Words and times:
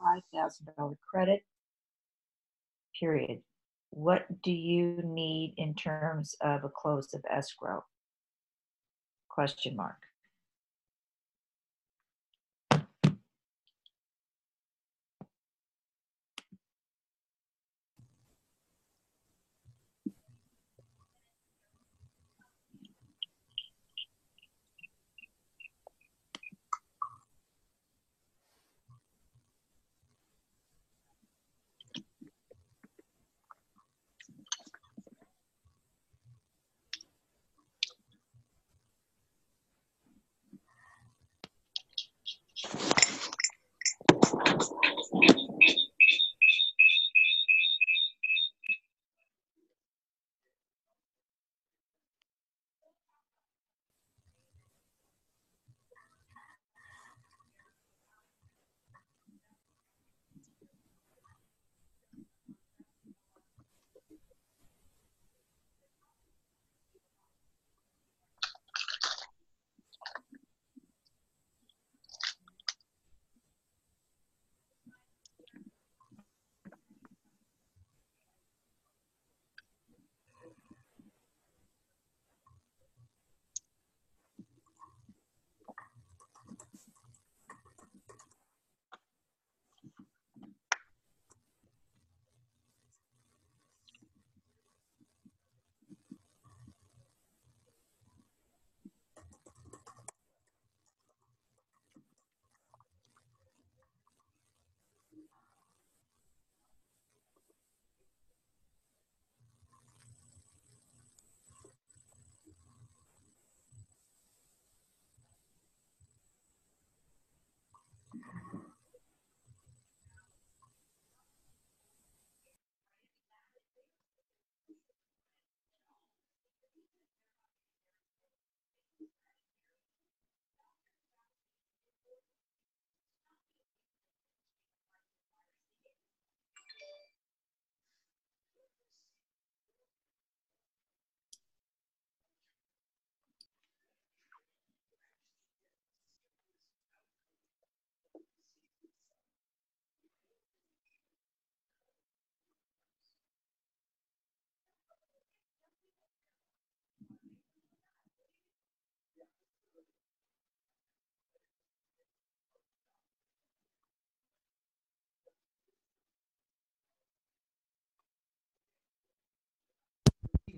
$5,000 0.00 0.96
credit, 1.10 1.42
period. 2.98 3.40
What 3.90 4.26
do 4.42 4.52
you 4.52 5.00
need 5.02 5.54
in 5.56 5.74
terms 5.74 6.36
of 6.40 6.64
a 6.64 6.68
close 6.68 7.14
of 7.14 7.24
escrow? 7.30 7.84
Question 9.28 9.76
mark. 9.76 9.96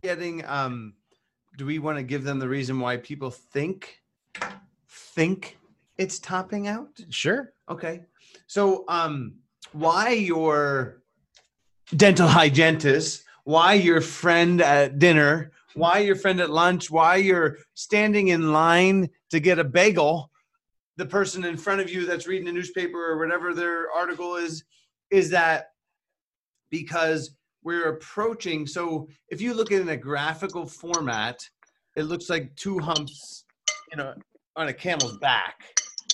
Getting 0.02 0.44
um 0.46 0.94
do 1.58 1.66
we 1.66 1.78
want 1.78 1.98
to 1.98 2.02
give 2.02 2.24
them 2.24 2.38
the 2.38 2.48
reason 2.48 2.80
why 2.80 2.96
people 2.96 3.30
think 3.30 4.00
think 4.88 5.58
it's 5.98 6.18
topping 6.18 6.66
out 6.68 6.88
Sure. 7.10 7.52
okay 7.68 8.02
so 8.46 8.84
um 8.88 9.34
why 9.72 10.10
your 10.10 11.02
dental 11.96 12.28
hygienist 12.28 13.24
why 13.44 13.74
your 13.74 14.00
friend 14.00 14.60
at 14.60 14.98
dinner 14.98 15.52
why 15.74 15.98
your 15.98 16.16
friend 16.16 16.40
at 16.40 16.50
lunch 16.50 16.90
why 16.90 17.16
you're 17.16 17.58
standing 17.74 18.28
in 18.28 18.52
line 18.52 19.08
to 19.30 19.40
get 19.40 19.58
a 19.58 19.64
bagel 19.64 20.30
the 20.96 21.06
person 21.06 21.44
in 21.44 21.56
front 21.56 21.80
of 21.80 21.90
you 21.90 22.06
that's 22.06 22.26
reading 22.26 22.48
a 22.48 22.52
newspaper 22.52 23.12
or 23.12 23.18
whatever 23.18 23.54
their 23.54 23.90
article 23.90 24.36
is 24.36 24.64
is 25.10 25.30
that 25.30 25.72
because 26.70 27.36
we're 27.62 27.91
approaching. 27.91 28.66
So 28.66 29.09
if 29.28 29.41
you 29.41 29.54
look 29.54 29.72
at 29.72 29.78
it 29.78 29.82
in 29.82 29.88
a 29.91 29.97
graphical 29.97 30.66
format 30.66 31.41
it 31.97 32.04
looks 32.04 32.31
like 32.31 32.54
two 32.56 32.78
humps 32.78 33.44
you 33.91 33.97
know 33.97 34.15
on 34.56 34.69
a 34.69 34.72
camel's 34.72 35.16
back. 35.19 35.56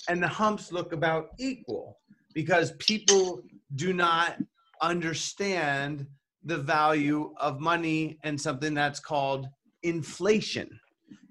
And 0.09 0.23
the 0.23 0.29
humps 0.29 0.71
look 0.73 0.93
about 0.93 1.31
equal 1.39 1.99
because 2.33 2.73
people 2.79 3.43
do 3.75 3.93
not 3.93 4.37
understand 4.81 6.07
the 6.45 6.59
value 6.59 7.35
of 7.41 7.61
money 7.61 8.19
and 8.23 8.41
something 8.41 8.73
that's 8.73 9.01
called 9.01 9.49
inflation. 9.83 10.79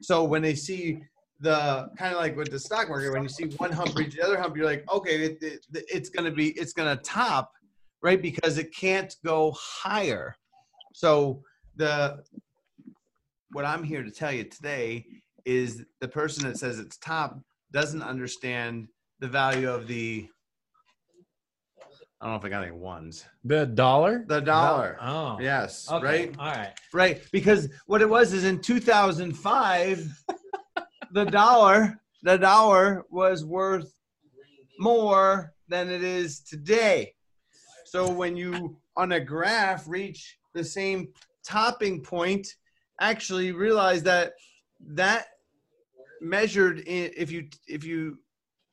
So 0.01 0.23
when 0.25 0.41
they 0.41 0.55
see 0.55 0.99
the 1.39 1.89
kind 1.97 2.13
of 2.13 2.19
like 2.19 2.35
with 2.35 2.49
the 2.49 2.59
stock 2.59 2.89
market 2.89 3.11
when 3.11 3.21
you 3.21 3.29
see 3.29 3.45
one 3.57 3.71
hump 3.71 3.95
reach 3.95 4.15
the 4.15 4.23
other 4.23 4.39
hump 4.39 4.55
you're 4.55 4.65
like 4.65 4.89
okay 4.89 5.25
it, 5.25 5.37
it, 5.43 5.65
it's 5.73 6.07
going 6.07 6.23
to 6.23 6.31
be 6.31 6.51
it's 6.51 6.71
going 6.71 6.95
to 6.95 7.03
top 7.03 7.51
right? 8.05 8.21
Because 8.21 8.59
it 8.59 8.71
can't 8.71 9.15
go 9.25 9.51
higher. 9.59 10.35
So 10.93 11.41
the 11.75 12.23
what 13.51 13.65
I'm 13.65 13.83
here 13.83 14.03
to 14.03 14.11
tell 14.11 14.31
you 14.31 14.43
today 14.43 15.07
is 15.43 15.83
the 16.01 16.07
person 16.07 16.47
that 16.47 16.57
says 16.59 16.77
it's 16.77 16.97
top 16.97 17.39
doesn't 17.71 18.03
understand 18.03 18.89
the 19.21 19.27
value 19.27 19.71
of 19.71 19.87
the 19.87 20.29
I 22.21 22.25
don't 22.27 22.33
know 22.33 22.37
if 22.37 22.45
I 22.45 22.49
got 22.49 22.63
any 22.63 22.71
ones. 22.71 23.25
The 23.43 23.65
dollar? 23.65 24.23
The 24.27 24.39
dollar. 24.39 24.97
Oh. 25.01 25.37
Yes, 25.39 25.91
Okay. 25.91 26.05
right? 26.05 26.35
All 26.37 26.51
right. 26.51 26.73
Right. 26.93 27.21
Because 27.31 27.69
what 27.87 28.03
it 28.03 28.09
was 28.09 28.33
is 28.33 28.43
in 28.43 28.61
2005 28.61 30.07
the 31.11 31.25
dollar 31.25 31.99
the 32.21 32.37
dollar 32.37 33.03
was 33.09 33.43
worth 33.43 33.91
more 34.77 35.53
than 35.67 35.89
it 35.89 36.03
is 36.03 36.41
today. 36.41 37.14
So 37.95 38.11
when 38.11 38.35
you 38.35 38.75
on 38.97 39.13
a 39.13 39.21
graph 39.21 39.87
reach 39.87 40.37
the 40.53 40.65
same 40.65 41.13
topping 41.47 42.01
point, 42.01 42.45
actually 42.99 43.53
realize 43.53 44.03
that 44.03 44.33
that 44.87 45.27
measured 46.19 46.79
in 46.79 47.11
if 47.15 47.31
you 47.31 47.47
if 47.69 47.85
you 47.85 48.19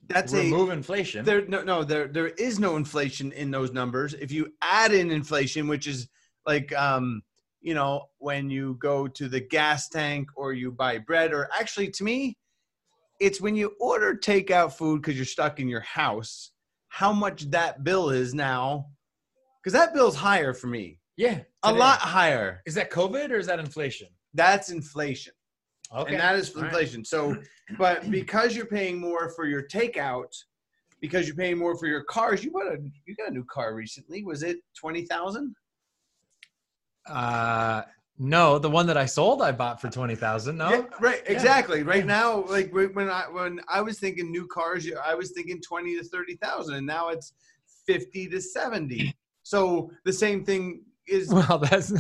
that's 0.09 0.33
Remove 0.33 0.71
a 0.71 0.73
inflation. 0.73 1.25
there 1.25 1.47
no 1.47 1.63
no 1.63 1.85
there 1.85 2.09
there 2.09 2.31
is 2.31 2.59
no 2.59 2.75
inflation 2.75 3.31
in 3.31 3.53
those 3.53 3.71
numbers. 3.71 4.13
If 4.15 4.33
you 4.33 4.55
add 4.61 4.93
in 4.93 5.13
inflation, 5.13 5.69
which 5.69 5.87
is 5.87 6.09
like 6.45 6.77
um 6.77 7.23
you 7.61 7.75
know 7.75 8.07
when 8.19 8.51
you 8.51 8.77
go 8.81 9.07
to 9.07 9.29
the 9.29 9.41
gas 9.41 9.89
tank 9.89 10.31
or 10.35 10.53
you 10.53 10.73
buy 10.73 10.99
bread 10.99 11.33
or 11.33 11.49
actually 11.57 11.93
to 11.93 12.03
me 12.03 12.37
it's 13.21 13.41
when 13.41 13.55
you 13.55 13.73
order 13.79 14.17
takeout 14.17 14.73
food 14.73 15.01
because 15.01 15.15
you're 15.15 15.25
stuck 15.25 15.61
in 15.61 15.69
your 15.69 15.81
house 15.83 16.51
how 16.89 17.13
much 17.13 17.49
that 17.53 17.85
bill 17.85 18.11
is 18.11 18.35
now 18.35 18.89
because 19.63 19.73
that 19.73 19.95
bill's 19.95 20.17
higher 20.17 20.53
for 20.53 20.67
me 20.67 20.99
yeah. 21.17 21.41
a 21.63 21.73
lot 21.73 21.99
higher 21.99 22.63
Is 22.67 22.75
that 22.75 22.91
COVID 22.91 23.31
or 23.31 23.37
is 23.37 23.47
that 23.47 23.59
inflation? 23.59 24.09
that's 24.35 24.71
inflation 24.71 25.33
Okay. 25.95 26.15
and 26.15 26.21
that 26.23 26.37
is 26.37 26.55
All 26.55 26.63
right. 26.63 26.69
inflation 26.69 27.05
so 27.05 27.37
but 27.79 28.11
because 28.11 28.57
you're 28.57 28.67
paying 28.67 28.99
more 28.99 29.31
for 29.31 29.47
your 29.47 29.63
takeout 29.63 30.33
because 31.03 31.27
you're 31.27 31.37
paying 31.37 31.59
more 31.59 31.77
for 31.77 31.87
your 31.89 32.05
cars. 32.05 32.43
You 32.45 32.53
bought 32.53 32.69
a 32.73 32.79
you 33.07 33.15
got 33.17 33.29
a 33.29 33.35
new 33.35 33.45
car 33.45 33.75
recently. 33.75 34.23
Was 34.23 34.45
it 34.45 34.59
twenty 34.79 35.05
thousand? 35.05 35.55
Uh, 37.09 37.83
no, 38.19 38.59
the 38.59 38.71
one 38.71 38.87
that 38.87 38.97
I 38.97 39.07
sold, 39.07 39.43
I 39.43 39.51
bought 39.53 39.81
for 39.81 39.91
twenty 39.91 40.15
thousand. 40.15 40.57
No, 40.59 40.71
Yeah, 40.71 40.85
right. 41.01 41.23
Yeah. 41.27 41.33
Exactly. 41.33 41.83
Right 41.83 41.99
Yeah. 42.01 42.19
now, 42.19 42.45
like 42.45 42.73
when 42.73 42.95
when 42.95 43.11
I 43.11 43.23
when 43.29 43.61
I 43.69 43.81
was 43.83 43.99
thinking 43.99 44.31
new 44.31 44.47
cars, 44.47 44.89
I 45.05 45.15
was 45.15 45.33
thinking 45.33 45.61
twenty 45.61 45.97
to 45.99 46.05
thirty 46.05 46.37
thousand, 46.37 46.77
and 46.77 46.87
now 46.87 47.09
it's 47.09 47.33
fifty 47.87 48.29
to 48.29 48.41
seventy. 48.41 49.15
So 49.43 49.91
the 50.05 50.13
same 50.13 50.45
thing 50.45 50.85
is 51.07 51.29
well, 51.33 51.59
that's 51.59 51.93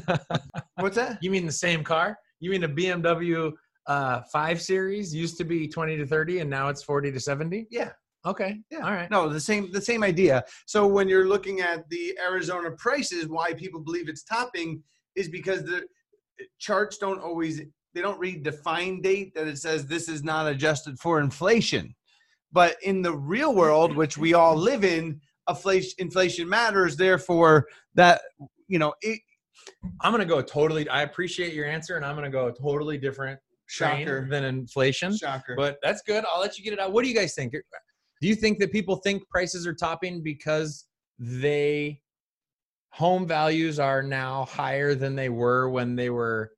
what's 0.77 0.97
that? 0.97 1.19
you 1.21 1.31
mean 1.31 1.47
the 1.47 1.53
same 1.53 1.83
car? 1.85 2.19
You 2.41 2.51
mean 2.51 2.65
a 2.65 2.69
BMW 2.69 3.53
uh, 3.87 4.21
five 4.33 4.61
series 4.61 5.15
used 5.15 5.37
to 5.39 5.45
be 5.45 5.69
twenty 5.69 5.97
to 5.97 6.07
thirty, 6.07 6.39
and 6.41 6.49
now 6.49 6.69
it's 6.69 6.83
forty 6.83 7.11
to 7.13 7.21
seventy? 7.21 7.67
Yeah. 7.71 7.91
Okay. 8.25 8.61
Yeah. 8.71 8.79
All 8.85 8.93
right. 8.93 9.11
No, 9.11 9.29
the 9.29 9.41
same 9.41 9.73
the 9.73 9.81
same 9.81 10.05
idea. 10.05 10.45
So 10.67 10.87
when 10.87 11.09
you're 11.09 11.29
looking 11.29 11.61
at 11.61 11.89
the 11.89 12.17
Arizona 12.25 12.71
prices, 12.73 13.27
why 13.29 13.53
people 13.53 13.81
believe 13.81 14.09
it's 14.09 14.23
topping 14.23 14.83
is 15.17 15.29
because 15.29 15.65
the 15.65 15.85
charts 16.59 16.99
don't 16.99 17.21
always 17.21 17.61
they 17.95 18.01
don't 18.01 18.19
read 18.19 18.45
the 18.45 18.53
fine 18.53 19.01
date 19.01 19.35
that 19.35 19.47
it 19.47 19.59
says 19.59 19.87
this 19.87 20.09
is 20.09 20.23
not 20.23 20.47
adjusted 20.47 20.99
for 20.99 21.21
inflation. 21.21 21.95
But 22.53 22.77
in 22.83 23.03
the 23.03 23.15
real 23.15 23.55
world, 23.55 23.97
which 23.97 24.19
we 24.19 24.35
all 24.35 24.57
live 24.57 24.85
in, 24.85 25.21
inflation 25.49 25.93
inflation 25.99 26.49
matters. 26.49 26.97
Therefore, 26.97 27.67
that 27.95 28.23
you 28.69 28.79
know, 28.79 28.95
it, 29.03 29.21
I'm 30.01 30.13
gonna 30.13 30.25
go 30.25 30.43
totally. 30.43 30.89
I 30.89 31.03
appreciate 31.03 31.53
your 31.55 31.67
answer, 31.67 31.97
and 31.97 32.05
I'm 32.05 32.15
gonna 32.15 32.31
go 32.31 32.51
totally 32.51 32.99
different 32.99 33.39
Shocker. 33.67 34.27
than 34.29 34.45
inflation. 34.45 35.17
shocker. 35.17 35.55
But 35.57 35.79
that's 35.83 36.03
good. 36.03 36.25
I'll 36.31 36.41
let 36.41 36.59
you 36.59 36.65
get 36.65 36.73
it 36.73 36.79
out. 36.79 36.93
What 36.93 37.03
do 37.05 37.09
you 37.09 37.15
guys 37.15 37.35
think? 37.35 37.53
Do 37.53 38.29
you 38.29 38.35
think 38.35 38.59
that 38.61 38.71
people 38.73 38.97
think 38.97 39.29
prices 39.29 39.67
are 39.67 39.75
topping 39.75 40.23
because 40.23 40.87
they 41.19 42.01
home 42.91 43.27
values 43.27 43.79
are 43.79 44.03
now 44.03 44.45
higher 44.45 44.95
than 44.95 45.17
they 45.17 45.29
were 45.29 45.71
when 45.71 45.97
they 45.97 46.11
were 46.11 46.53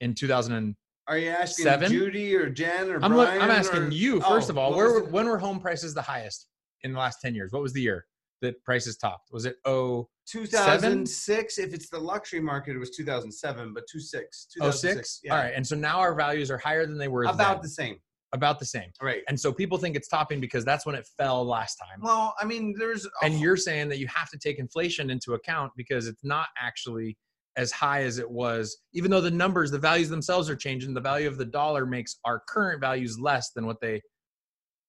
in 0.00 0.14
2000? 0.14 0.76
Are 1.08 1.18
you 1.18 1.30
asking 1.30 1.62
Seven? 1.62 1.90
Judy 1.90 2.34
or 2.34 2.50
Jen 2.50 2.90
or 2.90 2.98
I'm 3.02 3.12
Brian? 3.12 3.40
I'm 3.40 3.50
asking 3.50 3.82
or- 3.84 3.90
you 3.90 4.16
oh, 4.18 4.28
first 4.28 4.50
Oh, 4.50 4.54
of 4.54 4.58
all. 4.58 4.74
Where 4.74 4.92
were, 4.92 5.04
when 5.04 5.26
were 5.26 5.38
home 5.38 5.60
prices 5.60 5.94
the 5.94 6.02
highest 6.02 6.48
in 6.82 6.92
the 6.92 6.98
last 6.98 7.20
10 7.20 7.34
years? 7.34 7.52
What 7.52 7.62
was 7.62 7.72
the 7.72 7.82
year 7.82 8.06
that 8.42 8.62
prices 8.64 8.96
topped? 8.96 9.30
Was 9.32 9.44
it 9.46 9.56
oh 9.64 10.08
2006. 10.28 11.58
If 11.58 11.72
it's 11.72 11.88
the 11.88 11.98
luxury 11.98 12.40
market, 12.40 12.74
it 12.76 12.78
was 12.78 12.90
2007, 12.90 13.72
but 13.72 13.84
26. 13.90 14.48
06? 14.72 15.20
Yeah. 15.24 15.32
All 15.34 15.42
right, 15.42 15.52
and 15.54 15.66
so 15.66 15.76
now 15.76 15.98
our 15.98 16.14
values 16.14 16.50
are 16.50 16.58
higher 16.58 16.86
than 16.86 16.98
they 16.98 17.08
were 17.08 17.24
About 17.24 17.36
then. 17.56 17.62
the 17.62 17.68
same. 17.68 17.96
about 18.32 18.58
the 18.58 18.66
same. 18.66 18.90
Right. 19.00 19.22
And 19.28 19.38
so 19.38 19.52
people 19.52 19.78
think 19.78 19.94
it's 19.96 20.08
topping 20.08 20.40
because 20.40 20.64
that's 20.64 20.84
when 20.84 20.94
it 20.96 21.06
fell 21.16 21.44
last 21.46 21.76
time. 21.76 22.00
Well, 22.02 22.34
I 22.40 22.44
mean, 22.44 22.74
there's. 22.76 23.06
and 23.22 23.38
you're 23.40 23.56
saying 23.56 23.88
that 23.90 23.98
you 23.98 24.08
have 24.08 24.28
to 24.30 24.38
take 24.38 24.58
inflation 24.58 25.10
into 25.10 25.34
account 25.34 25.72
because 25.76 26.06
it's 26.08 26.24
not 26.24 26.48
actually 26.60 27.16
as 27.56 27.72
high 27.72 28.02
as 28.02 28.18
it 28.18 28.30
was 28.30 28.76
even 28.92 29.10
though 29.10 29.20
the 29.22 29.30
numbers 29.30 29.70
the 29.70 29.78
values 29.78 30.10
themselves 30.10 30.50
are 30.50 30.56
changing 30.56 30.92
the 30.92 31.00
value 31.00 31.26
of 31.26 31.38
the 31.38 31.44
dollar 31.46 31.86
makes 31.86 32.16
our 32.26 32.42
current 32.46 32.82
values 32.82 33.18
less 33.18 33.52
than 33.52 33.64
what 33.64 33.80
they 33.80 33.98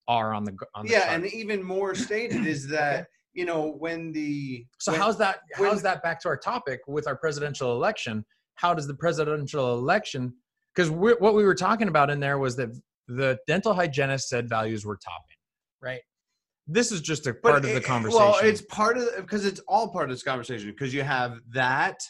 are 0.08 0.32
on 0.32 0.42
the 0.44 0.56
on 0.74 0.86
the 0.86 0.92
Yeah, 0.92 1.00
chart. 1.04 1.10
and 1.12 1.26
even 1.32 1.62
more 1.62 1.94
stated 2.06 2.46
is 2.46 2.66
that 2.68 3.06
you 3.34 3.44
know 3.44 3.68
when 3.78 4.10
the 4.12 4.66
so 4.78 4.90
when- 4.92 5.00
how's 5.00 5.18
that 5.18 5.40
when- 5.58 5.68
how's 5.70 5.82
that 5.82 6.02
back 6.02 6.20
to 6.22 6.28
our 6.28 6.36
topic 6.36 6.80
with 6.88 7.06
our 7.06 7.16
presidential 7.16 7.72
election 7.76 8.24
how 8.54 8.74
does 8.74 8.86
the 8.88 8.94
presidential 8.94 9.74
election 9.78 10.34
because 10.74 10.90
what 10.90 11.34
we 11.34 11.44
were 11.44 11.54
talking 11.54 11.88
about 11.88 12.10
in 12.10 12.18
there 12.18 12.38
was 12.38 12.56
that 12.56 12.70
the 13.06 13.38
dental 13.46 13.74
hygienist 13.74 14.28
said 14.28 14.48
values 14.48 14.84
were 14.84 14.96
topping 14.96 15.36
right 15.80 16.00
this 16.66 16.90
is 16.90 17.00
just 17.00 17.26
a 17.26 17.34
part 17.34 17.64
of 17.64 17.70
the 17.72 17.80
conversation 17.80 18.20
Well, 18.26 18.38
it's 18.42 18.60
part 18.62 18.98
of 18.98 19.08
because 19.16 19.44
it's 19.46 19.60
all 19.68 19.88
part 19.88 20.04
of 20.10 20.10
this 20.10 20.22
conversation 20.22 20.68
because 20.70 20.92
you 20.92 21.02
have 21.02 21.40
that 21.52 22.00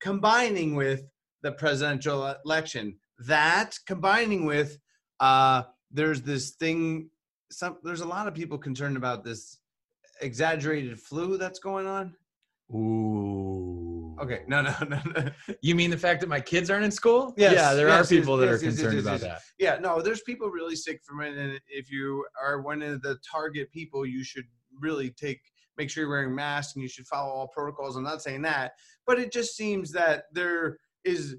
combining 0.00 0.74
with 0.74 1.02
the 1.42 1.52
presidential 1.52 2.34
election, 2.44 2.98
that 3.20 3.78
combining 3.86 4.44
with 4.44 4.78
uh 5.20 5.62
there's 5.92 6.20
this 6.22 6.50
thing. 6.56 7.08
Some 7.50 7.78
there's 7.82 8.00
a 8.00 8.06
lot 8.08 8.26
of 8.26 8.34
people 8.34 8.58
concerned 8.58 8.96
about 8.96 9.24
this 9.24 9.58
exaggerated 10.20 10.98
flu 10.98 11.36
that's 11.36 11.58
going 11.58 11.86
on. 11.86 12.14
Ooh. 12.74 14.16
Okay, 14.20 14.42
no, 14.48 14.62
no, 14.62 14.74
no, 14.88 15.00
no. 15.16 15.30
You 15.60 15.74
mean 15.74 15.90
the 15.90 15.98
fact 15.98 16.20
that 16.20 16.28
my 16.28 16.40
kids 16.40 16.70
aren't 16.70 16.84
in 16.84 16.90
school? 16.90 17.34
Yes, 17.36 17.54
Yeah, 17.54 17.74
there 17.74 17.88
yes, 17.88 18.10
are 18.10 18.14
people 18.14 18.40
yes, 18.40 18.48
that 18.48 18.54
are 18.54 18.70
concerned 18.70 18.98
about 18.98 19.20
that. 19.20 19.40
Yeah, 19.58 19.78
no, 19.78 20.00
there's 20.00 20.22
people 20.22 20.48
really 20.48 20.74
sick 20.76 21.00
from 21.04 21.20
it, 21.20 21.36
and 21.36 21.60
if 21.68 21.90
you 21.90 22.24
are 22.42 22.60
one 22.62 22.82
of 22.82 23.02
the 23.02 23.18
target 23.30 23.70
people, 23.70 24.06
you 24.06 24.24
should 24.24 24.46
really 24.80 25.10
take 25.10 25.40
make 25.78 25.90
sure 25.90 26.02
you're 26.02 26.10
wearing 26.10 26.34
masks 26.34 26.74
and 26.74 26.82
you 26.82 26.88
should 26.88 27.06
follow 27.06 27.30
all 27.30 27.48
protocols. 27.48 27.96
I'm 27.96 28.02
not 28.02 28.22
saying 28.22 28.42
that, 28.42 28.72
but 29.06 29.18
it 29.18 29.30
just 29.30 29.54
seems 29.56 29.92
that 29.92 30.24
there 30.32 30.78
is 31.04 31.36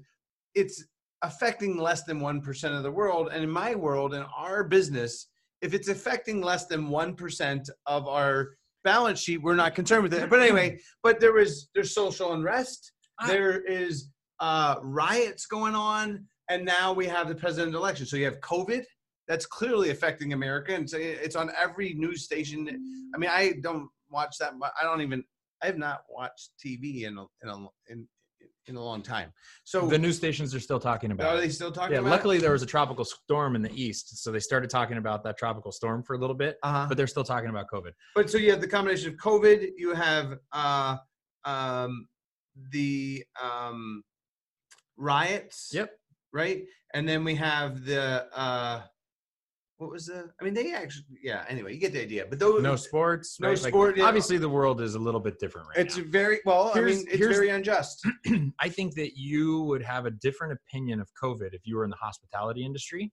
it's 0.54 0.84
affecting 1.22 1.76
less 1.76 2.04
than 2.04 2.20
one 2.20 2.40
percent 2.40 2.74
of 2.74 2.84
the 2.84 2.92
world, 2.92 3.30
and 3.32 3.42
in 3.42 3.50
my 3.50 3.74
world, 3.74 4.14
in 4.14 4.22
our 4.36 4.62
business, 4.62 5.26
if 5.62 5.74
it's 5.74 5.88
affecting 5.88 6.40
less 6.40 6.66
than 6.66 6.88
one 6.88 7.14
percent 7.14 7.68
of 7.86 8.06
our 8.06 8.50
balance 8.84 9.20
sheet, 9.20 9.42
we're 9.42 9.54
not 9.54 9.74
concerned 9.74 10.02
with 10.02 10.14
it. 10.14 10.30
But 10.30 10.40
anyway, 10.40 10.78
but 11.02 11.20
there 11.20 11.38
is 11.38 11.68
there's 11.74 11.94
social 11.94 12.32
unrest, 12.32 12.92
there 13.26 13.60
is 13.62 14.10
uh, 14.40 14.76
riots 14.82 15.46
going 15.46 15.74
on, 15.74 16.24
and 16.48 16.64
now 16.64 16.92
we 16.92 17.06
have 17.06 17.28
the 17.28 17.34
presidential 17.34 17.80
election. 17.80 18.06
So 18.06 18.16
you 18.16 18.24
have 18.24 18.40
COVID 18.40 18.84
that's 19.26 19.46
clearly 19.46 19.90
affecting 19.90 20.32
America, 20.32 20.74
and 20.74 20.88
so 20.88 20.96
it's 20.98 21.36
on 21.36 21.50
every 21.60 21.94
news 21.94 22.24
station. 22.24 22.66
I 23.14 23.18
mean, 23.18 23.30
I 23.30 23.54
don't 23.62 23.88
watch 24.10 24.38
that. 24.38 24.54
I 24.80 24.84
don't 24.84 25.02
even. 25.02 25.24
I 25.62 25.66
have 25.66 25.78
not 25.78 26.02
watched 26.08 26.50
TV 26.64 27.02
in 27.02 27.18
a 27.18 27.24
in 27.42 27.48
a 27.48 27.66
in, 27.90 28.08
in 28.68 28.76
a 28.76 28.82
long 28.82 29.02
time. 29.02 29.32
So 29.64 29.86
The 29.86 29.98
news 29.98 30.16
stations 30.16 30.54
are 30.54 30.60
still 30.60 30.80
talking 30.80 31.10
about 31.10 31.34
are 31.34 31.40
they 31.40 31.48
still 31.48 31.72
talking 31.72 31.94
Yeah, 31.94 32.00
luckily 32.00 32.38
there 32.38 32.52
was 32.52 32.62
a 32.62 32.66
tropical 32.66 33.04
storm 33.04 33.56
in 33.56 33.62
the 33.62 33.72
east, 33.72 34.22
so 34.22 34.30
they 34.30 34.40
started 34.40 34.70
talking 34.70 34.98
about 34.98 35.24
that 35.24 35.36
tropical 35.38 35.72
storm 35.72 36.02
for 36.02 36.14
a 36.14 36.18
little 36.18 36.36
bit, 36.36 36.58
uh 36.62 36.86
but 36.86 36.96
they're 36.96 37.06
still 37.06 37.24
talking 37.24 37.50
about 37.50 37.66
COVID. 37.72 37.92
But 38.14 38.30
so 38.30 38.38
you 38.38 38.50
have 38.50 38.60
the 38.60 38.68
combination 38.68 39.10
of 39.10 39.16
COVID, 39.16 39.70
you 39.76 39.94
have 39.94 40.38
uh, 40.52 40.96
um, 41.44 42.08
the 42.70 43.24
um, 43.42 44.02
riots. 44.96 45.70
Yep. 45.72 45.90
Right, 46.30 46.64
and 46.92 47.08
then 47.08 47.24
we 47.24 47.34
have 47.36 47.86
the 47.86 48.26
uh, 48.34 48.82
what 49.78 49.90
was 49.90 50.06
the? 50.06 50.30
I 50.40 50.44
mean, 50.44 50.54
they 50.54 50.72
actually, 50.74 51.04
yeah. 51.22 51.44
Anyway, 51.48 51.72
you 51.72 51.80
get 51.80 51.92
the 51.92 52.02
idea. 52.02 52.26
But 52.28 52.38
those, 52.38 52.62
No 52.62 52.76
sports. 52.76 53.38
No 53.40 53.48
right? 53.48 53.58
Sport, 53.58 53.96
yeah. 53.96 54.04
obviously, 54.04 54.36
the 54.36 54.48
world 54.48 54.80
is 54.80 54.94
a 54.96 54.98
little 54.98 55.20
bit 55.20 55.38
different 55.38 55.68
right 55.68 55.78
it's 55.78 55.96
now. 55.96 56.04
very 56.08 56.40
well. 56.44 56.72
I 56.74 56.80
mean, 56.80 57.04
it's 57.08 57.18
very 57.18 57.50
unjust. 57.50 58.04
I 58.60 58.68
think 58.68 58.94
that 58.96 59.16
you 59.16 59.62
would 59.62 59.82
have 59.82 60.04
a 60.06 60.10
different 60.10 60.52
opinion 60.52 61.00
of 61.00 61.08
COVID 61.22 61.54
if 61.54 61.62
you 61.64 61.76
were 61.76 61.84
in 61.84 61.90
the 61.90 61.96
hospitality 61.96 62.64
industry, 62.64 63.12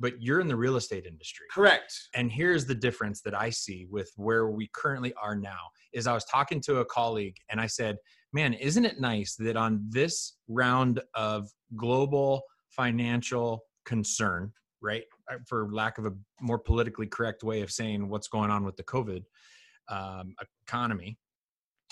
but 0.00 0.20
you're 0.20 0.40
in 0.40 0.48
the 0.48 0.56
real 0.56 0.76
estate 0.76 1.06
industry. 1.06 1.46
Correct. 1.52 1.92
and 2.14 2.30
here's 2.30 2.66
the 2.66 2.74
difference 2.74 3.20
that 3.22 3.34
i 3.34 3.48
see 3.50 3.86
with 3.90 4.10
where 4.16 4.48
we 4.48 4.68
currently 4.72 5.12
are 5.14 5.36
now 5.36 5.60
is 5.92 6.06
i 6.06 6.12
was 6.12 6.24
talking 6.24 6.60
to 6.62 6.78
a 6.78 6.84
colleague 6.84 7.36
and 7.50 7.60
i 7.60 7.66
said 7.66 7.96
man 8.32 8.52
isn't 8.54 8.84
it 8.84 9.00
nice 9.00 9.36
that 9.36 9.56
on 9.56 9.84
this 9.88 10.34
round 10.48 11.00
of 11.14 11.48
global 11.76 12.42
financial 12.70 13.62
concern 13.84 14.52
right 14.82 15.04
for 15.46 15.68
lack 15.72 15.98
of 15.98 16.06
a 16.06 16.12
more 16.40 16.58
politically 16.58 17.06
correct 17.06 17.42
way 17.42 17.60
of 17.62 17.70
saying 17.70 18.08
what's 18.08 18.28
going 18.28 18.50
on 18.50 18.64
with 18.64 18.76
the 18.76 18.82
covid 18.84 19.22
um, 19.88 20.34
economy 20.66 21.18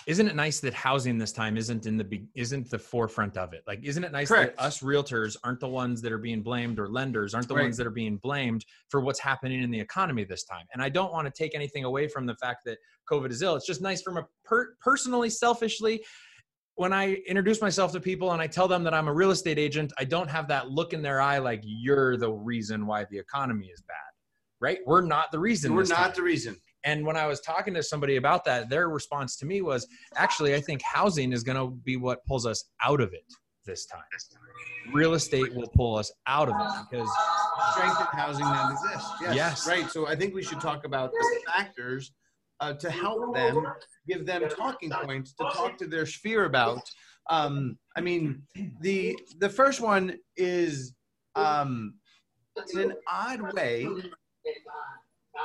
isn't 0.09 0.27
it 0.27 0.35
nice 0.35 0.59
that 0.59 0.75
housing 0.75 1.17
this 1.17 1.31
time 1.33 1.57
isn't 1.57 1.87
in 1.87 1.97
the 1.97 2.03
be- 2.05 2.27
isn't 2.35 2.69
the 2.71 2.79
forefront 2.79 3.37
of 3.37 3.53
it 3.53 3.63
like 3.67 3.79
isn't 3.85 4.03
it 4.03 4.11
nice 4.11 4.29
Correct. 4.29 4.57
that 4.57 4.63
us 4.65 4.81
realtors 4.81 5.37
aren't 5.45 5.61
the 5.61 5.69
ones 5.69 6.03
that 6.03 6.11
are 6.11 6.19
being 6.19 6.43
blamed 6.43 6.79
or 6.81 6.89
lenders 6.89 7.35
aren't 7.35 7.47
the 7.47 7.55
Right. 7.55 7.63
ones 7.65 7.77
that 7.77 7.87
are 7.87 7.91
being 7.91 8.17
blamed 8.17 8.65
for 8.89 9.01
what's 9.01 9.21
happening 9.21 9.63
in 9.63 9.71
the 9.71 9.79
economy 9.79 10.25
this 10.25 10.45
time 10.45 10.67
and 10.73 10.83
i 10.83 10.89
don't 10.89 11.13
want 11.13 11.27
to 11.27 11.33
take 11.33 11.55
anything 11.55 11.85
away 11.85 12.09
from 12.09 12.27
the 12.27 12.35
fact 12.37 12.65
that 12.65 12.79
covid 13.11 13.31
is 13.31 13.43
ill 13.43 13.55
it's 13.55 13.67
just 13.67 13.81
nice 13.81 14.03
from 14.03 14.17
a 14.17 14.27
per- 14.45 14.75
personally 14.81 15.31
selfishly 15.31 16.03
when 16.77 16.93
i 16.93 17.15
introduce 17.27 17.61
myself 17.61 17.93
to 17.93 18.01
people 18.01 18.33
and 18.33 18.41
i 18.43 18.47
tell 18.47 18.67
them 18.69 18.83
that 18.85 18.95
i'm 18.95 19.09
a 19.09 19.13
real 19.13 19.31
estate 19.31 19.59
agent 19.59 19.93
i 19.99 20.05
don't 20.05 20.31
have 20.31 20.49
that 20.49 20.71
look 20.71 20.93
in 20.93 21.03
their 21.03 21.21
eye 21.21 21.39
like 21.39 21.61
you're 21.65 22.17
the 22.17 22.31
reason 22.31 22.87
why 22.87 23.05
the 23.11 23.19
economy 23.19 23.67
is 23.67 23.83
bad 23.83 23.97
right 24.61 24.79
we're 24.87 25.01
not 25.03 25.31
the 25.33 25.39
reason 25.39 25.75
We're 25.75 25.85
not 25.85 25.97
time. 25.97 26.13
the 26.17 26.23
reason. 26.23 26.57
And 26.85 27.07
when 27.07 27.17
I 27.17 27.27
was 27.29 27.41
talking 27.41 27.75
to 27.75 27.83
somebody 27.83 28.17
about 28.17 28.45
that, 28.47 28.69
their 28.69 28.89
response 28.89 29.37
to 29.37 29.47
me 29.47 29.63
was 29.63 29.87
actually, 30.17 30.57
I 30.57 30.61
think 30.61 30.83
housing 30.83 31.33
is 31.33 31.45
going 31.45 31.57
to 31.57 31.71
be 31.85 31.97
what 31.97 32.25
pulls 32.27 32.45
us 32.45 32.65
out 32.85 33.01
of 33.01 33.13
it 33.13 33.25
this 33.65 33.87
time. 33.87 34.03
Real 34.93 35.15
estate 35.15 35.55
will 35.55 35.69
pull 35.77 35.95
us 35.97 36.11
out 36.27 36.49
of 36.49 36.57
it 36.59 36.87
because 36.91 37.09
Strength 37.73 38.01
in 38.01 38.19
housing 38.19 38.45
that 38.45 38.73
exists. 38.73 39.11
Yes. 39.21 39.35
Yes. 39.37 39.69
Right. 39.69 39.89
So 39.91 40.09
I 40.09 40.17
think 40.17 40.35
we 40.35 40.43
should 40.43 40.61
talk 40.61 40.85
about 40.85 41.13
the 41.13 41.41
factors 41.47 42.11
uh, 42.63 42.73
to 42.75 42.91
help 42.91 43.35
them, 43.35 43.67
give 44.07 44.25
them 44.25 44.49
talking 44.49 44.91
points 44.91 45.33
to 45.35 45.45
talk 45.53 45.77
to 45.79 45.87
their 45.87 46.07
sphere 46.07 46.45
about. 46.45 46.81
Um, 47.29 47.77
I 47.97 48.01
mean, 48.01 48.43
the 48.81 49.19
the 49.39 49.49
first 49.49 49.81
one 49.81 50.17
is 50.37 50.95
um, 51.35 51.95
in 52.73 52.81
an 52.81 52.93
odd 53.11 53.53
way. 53.53 53.87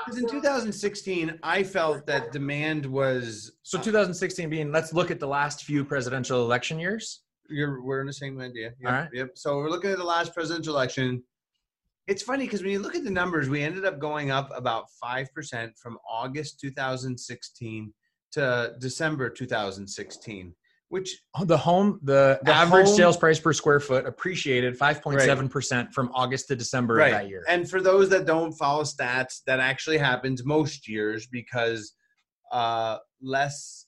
Because 0.06 0.22
in 0.22 0.30
2016, 0.30 1.40
I 1.44 1.64
felt 1.64 2.06
that 2.06 2.32
demand 2.32 2.86
was. 2.86 3.54
So 3.64 3.80
2016 3.80 4.50
being, 4.50 4.72
let's 4.72 4.94
look 4.94 5.12
at 5.12 5.20
the 5.20 5.28
last 5.28 5.64
few 5.64 5.84
presidential 5.84 6.44
election 6.44 6.80
years. 6.80 7.24
You're 7.50 7.82
we're 7.82 8.02
in 8.02 8.08
the 8.08 8.14
same 8.14 8.40
idea. 8.40 8.74
Yep, 8.80 8.92
All 8.92 9.00
right. 9.00 9.10
Yep. 9.14 9.30
So 9.36 9.58
we're 9.58 9.70
looking 9.70 9.92
at 9.92 9.98
the 9.98 10.04
last 10.04 10.34
presidential 10.34 10.76
election. 10.76 11.24
It's 12.08 12.24
funny 12.24 12.46
because 12.46 12.62
when 12.62 12.72
you 12.72 12.80
look 12.80 12.96
at 12.96 13.04
the 13.04 13.12
numbers, 13.12 13.50
we 13.50 13.62
ended 13.62 13.86
up 13.86 14.00
going 14.00 14.32
up 14.32 14.50
about 14.56 14.86
five 15.02 15.34
percent 15.34 15.74
from 15.78 15.98
August 16.10 16.60
2016 16.62 17.94
to 18.32 18.76
December 18.80 19.30
2016, 19.30 20.54
which 20.90 21.22
Oh, 21.36 21.44
The 21.46 21.58
home, 21.58 22.00
the, 22.04 22.40
The 22.44 22.54
average 22.54 22.88
home- 22.88 22.96
sales 22.96 23.18
price 23.18 23.40
per 23.40 23.54
square 23.54 23.80
foot 23.80 24.06
appreciated 24.06 24.78
5.7% 24.78 25.94
from 25.94 26.10
August 26.14 26.48
to 26.48 26.56
December 26.56 26.96
right. 26.96 27.08
of 27.08 27.22
that 27.22 27.30
year. 27.30 27.44
And 27.48 27.70
for 27.70 27.82
those 27.82 28.10
that 28.10 28.26
don't 28.26 28.54
follow 28.54 28.84
stats, 28.84 29.42
that 29.46 29.60
actually 29.60 29.98
happens 29.98 30.46
most 30.46 30.88
years 30.88 31.28
because 31.28 31.94
uh, 32.52 32.98
less 33.22 33.86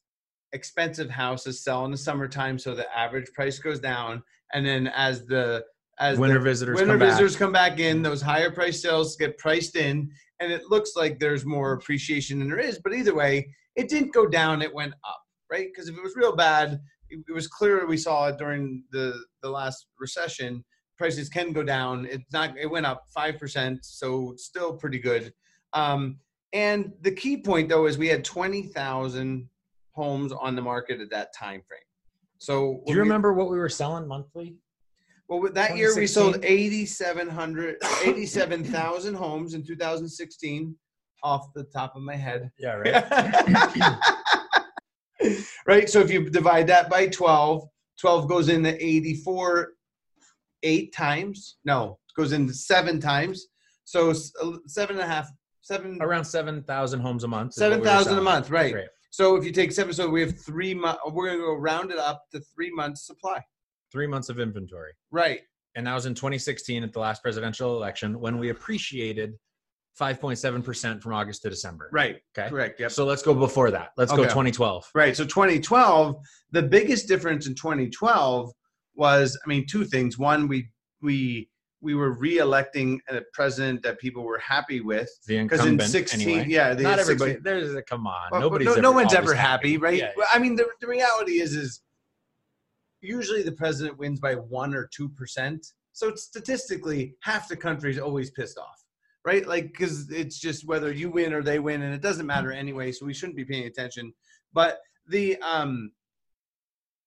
expensive 0.52 1.10
houses 1.10 1.64
sell 1.64 1.86
in 1.86 1.92
the 1.92 1.98
summertime, 1.98 2.58
so 2.58 2.74
the 2.76 2.98
average 2.98 3.32
price 3.34 3.60
goes 3.60 3.80
down. 3.80 4.24
And 4.54 4.66
then 4.66 4.88
as 4.88 5.26
the 5.26 5.64
as 6.00 6.18
Winter 6.18 6.40
visitors 6.40 6.76
winter 6.78 6.98
come 6.98 7.00
back. 7.00 7.38
come 7.38 7.52
back 7.52 7.80
in, 7.80 8.02
those 8.02 8.22
higher 8.22 8.50
price 8.50 8.82
sales 8.82 9.16
get 9.18 9.38
priced 9.38 9.76
in, 9.76 10.10
and 10.40 10.52
it 10.52 10.64
looks 10.70 10.96
like 10.96 11.20
there's 11.20 11.46
more 11.46 11.74
appreciation 11.74 12.40
than 12.40 12.50
there 12.50 12.60
is. 12.60 12.80
But 12.80 12.94
either 12.94 13.14
way, 13.14 13.54
it 13.76 13.90
didn't 13.90 14.14
go 14.14 14.26
down; 14.26 14.62
it 14.62 14.74
went 14.74 14.94
up, 15.06 15.22
right? 15.52 15.68
Because 15.74 15.90
if 15.90 15.98
it 15.98 16.04
was 16.04 16.16
real 16.16 16.36
bad, 16.36 16.80
it, 17.10 17.20
it 17.28 17.34
was 17.34 17.48
clear 17.48 17.86
we 17.86 17.98
saw 17.98 18.28
it 18.28 18.38
during 18.38 18.84
the 18.92 19.22
the 19.42 19.50
last 19.50 19.88
recession. 20.00 20.64
Prices 20.98 21.30
can 21.30 21.52
go 21.54 21.64
down. 21.64 22.06
It's 22.10 22.24
not. 22.32 22.58
It 22.58 22.68
went 22.68 22.86
up 22.86 23.04
five 23.14 23.38
percent, 23.38 23.80
so 23.84 24.34
still 24.38 24.74
pretty 24.78 25.00
good. 25.00 25.34
Um, 25.74 26.20
and 26.54 26.94
the 27.02 27.12
key 27.12 27.38
point 27.38 27.70
though 27.70 27.86
is 27.88 27.98
we 27.98 28.08
had 28.08 28.24
twenty 28.24 28.64
thousand 28.64 29.50
homes 29.92 30.32
on 30.32 30.56
the 30.56 30.62
market 30.62 31.02
at 31.02 31.10
that 31.12 31.34
time 31.38 31.62
frame. 31.68 31.80
So 32.38 32.82
Do 32.86 32.94
you 32.94 32.96
we- 32.96 33.02
remember 33.02 33.34
what 33.34 33.50
we 33.50 33.58
were 33.58 33.70
selling 33.70 34.08
monthly? 34.08 34.56
Well, 35.30 35.52
that 35.54 35.78
year 35.78 35.96
we 35.96 36.08
sold 36.08 36.44
8,700, 36.44 37.78
87,000 38.04 39.14
homes 39.16 39.54
in 39.54 39.64
2016 39.64 40.76
off 41.24 41.54
the 41.54 41.66
top 41.66 41.96
of 41.96 42.02
my 42.02 42.16
head. 42.16 42.52
Yeah, 42.58 42.74
right. 42.76 43.98
right. 45.68 45.90
So 45.90 46.00
if 46.00 46.12
you 46.12 46.30
divide 46.30 46.68
that 46.68 46.90
by 46.90 47.08
12, 47.08 47.64
12 48.00 48.28
goes 48.28 48.50
into 48.50 48.84
84 48.84 49.74
eight 50.64 50.94
times. 50.94 51.58
No, 51.66 52.00
it 52.10 52.20
goes 52.20 52.34
into 52.34 52.54
seven 52.54 53.00
times. 53.00 53.48
So 53.86 54.12
uh, 54.12 54.58
seven 54.68 54.96
and 54.98 55.04
a 55.04 55.08
half, 55.08 55.30
seven, 55.62 55.98
Around 56.02 56.26
7,000 56.26 57.00
homes 57.00 57.24
a 57.24 57.28
month. 57.28 57.54
is 57.56 57.62
what 57.62 57.70
we 57.70 57.86
7,000 57.86 58.18
a 58.18 58.22
month. 58.22 58.50
Right. 58.50 58.74
Right. 58.74 58.88
So 59.12 59.36
if 59.36 59.44
you 59.44 59.52
take 59.52 59.72
seven, 59.72 59.94
so 59.94 60.10
we 60.10 60.22
have 60.22 60.40
three 60.40 60.74
months, 60.74 61.02
we're 61.12 61.28
going 61.28 61.40
to 61.40 61.46
go 61.46 61.56
round 61.56 61.92
it 61.92 61.98
up 61.98 62.24
to 62.32 62.42
three 62.56 62.72
months 62.72 63.08
supply. 63.08 63.42
Three 63.92 64.08
months 64.08 64.30
of 64.30 64.40
inventory. 64.40 64.94
Right. 65.12 65.42
And 65.76 65.88
that 65.88 65.94
was 65.94 66.06
in 66.06 66.16
2016 66.16 66.84
at 66.84 66.94
the 66.94 67.00
last 67.00 67.22
presidential 67.22 67.76
election 67.76 68.20
when 68.20 68.38
we 68.38 68.50
appreciated 68.50 69.34
5.7% 70.00 71.02
from 71.02 71.14
August 71.14 71.42
to 71.44 71.50
December. 71.50 71.90
Right. 71.92 72.18
Okay. 72.38 72.50
Correct. 72.50 72.80
Yep. 72.80 72.92
So 72.92 73.06
let's 73.06 73.22
go 73.22 73.34
before 73.34 73.72
that. 73.72 73.90
Let's 73.98 74.12
go 74.12 74.24
2012. 74.24 74.90
Right. 74.96 75.16
So 75.16 75.26
2012, 75.26 76.16
the 76.52 76.64
biggest 76.64 77.08
difference 77.08 77.48
in 77.48 77.56
2012 77.56 78.52
was, 78.96 79.38
I 79.44 79.50
mean, 79.50 79.66
two 79.68 79.86
things. 79.86 80.18
One, 80.18 80.48
we 80.48 80.70
we 81.02 81.50
we 81.82 81.96
were 81.96 82.12
re-electing 82.12 83.00
a 83.10 83.22
president 83.34 83.82
that 83.84 84.00
people 84.00 84.24
were 84.24 84.40
happy 84.40 84.82
with 84.82 85.10
The 85.28 85.42
because 85.42 85.62
in 85.62 85.68
incumbent 85.68 85.92
16, 85.92 86.22
anyway. 86.22 86.46
yeah, 86.50 86.74
the 86.74 86.84
Not 86.84 87.00
16 87.00 87.16
everybody. 87.16 87.40
There's 87.42 87.74
a 87.74 87.82
come 87.82 88.06
on. 88.06 88.30
Well, 88.32 88.42
Nobody's 88.42 88.68
no, 88.68 88.76
no 88.76 88.92
one's 88.92 89.14
ever 89.14 89.34
happy, 89.34 89.78
right? 89.78 89.98
Yeah, 89.98 90.12
Well, 90.18 90.28
I 90.34 90.40
mean, 90.40 90.56
the, 90.56 90.68
the 90.82 90.88
reality 90.88 91.40
is, 91.40 91.56
is 91.56 91.82
usually 93.02 93.44
the 93.44 93.52
president 93.52 93.98
wins 93.98 94.20
by 94.20 94.36
one 94.36 94.74
or 94.74 94.90
two 94.94 95.10
percent. 95.10 95.66
So 95.94 96.14
statistically, 96.16 97.16
half 97.24 97.48
the 97.48 97.58
country 97.58 97.92
is 97.92 98.00
always 98.00 98.32
pissed 98.32 98.58
off, 98.58 98.84
right? 99.26 99.46
Like, 99.48 99.72
because 99.72 100.10
it's 100.12 100.40
just 100.40 100.68
whether 100.68 100.92
you 100.92 101.10
win 101.10 101.34
or 101.34 101.42
they 101.42 101.60
win, 101.60 101.82
and 101.82 101.94
it 101.94 102.02
doesn't 102.02 102.26
matter 102.26 102.52
anyway. 102.52 102.92
So 102.92 103.06
we 103.06 103.14
shouldn't 103.14 103.38
be 103.38 103.46
paying 103.46 103.66
attention. 103.66 104.14
But 104.54 104.80
the 105.08 105.38
um, 105.42 105.92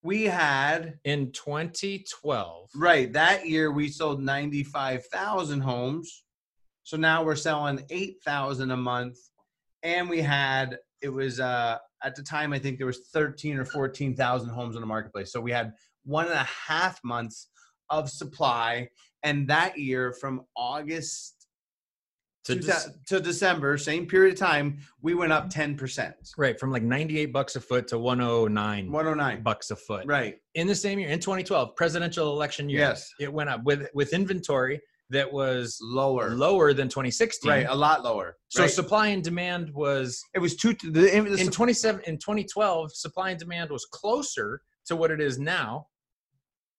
we 0.03 0.25
had 0.25 0.99
In 1.05 1.33
2012, 1.33 2.71
right 2.75 3.13
that 3.13 3.47
year 3.47 3.71
we 3.71 3.89
sold 3.89 4.21
ninety 4.21 4.65
five 4.65 5.07
thousand 5.07 5.61
homes. 5.61 6.25
So 6.83 6.97
now 6.97 7.23
we're 7.23 7.37
selling 7.37 7.85
eight 7.91 8.17
thousand 8.25 8.73
a 8.73 8.77
month, 8.77 9.19
and 9.83 10.11
we 10.11 10.21
had 10.21 10.79
it 11.01 11.09
was 11.09 11.41
uh 11.41 11.79
at 12.05 12.15
the 12.15 12.23
time 12.23 12.53
I 12.53 12.59
think 12.59 12.79
there 12.79 12.87
was 12.87 13.09
thirteen 13.13 13.59
or 13.59 13.65
fourteen 13.65 14.15
thousand 14.15 14.51
homes 14.51 14.77
on 14.77 14.83
the 14.83 14.87
marketplace. 14.87 15.33
So 15.33 15.41
we 15.41 15.53
had 15.53 15.73
one 16.05 16.27
and 16.27 16.35
a 16.35 16.45
half 16.45 16.99
months 17.05 17.49
of 17.91 18.11
supply, 18.11 18.89
and 19.23 19.49
that 19.49 19.79
year 19.79 20.13
from 20.21 20.43
August 20.57 21.47
to 22.45 22.59
to, 22.59 22.93
to 23.07 23.21
December, 23.21 23.79
same 23.79 24.05
period 24.07 24.33
of 24.33 24.39
time, 24.41 24.79
we 25.01 25.15
went 25.15 25.33
up 25.33 25.49
ten 25.49 25.77
percent, 25.77 26.15
right 26.37 26.59
from 26.59 26.73
like 26.73 26.83
98 26.83 27.27
bucks 27.27 27.55
a 27.55 27.61
foot 27.61 27.87
to 27.89 27.99
109 27.99 28.91
one 28.91 28.95
oh 28.95 29.09
hundred 29.09 29.11
oh 29.13 29.15
nine. 29.15 29.43
bucks 29.43 29.71
a 29.71 29.77
foot. 29.77 30.07
Right. 30.07 30.39
In 30.55 30.67
the 30.67 30.75
same 30.75 30.99
year, 30.99 31.09
in 31.09 31.21
2012, 31.21 31.77
presidential 31.77 32.33
election 32.33 32.69
year, 32.69 32.81
Yes. 32.81 33.09
it 33.21 33.33
went 33.33 33.49
up 33.49 33.63
with 33.63 33.89
with 33.95 34.13
inventory 34.13 34.81
that 35.13 35.31
was 35.33 35.79
Lower. 35.83 36.31
lower 36.31 36.73
than 36.73 36.89
2016. 36.89 37.51
Right. 37.51 37.67
A 37.69 37.75
lot 37.75 38.03
lower. 38.03 38.37
So 38.49 38.63
right? 38.63 38.71
supply 38.71 39.09
and 39.09 39.23
demand 39.23 39.71
was 39.73 40.23
it 40.35 40.39
was 40.41 40.57
two. 40.57 40.75
The, 40.83 40.91
the, 40.91 41.37
in 41.41 41.51
27 41.51 42.03
in 42.07 42.17
2012 42.19 42.95
supply 42.95 43.31
and 43.31 43.39
demand 43.39 43.71
was 43.71 43.85
closer 43.87 44.61
to 44.87 44.97
what 44.97 45.11
it 45.11 45.21
is 45.21 45.39
now 45.39 45.87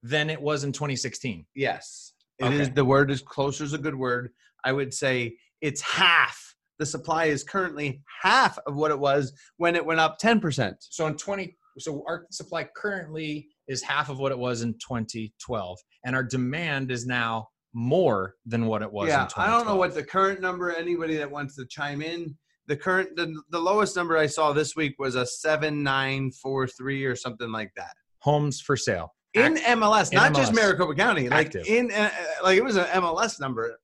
than 0.01 0.29
it 0.29 0.41
was 0.41 0.63
in 0.65 0.71
2016 0.73 1.45
Yes. 1.55 2.13
it 2.39 2.51
is. 2.53 2.61
Okay. 2.67 2.71
the 2.73 2.83
word 2.85 3.09
is 3.11 3.21
closer 3.21 3.63
is 3.63 3.73
a 3.73 3.77
good 3.77 3.95
word. 3.95 4.29
I 4.65 4.71
would 4.73 4.93
say 4.93 5.37
it's 5.61 5.81
half. 5.81 6.37
The 6.79 6.85
supply 6.85 7.25
is 7.25 7.43
currently 7.43 8.01
half 8.21 8.57
of 8.67 8.75
what 8.75 8.91
it 8.91 8.99
was 8.99 9.31
when 9.57 9.75
it 9.75 9.85
went 9.85 9.99
up 10.01 10.17
10%. 10.19 10.73
so 10.79 11.05
in 11.07 11.15
20 11.15 11.55
so 11.79 12.03
our 12.07 12.25
supply 12.31 12.67
currently 12.75 13.47
is 13.67 13.81
half 13.81 14.09
of 14.09 14.19
what 14.19 14.31
it 14.31 14.37
was 14.37 14.61
in 14.61 14.73
2012 14.73 15.77
and 16.05 16.15
our 16.15 16.23
demand 16.23 16.91
is 16.91 17.05
now 17.05 17.47
more 17.73 18.35
than 18.45 18.65
what 18.67 18.81
it 18.81 18.91
was 18.91 19.07
yeah, 19.09 19.27
I 19.35 19.47
don't 19.49 19.65
know 19.65 19.75
what 19.75 19.93
the 19.95 20.03
current 20.03 20.39
number, 20.41 20.71
anybody 20.75 21.15
that 21.17 21.29
wants 21.29 21.55
to 21.55 21.65
chime 21.65 22.01
in, 22.01 22.35
the 22.67 22.77
current, 22.77 23.15
the, 23.15 23.35
the 23.49 23.59
lowest 23.59 23.95
number 23.95 24.17
I 24.17 24.27
saw 24.27 24.53
this 24.53 24.75
week 24.75 24.95
was 24.99 25.15
a 25.15 25.25
7943 25.25 27.05
or 27.05 27.15
something 27.15 27.51
like 27.51 27.71
that. 27.75 27.93
homes 28.19 28.61
for 28.61 28.77
sale 28.77 29.13
In 29.33 29.57
Act- 29.57 29.65
MLS, 29.79 30.11
in 30.11 30.17
not 30.17 30.35
just 30.35 30.53
Maricopa 30.53 30.93
County, 30.95 31.29
like 31.29 31.47
Active. 31.47 31.65
in, 31.67 31.91
uh, 31.91 32.09
like 32.43 32.57
it 32.57 32.63
was 32.63 32.75
an 32.77 32.85
MLS 32.85 33.39
number. 33.39 33.77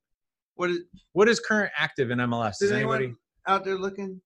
What 0.56 0.70
is, 0.72 0.80
what 1.14 1.28
is 1.30 1.40
current 1.40 1.72
active 1.78 2.12
in 2.12 2.20
MLS 2.20 2.62
is 2.62 2.72
anybody 2.72 3.16
out 3.48 3.64
there 3.66 3.78
looking? 3.78 4.22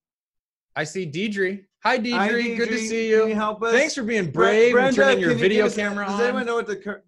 I 0.76 0.84
see 0.84 1.06
Deidre 1.10 1.64
hi 1.84 2.00
Deidre, 2.00 2.14
Hi, 2.18 2.28
good 2.58 2.70
to 2.70 2.76
Deidre. 2.76 2.78
see 2.80 3.10
Can 3.12 3.20
you 3.20 3.28
you 3.28 3.36
help 3.36 3.62
us? 3.62 3.72
thanks 3.74 3.94
for 3.94 4.02
being 4.04 4.32
brave 4.32 4.76
and 4.76 4.96
turning 4.96 5.20
your 5.20 5.32
you 5.32 5.38
video 5.38 5.68
us- 5.68 5.76
camera 5.76 6.06
Does 6.06 6.14
on 6.14 6.20
Does 6.20 6.28
anyone 6.28 6.46
know 6.48 6.56
what 6.56 6.66
the 6.68 6.76
current? 6.78 7.04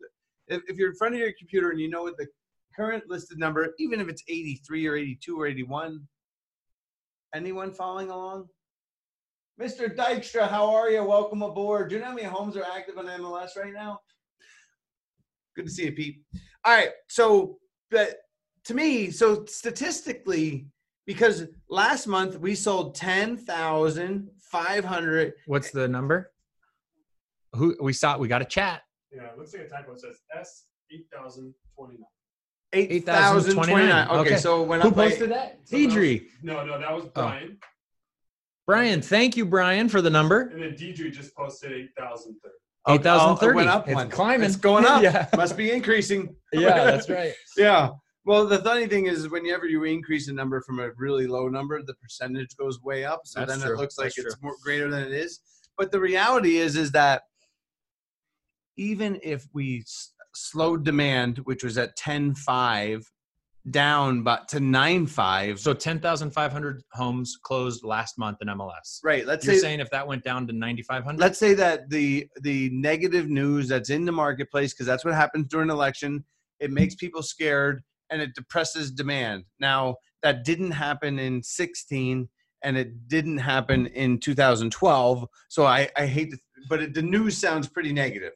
If, 0.48 0.62
if 0.68 0.78
you're 0.78 0.90
in 0.92 0.96
front 0.96 1.16
of 1.16 1.20
your 1.20 1.32
computer 1.40 1.72
and 1.72 1.80
you 1.80 1.90
know 1.90 2.04
what 2.04 2.16
the 2.18 2.28
current 2.76 3.04
listed 3.08 3.38
number, 3.40 3.74
even 3.80 4.00
if 4.00 4.08
it's 4.10 4.24
83 4.28 4.88
or 4.88 4.96
82 4.96 5.40
or 5.40 5.48
81, 5.48 6.08
anyone 7.34 7.72
following 7.72 8.10
along? 8.10 8.48
Mr. 9.60 9.96
Dykstra, 9.96 10.50
how 10.50 10.74
are 10.76 10.90
you? 10.90 11.04
Welcome 11.04 11.42
aboard. 11.42 11.90
Do 11.90 11.96
you 11.96 12.02
know 12.02 12.08
how 12.08 12.14
many 12.16 12.28
homes 12.28 12.58
are 12.58 12.66
active 12.66 12.98
on 12.98 13.06
MLS 13.06 13.56
right 13.58 13.74
now? 13.74 14.00
Good 15.56 15.68
to 15.68 15.72
see 15.72 15.86
you, 15.86 15.94
Pete. 15.94 16.22
All 16.66 16.76
right, 16.76 16.90
so 17.08 17.58
but 17.90 18.18
to 18.66 18.74
me, 18.74 19.12
so 19.12 19.46
statistically, 19.46 20.68
because 21.06 21.46
last 21.70 22.08
month 22.08 22.38
we 22.40 22.56
sold 22.56 22.96
10,500 22.96 25.34
what's 25.46 25.72
the 25.72 25.88
number 25.88 26.32
who 27.54 27.76
we 27.80 27.94
saw 27.94 28.18
we 28.18 28.28
got 28.28 28.42
a 28.42 28.46
chat 28.46 28.82
Yeah, 29.14 29.28
it 29.28 29.38
looks 29.38 29.54
like 29.54 29.62
a 29.64 29.70
typo. 29.70 29.94
It 29.94 30.02
says 30.02 30.18
S 30.38 30.66
eight 30.92 31.06
thousand 31.14 31.54
twenty 31.76 31.94
nine. 31.94 32.15
8,029. 32.76 34.08
Okay, 34.10 34.20
Okay. 34.20 34.38
so 34.38 34.64
it 34.64 34.68
went 34.68 34.84
who 34.84 34.90
up 34.90 34.96
by- 34.96 35.10
posted 35.10 35.32
that 35.32 35.60
Someone 35.68 35.90
Deidre 35.90 36.28
No, 36.44 36.66
no, 36.66 36.80
that 36.80 36.94
was 36.94 37.06
oh. 37.06 37.10
Brian. 37.14 37.58
Brian 38.68 39.02
thank 39.02 39.38
you 39.38 39.46
Brian 39.46 39.90
for 39.90 40.02
the 40.02 40.10
number 40.10 40.42
And 40.50 40.62
then 40.62 40.72
Deidre 40.74 41.12
just 41.12 41.36
posted 41.36 41.72
eight 41.72 41.90
thousand 41.98 42.36
thirty. 42.44 42.56
Oh, 42.88 42.94
8030 42.96 43.52
it 43.52 43.56
went 43.56 43.70
up 43.70 43.88
it's 43.88 43.96
one. 43.96 44.10
climbing 44.10 44.46
It's 44.48 44.56
going 44.58 44.86
up. 44.86 45.02
yeah 45.08 45.28
Must 45.36 45.56
be 45.58 45.72
increasing. 45.72 46.36
yeah 46.54 46.84
that's 46.84 47.10
right 47.10 47.34
Yeah. 47.58 47.90
Well, 48.28 48.48
the 48.48 48.58
funny 48.58 48.88
thing 48.88 49.06
is, 49.06 49.30
whenever 49.30 49.68
you 49.68 49.84
increase 49.84 50.28
a 50.30 50.34
number 50.34 50.60
from 50.62 50.80
a 50.80 50.90
really 50.98 51.28
low 51.28 51.48
number, 51.48 51.80
the 51.84 51.94
percentage 51.94 52.58
goes 52.58 52.82
way 52.82 53.06
up. 53.06 53.22
So 53.26 53.42
That's 53.42 53.52
then 53.52 53.62
true. 53.62 53.76
it 53.76 53.80
looks 53.80 54.00
like 54.00 54.14
That's 54.16 54.34
it's 54.34 54.42
more 54.42 54.56
greater 54.64 54.90
than 54.90 55.04
it 55.04 55.12
is. 55.12 55.42
But 55.78 55.92
the 55.92 56.00
reality 56.00 56.58
is, 56.58 56.76
is 56.76 56.92
that 56.94 57.22
even 58.78 59.20
if 59.22 59.48
we 59.54 59.82
s- 59.82 60.12
slowed 60.36 60.84
demand, 60.84 61.40
which 61.40 61.64
was 61.64 61.78
at 61.78 61.98
10.5, 61.98 63.04
down 63.72 64.22
but 64.22 64.48
to 64.48 64.60
nine 64.60 65.08
five. 65.08 65.60
So 65.60 65.74
10,500 65.74 66.84
homes 66.94 67.36
closed 67.42 67.84
last 67.84 68.18
month 68.18 68.38
in 68.42 68.48
MLS. 68.50 69.00
right, 69.04 69.26
let's 69.26 69.46
You're 69.46 69.56
say 69.56 69.62
saying 69.62 69.80
if 69.80 69.90
that 69.90 70.08
went 70.08 70.24
down 70.24 70.46
to 70.48 70.54
9,500? 70.54 71.20
let's 71.20 71.40
say 71.40 71.54
that 71.56 71.90
the 71.90 72.28
the 72.42 72.70
negative 72.70 73.28
news 73.28 73.68
that's 73.68 73.90
in 73.90 74.06
the 74.06 74.12
marketplace 74.12 74.74
because 74.74 74.86
that's 74.86 75.04
what 75.04 75.16
happens 75.16 75.48
during 75.48 75.70
an 75.70 75.76
election 75.76 76.24
it 76.60 76.72
makes 76.72 76.94
people 76.96 77.24
scared 77.24 77.82
and 78.12 78.22
it 78.22 78.36
depresses 78.36 78.92
demand 78.92 79.44
now 79.60 79.96
that 80.22 80.44
didn't 80.46 80.72
happen 80.72 81.18
in 81.18 81.42
16 81.42 82.30
and 82.64 82.78
it 82.78 83.08
didn't 83.08 83.40
happen 83.40 83.88
in 83.88 84.20
2012 84.20 85.26
so 85.50 85.66
i 85.66 85.90
i 85.98 86.06
hate 86.06 86.30
to 86.32 86.38
but 86.70 86.82
it, 86.84 86.94
the 86.94 87.02
news 87.02 87.36
sounds 87.36 87.68
pretty 87.68 87.92
negative 87.92 88.34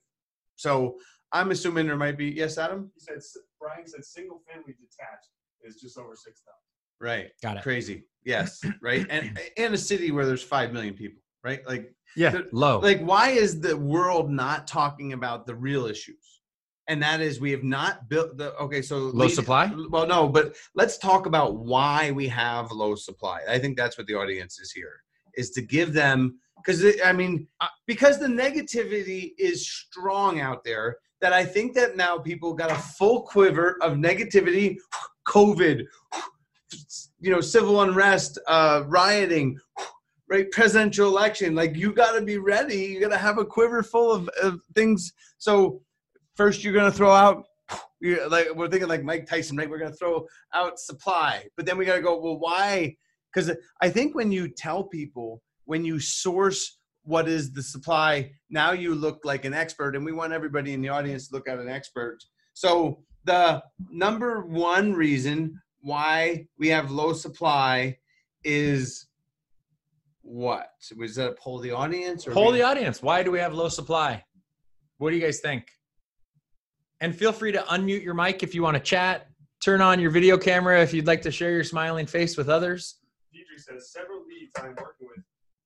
so 0.55 0.95
i'm 1.31 1.51
assuming 1.51 1.87
there 1.87 1.97
might 1.97 2.17
be 2.17 2.25
yes 2.27 2.57
adam 2.57 2.91
He 2.95 2.99
said, 3.01 3.19
Brian 3.59 3.85
said 3.87 4.03
single 4.05 4.41
family 4.49 4.73
detached 4.79 5.29
is 5.63 5.75
just 5.81 5.97
over 5.97 6.15
six 6.15 6.41
thousand. 6.41 6.59
right 6.99 7.29
Got 7.41 7.57
it. 7.57 7.63
crazy 7.63 8.03
yes 8.25 8.61
right 8.81 9.05
and 9.09 9.39
in 9.57 9.73
a 9.73 9.77
city 9.77 10.11
where 10.11 10.25
there's 10.25 10.43
5 10.43 10.73
million 10.73 10.93
people 10.93 11.21
right 11.43 11.61
like 11.67 11.93
Yeah. 12.15 12.31
the- 12.31 12.47
Low. 12.51 12.79
like 12.79 12.99
why 13.01 13.29
is 13.29 13.59
the 13.61 13.75
world 13.77 14.29
not 14.29 14.67
talking 14.67 15.13
about 15.13 15.45
the 15.45 15.55
real 15.55 15.85
issues 15.85 16.41
and 16.87 17.01
that 17.03 17.21
is 17.21 17.39
we 17.39 17.51
have 17.51 17.63
not 17.63 18.09
built 18.09 18.35
the 18.37 18.53
okay 18.55 18.81
so 18.81 18.97
Low 18.97 19.25
lead- 19.25 19.31
supply? 19.35 19.71
well 19.89 20.07
no 20.07 20.27
but 20.27 20.55
let's 20.75 20.97
talk 20.97 21.25
about 21.27 21.57
why 21.57 22.11
we 22.11 22.27
have 22.27 22.71
low 22.71 22.95
supply 22.95 23.41
i 23.47 23.57
think 23.59 23.77
that's 23.77 23.97
what 23.97 24.07
the 24.07 24.15
audience 24.15 24.59
is 24.59 24.71
here 24.71 25.03
is 25.35 25.51
to 25.51 25.61
give 25.61 25.93
them 25.93 26.39
because 26.57 26.83
i 27.05 27.13
mean 27.13 27.47
uh, 27.61 27.67
because 27.87 28.19
the 28.19 28.27
negativity 28.27 29.33
is 29.37 29.65
strong 29.69 30.39
out 30.41 30.63
there 30.63 30.97
that 31.21 31.33
i 31.33 31.43
think 31.43 31.73
that 31.73 31.95
now 31.95 32.17
people 32.17 32.53
got 32.53 32.71
a 32.71 32.75
full 32.75 33.21
quiver 33.21 33.77
of 33.81 33.93
negativity 33.93 34.77
covid 35.27 35.83
you 37.19 37.31
know 37.31 37.41
civil 37.41 37.81
unrest 37.81 38.39
uh 38.47 38.83
rioting 38.87 39.57
right 40.29 40.49
presidential 40.51 41.07
election. 41.07 41.55
Like 41.55 41.75
you 41.75 41.91
got 41.91 42.17
to 42.17 42.21
be 42.21 42.37
ready. 42.37 42.77
You 42.77 43.01
got 43.01 43.09
to 43.09 43.17
have 43.17 43.37
a 43.37 43.45
quiver 43.45 43.83
full 43.83 44.11
of, 44.11 44.29
of 44.41 44.61
things. 44.75 45.11
So 45.37 45.81
first 46.35 46.63
you're 46.63 46.73
to 46.73 46.91
throw 46.91 47.11
out 47.11 47.45
like 48.29 48.47
we're 48.55 48.69
thinking 48.69 48.87
like 48.87 49.03
mike 49.03 49.27
tyson 49.27 49.57
right? 49.57 49.69
We're 49.69 49.79
to 49.79 49.91
throw 49.91 50.25
out 50.53 50.79
supply. 50.79 51.45
But 51.57 51.65
then 51.65 51.77
we 51.77 51.85
got 51.85 51.95
to 51.95 52.01
go 52.01 52.19
well 52.19 52.39
why? 52.39 52.95
Because 53.33 53.51
i 53.81 53.89
think 53.89 54.15
when 54.15 54.31
you 54.31 54.47
tell 54.47 54.83
people 54.83 55.41
when 55.65 55.85
you 55.85 55.99
source 55.99 56.78
what 57.09 57.27
is 57.27 57.51
the 57.51 57.63
supply 57.63 58.31
now 58.51 58.71
you 58.71 58.93
look 58.93 59.19
like 59.23 59.43
an 59.43 59.53
expert 59.53 59.95
and 59.95 60.05
we 60.05 60.11
want 60.11 60.31
everybody 60.31 60.73
in 60.73 60.81
the 60.81 60.89
audience 60.89 61.27
to 61.27 61.35
look 61.35 61.49
at 61.49 61.57
an 61.57 61.67
expert 61.67 62.19
so 62.53 63.03
the 63.25 63.61
number 63.91 64.41
one 64.45 64.93
reason 64.93 65.59
why 65.81 66.45
we 66.57 66.67
have 66.67 66.91
low 66.91 67.11
supply 67.13 67.97
is 68.43 69.07
what 70.21 70.69
was 70.95 71.15
that 71.15 71.29
a 71.29 71.33
poll 71.33 71.57
of 71.57 71.63
the 71.63 71.71
audience 71.71 72.27
or 72.27 72.31
Poll 72.31 72.51
we- 72.51 72.59
the 72.59 72.63
audience. 72.63 73.01
Why 73.01 73.23
do 73.23 73.31
we 73.31 73.39
have 73.39 73.53
low 73.53 73.69
supply? 73.69 74.23
What 74.97 75.09
do 75.09 75.15
you 75.15 75.21
guys 75.21 75.39
think? 75.39 75.67
And 77.01 77.15
feel 77.15 77.31
free 77.31 77.51
to 77.53 77.59
unmute 77.59 78.03
your 78.03 78.13
mic 78.13 78.43
if 78.43 78.53
you 78.53 78.61
want 78.61 78.75
to 78.75 78.83
chat. 78.83 79.27
Turn 79.63 79.81
on 79.81 79.99
your 79.99 80.11
video 80.11 80.37
camera 80.37 80.81
if 80.81 80.93
you'd 80.93 81.07
like 81.07 81.21
to 81.23 81.31
share 81.31 81.51
your 81.51 81.63
smiling 81.63 82.05
face 82.05 82.37
with 82.37 82.49
others. 82.49 82.99
Deidre 83.33 83.59
says 83.59 83.91
several 83.91 84.23
leads 84.25 84.51
I'm 84.57 84.75
working 84.75 85.07
with 85.07 85.23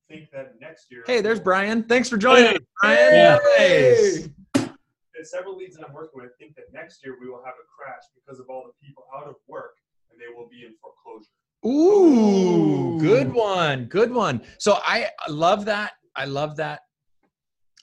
think 0.09 0.29
that 0.31 0.53
next 0.59 0.91
year. 0.91 1.03
Hey, 1.05 1.21
there's 1.21 1.39
Brian. 1.39 1.83
Thanks 1.83 2.09
for 2.09 2.17
joining 2.17 2.55
us, 2.55 2.57
Brian. 2.81 3.39
Hey! 3.57 4.25
And 4.55 5.27
several 5.27 5.55
leads 5.55 5.77
that 5.77 5.85
I'm 5.87 5.93
working 5.93 6.21
with 6.21 6.31
think 6.39 6.55
that 6.55 6.65
next 6.73 7.03
year 7.03 7.15
we 7.21 7.29
will 7.29 7.43
have 7.45 7.53
a 7.53 7.67
crash 7.77 8.03
because 8.15 8.39
of 8.39 8.47
all 8.49 8.63
the 8.65 8.85
people 8.85 9.05
out 9.15 9.27
of 9.27 9.35
work 9.47 9.75
and 10.11 10.19
they 10.19 10.33
will 10.35 10.49
be 10.49 10.65
in 10.65 10.73
foreclosure. 10.81 11.29
Ooh, 11.65 12.99
good 12.99 13.33
one. 13.33 13.85
Good 13.85 14.11
one. 14.11 14.41
So 14.57 14.79
I 14.83 15.09
love 15.29 15.65
that. 15.65 15.93
I 16.15 16.25
love 16.25 16.57
that. 16.57 16.81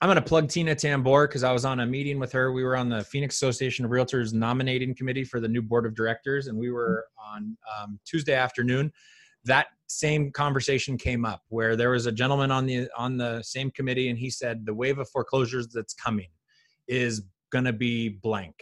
I'm 0.03 0.07
going 0.07 0.17
to 0.17 0.23
plug 0.23 0.49
Tina 0.49 0.75
Tambor 0.75 1.29
because 1.29 1.45
I 1.45 1.53
was 1.53 1.65
on 1.67 1.81
a 1.81 1.87
meeting 1.87 2.19
with 2.19 2.33
her. 2.33 2.53
We 2.53 2.65
were 2.65 2.77
on 2.77 2.89
the 2.89 3.05
Phoenix 3.05 3.37
Association 3.37 3.85
of 3.85 3.91
Realtors 3.91 4.33
nominating 4.33 4.95
committee 4.95 5.25
for 5.25 5.41
the 5.41 5.49
new 5.49 5.61
board 5.61 5.85
of 5.85 5.95
directors, 5.95 6.47
and 6.47 6.57
we 6.57 6.71
were 6.71 7.05
on 7.19 7.57
um, 7.79 7.99
Tuesday 8.07 8.35
afternoon. 8.35 8.91
That 9.45 9.67
same 9.91 10.31
conversation 10.31 10.97
came 10.97 11.25
up 11.25 11.43
where 11.49 11.75
there 11.75 11.91
was 11.91 12.07
a 12.07 12.13
gentleman 12.13 12.51
on 12.53 12.65
the 12.65 12.89
on 12.97 13.17
the 13.17 13.43
same 13.43 13.71
committee, 13.73 14.09
and 14.09 14.19
he 14.19 14.31
said 14.31 14.65
the 14.65 14.75
wave 14.75 14.99
of 14.99 15.09
foreclosures 15.09 15.69
that's 15.69 15.95
coming 15.95 16.29
is 16.87 17.23
going 17.51 17.65
to 17.65 17.73
be 17.73 18.09
blank. 18.09 18.55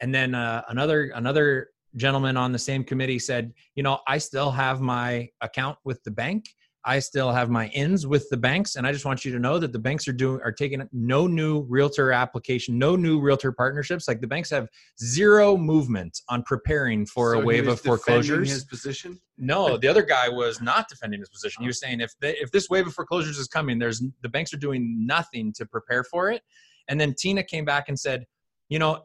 And 0.00 0.12
then 0.12 0.34
uh, 0.34 0.62
another 0.68 1.12
another 1.14 1.68
gentleman 1.96 2.36
on 2.36 2.50
the 2.50 2.58
same 2.58 2.82
committee 2.82 3.20
said, 3.20 3.52
you 3.76 3.82
know, 3.82 4.00
I 4.08 4.18
still 4.18 4.50
have 4.50 4.80
my 4.80 5.28
account 5.40 5.78
with 5.84 6.02
the 6.02 6.10
bank. 6.10 6.46
I 6.84 6.98
still 6.98 7.30
have 7.30 7.48
my 7.48 7.68
ins 7.68 8.06
with 8.06 8.28
the 8.28 8.36
banks, 8.36 8.74
and 8.74 8.86
I 8.86 8.92
just 8.92 9.04
want 9.04 9.24
you 9.24 9.30
to 9.32 9.38
know 9.38 9.58
that 9.58 9.72
the 9.72 9.78
banks 9.78 10.08
are 10.08 10.12
doing 10.12 10.40
are 10.42 10.50
taking 10.50 10.82
no 10.92 11.26
new 11.28 11.60
realtor 11.62 12.12
application, 12.12 12.76
no 12.76 12.96
new 12.96 13.20
realtor 13.20 13.52
partnerships. 13.52 14.08
Like 14.08 14.20
the 14.20 14.26
banks 14.26 14.50
have 14.50 14.68
zero 15.00 15.56
movement 15.56 16.20
on 16.28 16.42
preparing 16.42 17.06
for 17.06 17.34
So 17.34 17.40
a 17.40 17.44
wave 17.44 17.68
of 17.68 17.80
foreclosures. 17.80 18.50
his 18.50 18.64
position 18.64 19.20
No, 19.38 19.76
the 19.76 19.86
other 19.86 20.02
guy 20.02 20.28
was 20.28 20.60
not 20.60 20.88
defending 20.88 21.20
his 21.20 21.28
position. 21.28 21.62
He 21.62 21.68
was 21.68 21.78
saying 21.78 22.00
if 22.00 22.14
they, 22.20 22.36
if 22.38 22.50
this 22.50 22.68
wave 22.68 22.86
of 22.86 22.94
foreclosures 22.94 23.38
is 23.38 23.46
coming, 23.46 23.78
there's 23.78 24.02
the 24.22 24.28
banks 24.28 24.52
are 24.52 24.58
doing 24.58 25.06
nothing 25.06 25.52
to 25.54 25.66
prepare 25.66 26.02
for 26.02 26.30
it. 26.30 26.42
And 26.88 27.00
then 27.00 27.14
Tina 27.16 27.44
came 27.44 27.64
back 27.64 27.88
and 27.88 27.98
said, 27.98 28.26
you 28.68 28.80
know, 28.80 29.04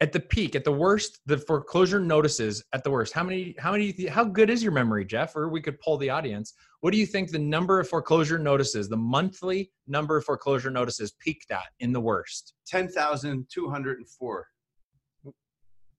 at 0.00 0.12
the 0.12 0.20
peak, 0.20 0.54
at 0.54 0.64
the 0.64 0.72
worst, 0.72 1.18
the 1.26 1.38
foreclosure 1.38 1.98
notices 2.00 2.62
at 2.72 2.84
the 2.84 2.90
worst. 2.90 3.12
How 3.12 3.24
many? 3.24 3.54
How 3.58 3.72
many? 3.72 3.92
How 4.06 4.24
good 4.24 4.50
is 4.50 4.62
your 4.62 4.72
memory, 4.72 5.04
Jeff? 5.04 5.34
Or 5.34 5.48
we 5.48 5.60
could 5.60 5.78
pull 5.80 5.96
the 5.98 6.10
audience. 6.10 6.54
What 6.80 6.92
do 6.92 6.98
you 6.98 7.06
think 7.06 7.30
the 7.30 7.38
number 7.38 7.80
of 7.80 7.88
foreclosure 7.88 8.38
notices, 8.38 8.88
the 8.88 8.96
monthly 8.96 9.72
number 9.88 10.16
of 10.16 10.24
foreclosure 10.24 10.70
notices, 10.70 11.12
peaked 11.18 11.50
at 11.50 11.66
in 11.80 11.92
the 11.92 12.00
worst? 12.00 12.54
10,204 12.68 14.46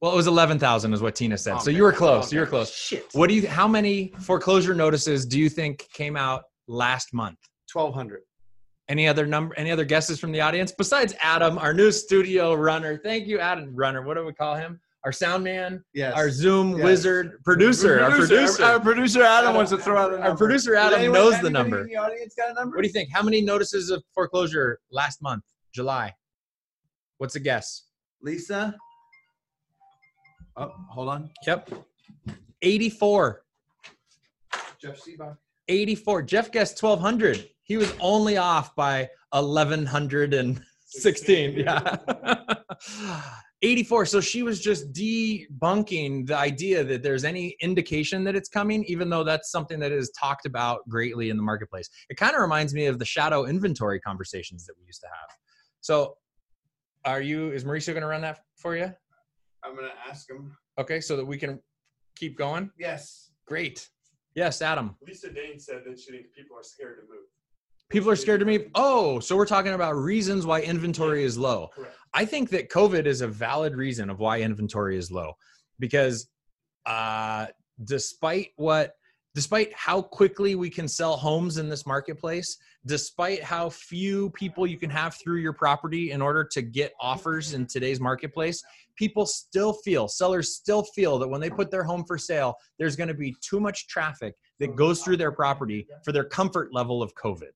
Well, 0.02 0.14
it 0.14 0.16
was 0.16 0.28
eleven 0.28 0.58
thousand, 0.58 0.94
is 0.94 1.02
what 1.02 1.16
Tina 1.16 1.38
said. 1.38 1.56
Oh, 1.56 1.60
so 1.60 1.66
man. 1.70 1.76
you 1.76 1.84
were 1.84 1.92
close. 1.92 2.28
Okay. 2.28 2.38
You 2.38 2.42
were 2.42 2.48
close. 2.48 2.74
shit 2.74 3.08
What 3.14 3.28
do 3.28 3.36
you? 3.36 3.48
How 3.48 3.68
many 3.68 4.14
foreclosure 4.20 4.74
notices 4.74 5.26
do 5.26 5.38
you 5.40 5.50
think 5.50 5.86
came 5.94 6.16
out 6.16 6.44
last 6.68 7.14
month? 7.14 7.38
1200 7.74 8.22
Any 8.90 9.08
other 9.08 9.28
number? 9.28 9.54
Any 9.58 9.72
other 9.72 9.86
guesses 9.86 10.20
from 10.20 10.32
the 10.32 10.42
audience 10.42 10.72
besides 10.72 11.14
Adam, 11.22 11.60
our 11.60 11.74
new 11.74 11.92
studio 11.92 12.56
runner? 12.56 12.98
Thank 12.98 13.28
you, 13.28 13.40
Adam 13.40 13.76
Runner. 13.76 14.02
What 14.02 14.16
do 14.16 14.26
we 14.26 14.34
call 14.34 14.56
him? 14.56 14.80
Our 15.06 15.12
sound 15.14 15.46
man, 15.46 15.82
yes 15.94 16.14
our 16.14 16.30
Zoom 16.30 16.72
Yes. 16.76 16.84
wizard, 16.84 17.42
producer, 17.46 18.02
our 18.04 18.12
producer. 18.12 18.64
Our, 18.64 18.80
producer 18.82 19.24
Adam 19.24 19.56
wants 19.56 19.72
to 19.72 19.78
throw 19.78 19.96
out 19.98 20.12
a 20.14 20.20
Our 20.20 20.36
producer 20.36 20.76
Adam 20.76 21.00
anyone- 21.00 21.14
knows 21.20 21.40
the 21.42 21.50
number. 21.50 21.82
In 21.82 21.88
the 21.88 21.96
audience 21.96 22.34
got 22.36 22.50
a 22.50 22.54
number? 22.54 22.76
What 22.76 22.82
do 22.82 22.88
you 22.88 22.92
think? 22.94 23.10
How 23.14 23.22
many 23.24 23.40
notices 23.42 23.92
of 23.92 24.04
foreclosure 24.14 24.80
last 24.92 25.22
month, 25.22 25.46
July? 25.72 26.14
What's 27.18 27.36
a 27.36 27.40
guess? 27.40 27.84
Lisa? 28.22 28.76
Oh, 30.58 30.74
hold 30.90 31.08
on. 31.08 31.30
Yep, 31.48 31.70
eighty-four. 32.62 33.46
Jeff 34.82 35.00
Sibbach. 35.00 35.38
84. 35.70 36.24
Jeff 36.24 36.52
guessed 36.52 36.82
1200. 36.82 37.48
He 37.70 37.78
was 37.78 37.94
only 38.02 38.36
off 38.36 38.76
by 38.76 39.08
1116. 39.32 41.54
Yeah. 41.54 41.96
84. 43.62 44.06
So 44.08 44.22
she 44.22 44.42
was 44.42 44.60
just 44.60 44.92
debunking 44.92 46.26
the 46.26 46.36
idea 46.36 46.84
that 46.84 47.04
there's 47.04 47.24
any 47.24 47.56
indication 47.62 48.24
that 48.24 48.36
it's 48.36 48.50
coming, 48.50 48.84
even 48.86 49.08
though 49.08 49.24
that's 49.24 49.52
something 49.52 49.80
that 49.82 49.92
is 49.92 50.10
talked 50.20 50.48
about 50.48 50.80
greatly 50.90 51.30
in 51.30 51.38
the 51.38 51.44
marketplace. 51.44 51.88
It 52.10 52.18
kind 52.18 52.34
of 52.34 52.42
reminds 52.42 52.74
me 52.74 52.88
of 52.88 52.98
the 52.98 53.06
shadow 53.06 53.46
inventory 53.46 54.00
conversations 54.00 54.66
that 54.66 54.74
we 54.80 54.86
used 54.88 55.02
to 55.02 55.08
have. 55.08 55.30
So 55.82 56.16
are 57.06 57.22
you, 57.22 57.52
is 57.52 57.66
Mauricio 57.66 57.90
going 57.90 58.02
to 58.02 58.08
run 58.08 58.22
that 58.22 58.40
for 58.56 58.76
you? 58.76 58.92
I'm 59.64 59.76
going 59.76 59.90
to 59.90 60.10
ask 60.10 60.28
him. 60.28 60.58
Okay. 60.80 61.02
So 61.02 61.16
that 61.18 61.26
we 61.26 61.38
can 61.38 61.60
keep 62.16 62.36
going. 62.36 62.72
Yes. 62.80 63.30
Great. 63.46 63.88
Yes, 64.34 64.64
Adam. 64.64 64.96
Lisa 65.06 65.32
Dane 65.32 65.60
said 65.60 65.84
that 65.86 66.00
she 66.00 66.14
thinks 66.14 66.30
people 66.36 66.58
are 66.58 66.64
scared 66.64 67.02
to 67.02 67.08
move. 67.14 67.28
People 67.90 68.12
are 68.12 68.16
scared 68.16 68.40
to 68.42 68.46
move. 68.46 68.68
Oh, 68.76 69.20
so 69.20 69.36
we're 69.36 69.48
talking 69.48 69.74
about 69.74 69.96
reasons 69.96 70.46
why 70.46 70.62
inventory 70.62 71.24
is 71.24 71.38
low. 71.38 71.70
Correct. 71.76 71.96
I 72.14 72.26
think 72.26 72.50
that 72.52 72.70
COVID 72.70 73.06
is 73.06 73.22
a 73.22 73.28
valid 73.28 73.76
reason 73.76 74.10
of 74.10 74.20
why 74.20 74.42
inventory 74.42 74.98
is 74.98 75.12
low 75.12 75.34
because 75.80 76.28
uh, 76.86 77.48
despite 77.84 78.50
what, 78.58 78.94
despite 79.36 79.74
how 79.74 80.02
quickly 80.02 80.56
we 80.56 80.70
can 80.70 80.88
sell 80.88 81.16
homes 81.18 81.58
in 81.58 81.70
this 81.70 81.86
marketplace, 81.86 82.58
despite 82.86 83.44
how 83.44 83.70
few 83.70 84.30
people 84.32 84.66
you 84.66 84.78
can 84.78 84.90
have 84.90 85.16
through 85.16 85.38
your 85.38 85.54
property 85.54 86.12
in 86.12 86.22
order 86.22 86.44
to 86.44 86.62
get 86.62 86.94
offers 87.00 87.54
in 87.54 87.66
today's 87.66 88.00
marketplace, 88.00 88.62
people 88.96 89.26
still 89.26 89.74
feel, 89.74 90.08
sellers 90.08 90.56
still 90.56 90.84
feel 90.84 91.20
that 91.20 91.28
when 91.28 91.42
they 91.42 91.50
put 91.50 91.72
their 91.72 91.84
home 91.84 92.04
for 92.06 92.18
sale, 92.18 92.56
there's 92.78 92.96
going 92.96 93.08
to 93.08 93.14
be 93.14 93.36
too 93.42 93.60
much 93.60 93.88
traffic 93.88 94.36
that 94.60 94.76
goes 94.76 95.02
through 95.02 95.18
their 95.18 95.32
property 95.32 95.88
for 96.04 96.12
their 96.12 96.26
comfort 96.26 96.74
level 96.74 97.02
of 97.02 97.14
COVID. 97.16 97.52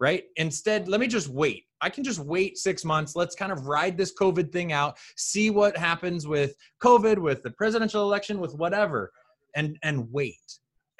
Right? 0.00 0.24
Instead, 0.36 0.88
let 0.88 1.00
me 1.00 1.06
just 1.06 1.28
wait. 1.28 1.64
I 1.80 1.90
can 1.90 2.04
just 2.04 2.20
wait 2.20 2.58
six 2.58 2.84
months. 2.84 3.14
Let's 3.16 3.34
kind 3.34 3.52
of 3.52 3.66
ride 3.66 3.96
this 3.96 4.14
COVID 4.14 4.52
thing 4.52 4.72
out, 4.72 4.98
see 5.16 5.50
what 5.50 5.76
happens 5.76 6.26
with 6.26 6.54
COVID, 6.82 7.18
with 7.18 7.42
the 7.42 7.50
presidential 7.52 8.02
election, 8.02 8.40
with 8.40 8.54
whatever, 8.54 9.12
and 9.54 9.78
and 9.82 10.10
wait. 10.12 10.36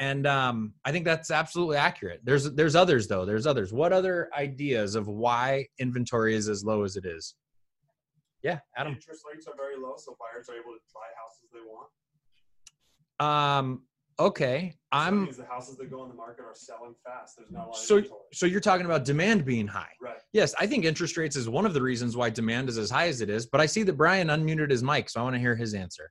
And 0.01 0.27
um, 0.29 0.75
I 0.85 0.93
think 0.93 1.05
that's 1.05 1.31
absolutely 1.33 1.77
accurate. 1.77 2.21
There's 2.23 2.53
there's 2.55 2.77
others 2.77 3.09
though. 3.09 3.25
There's 3.25 3.47
others. 3.47 3.73
What 3.73 3.93
other 3.93 4.31
ideas 4.37 4.95
of 4.95 5.09
why 5.09 5.67
inventory 5.79 6.37
is 6.37 6.49
as 6.49 6.65
low 6.65 6.85
as 6.85 6.97
it 6.97 7.05
is? 7.05 7.35
Yeah, 8.43 8.61
Adam. 8.77 8.95
Interest 8.95 9.25
rates 9.33 9.49
are 9.49 9.57
very 9.57 9.77
low, 9.77 9.95
so 9.97 10.17
buyers 10.21 10.49
are 10.49 10.55
able 10.55 10.73
to 10.73 10.79
buy 10.95 11.01
houses 11.21 11.51
they 11.53 11.61
want. 11.67 11.89
Um, 13.21 13.83
okay, 14.19 14.75
I'm. 14.93 15.25
means 15.25 15.37
the 15.37 15.45
houses 15.45 15.77
that 15.77 15.91
go 15.91 16.01
on 16.01 16.09
the 16.09 16.15
market 16.15 16.43
are 16.45 16.55
selling 16.55 16.95
fast. 17.05 17.37
There's 17.37 17.51
not 17.51 17.59
a 17.59 17.67
lot 17.67 17.71
of 17.71 17.77
So 17.77 17.97
inventory. 17.97 18.21
so 18.33 18.47
you're 18.47 18.61
talking 18.61 18.87
about 18.87 19.05
demand 19.05 19.45
being 19.45 19.67
high. 19.67 19.93
Right. 20.01 20.17
Yes, 20.33 20.55
I 20.59 20.67
think 20.67 20.85
interest 20.85 21.17
rates 21.17 21.37
is 21.37 21.49
one 21.49 21.67
of 21.67 21.75
the 21.75 21.83
reasons 21.83 22.17
why 22.17 22.31
demand 22.31 22.69
is 22.69 22.79
as 22.79 22.91
high 22.91 23.09
as 23.09 23.21
it 23.21 23.31
is. 23.31 23.47
But 23.47 23.61
I 23.61 23.67
see 23.67 23.83
that 23.85 23.95
Brian 23.95 24.29
unmuted 24.29 24.71
his 24.71 24.83
mic, 24.83 25.09
so 25.11 25.21
I 25.21 25.23
want 25.25 25.35
to 25.35 25.41
hear 25.41 25.55
his 25.57 25.75
answer. 25.75 26.11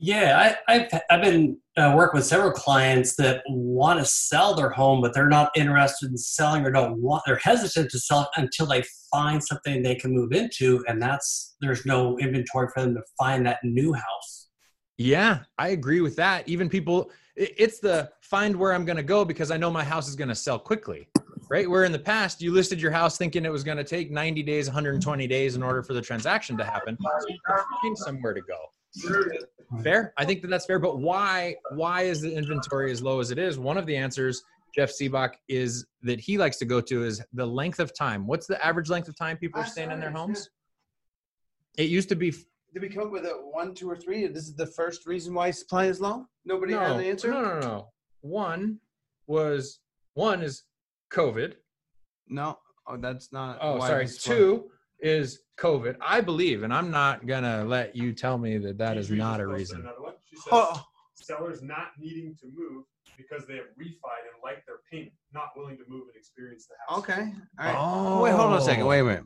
Yeah, 0.00 0.54
I, 0.68 0.72
I've 0.74 1.00
I've 1.10 1.22
been 1.22 1.58
uh, 1.76 1.92
working 1.96 2.18
with 2.18 2.24
several 2.26 2.52
clients 2.52 3.16
that 3.16 3.42
want 3.48 3.98
to 3.98 4.04
sell 4.04 4.54
their 4.54 4.70
home, 4.70 5.00
but 5.00 5.12
they're 5.12 5.28
not 5.28 5.50
interested 5.56 6.10
in 6.10 6.16
selling 6.16 6.64
or 6.64 6.70
don't 6.70 7.02
want. 7.02 7.24
They're 7.26 7.34
hesitant 7.42 7.90
to 7.90 7.98
sell 7.98 8.30
until 8.36 8.66
they 8.66 8.84
find 9.10 9.42
something 9.42 9.82
they 9.82 9.96
can 9.96 10.12
move 10.12 10.30
into, 10.32 10.84
and 10.86 11.02
that's 11.02 11.56
there's 11.60 11.84
no 11.84 12.16
inventory 12.18 12.68
for 12.72 12.82
them 12.82 12.94
to 12.94 13.02
find 13.18 13.44
that 13.46 13.58
new 13.64 13.92
house. 13.92 14.48
Yeah, 14.98 15.40
I 15.58 15.68
agree 15.70 16.00
with 16.00 16.14
that. 16.16 16.48
Even 16.48 16.68
people, 16.68 17.02
it- 17.02 17.08
it's 17.38 17.78
the 17.78 18.10
find 18.20 18.54
where 18.56 18.72
I'm 18.72 18.84
going 18.84 18.96
to 18.96 19.02
go 19.02 19.24
because 19.24 19.50
I 19.50 19.56
know 19.56 19.70
my 19.70 19.84
house 19.84 20.08
is 20.08 20.16
going 20.16 20.28
to 20.28 20.34
sell 20.34 20.58
quickly, 20.58 21.08
right? 21.48 21.68
Where 21.70 21.84
in 21.84 21.92
the 21.92 21.98
past 21.98 22.42
you 22.42 22.52
listed 22.52 22.80
your 22.80 22.90
house 22.90 23.16
thinking 23.16 23.44
it 23.44 23.52
was 23.52 23.62
going 23.62 23.78
to 23.78 23.84
take 23.84 24.10
90 24.10 24.42
days, 24.42 24.66
120 24.66 25.26
days 25.26 25.54
in 25.54 25.62
order 25.62 25.82
for 25.82 25.94
the 25.94 26.02
transaction 26.02 26.56
to 26.58 26.64
happen. 26.64 26.98
So 27.00 27.56
find 27.82 27.96
somewhere 27.96 28.34
to 28.34 28.40
go. 28.40 28.56
Fair. 29.82 30.12
I 30.16 30.24
think 30.24 30.42
that 30.42 30.48
that's 30.48 30.66
fair. 30.66 30.78
But 30.78 30.98
why? 30.98 31.54
Why 31.74 32.02
is 32.02 32.20
the 32.20 32.34
inventory 32.34 32.90
as 32.90 33.02
low 33.02 33.20
as 33.20 33.30
it 33.30 33.38
is? 33.38 33.58
One 33.58 33.76
of 33.76 33.86
the 33.86 33.96
answers, 33.96 34.42
Jeff 34.74 34.90
Sibbach, 34.90 35.34
is 35.48 35.86
that 36.02 36.18
he 36.18 36.38
likes 36.38 36.56
to 36.58 36.64
go 36.64 36.80
to 36.80 37.04
is 37.04 37.22
the 37.32 37.46
length 37.46 37.78
of 37.78 37.94
time. 37.94 38.26
What's 38.26 38.46
the 38.46 38.64
average 38.64 38.88
length 38.88 39.08
of 39.08 39.16
time 39.16 39.36
people 39.36 39.60
are 39.60 39.66
staying 39.66 39.90
in 39.90 40.00
their 40.00 40.10
homes? 40.10 40.48
It 41.76 41.90
used 41.90 42.08
to 42.08 42.16
be 42.16 42.32
Did 42.78 42.90
we 42.90 42.94
come 42.94 43.06
up 43.06 43.10
with 43.10 43.24
a 43.24 43.30
one, 43.30 43.74
two, 43.74 43.90
or 43.90 43.96
three? 43.96 44.24
This 44.28 44.44
is 44.44 44.54
the 44.54 44.66
first 44.66 45.04
reason 45.04 45.34
why 45.34 45.50
supply 45.50 45.86
is 45.86 46.00
low. 46.00 46.26
Nobody 46.44 46.74
no, 46.74 46.78
had 46.78 46.92
an 46.92 47.04
answer. 47.04 47.28
No, 47.28 47.42
no, 47.42 47.58
no. 47.58 47.88
One 48.20 48.78
was 49.26 49.80
one 50.14 50.42
is 50.42 50.62
COVID. 51.12 51.54
No. 52.28 52.56
Oh, 52.86 52.96
that's 52.96 53.32
not. 53.32 53.58
Oh, 53.60 53.78
why 53.78 53.88
sorry. 53.88 54.06
Two 54.06 54.70
is 55.00 55.40
COVID. 55.58 55.96
I 56.00 56.20
believe, 56.20 56.62
and 56.62 56.72
I'm 56.72 56.92
not 56.92 57.26
gonna 57.26 57.64
let 57.64 57.96
you 57.96 58.12
tell 58.12 58.38
me 58.38 58.58
that 58.58 58.78
that 58.78 58.96
is 58.96 59.10
not 59.10 59.40
a 59.40 59.46
reason. 59.48 59.80
Another 59.80 60.00
one. 60.00 60.14
She 60.30 60.36
says 60.36 60.46
Oh, 60.52 60.84
sellers 61.16 61.62
not 61.62 61.88
needing 61.98 62.36
to 62.36 62.46
move 62.46 62.84
because 63.16 63.44
they 63.48 63.56
have 63.56 63.66
refied 63.76 64.22
and 64.22 64.40
like 64.44 64.64
their 64.66 64.78
payment, 64.88 65.10
not 65.34 65.48
willing 65.56 65.78
to 65.78 65.84
move 65.88 66.02
and 66.06 66.16
experience 66.16 66.68
the 66.68 66.74
house. 66.86 67.00
okay. 67.00 67.32
All 67.58 67.66
right. 67.66 67.76
Oh, 67.76 68.22
Wait, 68.22 68.30
hold 68.30 68.52
on 68.52 68.58
a 68.58 68.62
second. 68.62 68.86
Wait 68.86 69.00
a 69.00 69.04
minute. 69.04 69.24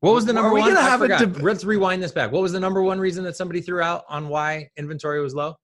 What 0.00 0.14
was 0.14 0.24
the 0.24 0.32
number 0.32 0.48
Are 0.48 0.52
number 0.52 0.54
we 0.54 0.60
one? 0.62 0.74
gonna 0.74 0.86
I 0.86 0.90
have 0.90 1.00
a 1.02 1.04
forgot. 1.04 1.18
deb- 1.20 1.42
Let's 1.42 1.64
rewind 1.64 2.02
this 2.02 2.12
back. 2.12 2.32
What 2.32 2.40
was 2.42 2.52
the 2.52 2.60
number 2.60 2.82
one 2.82 2.98
reason 2.98 3.22
that 3.24 3.36
somebody 3.36 3.60
threw 3.60 3.82
out 3.82 4.04
on 4.08 4.28
why 4.28 4.70
inventory 4.76 5.20
was 5.20 5.34
low? 5.34 5.56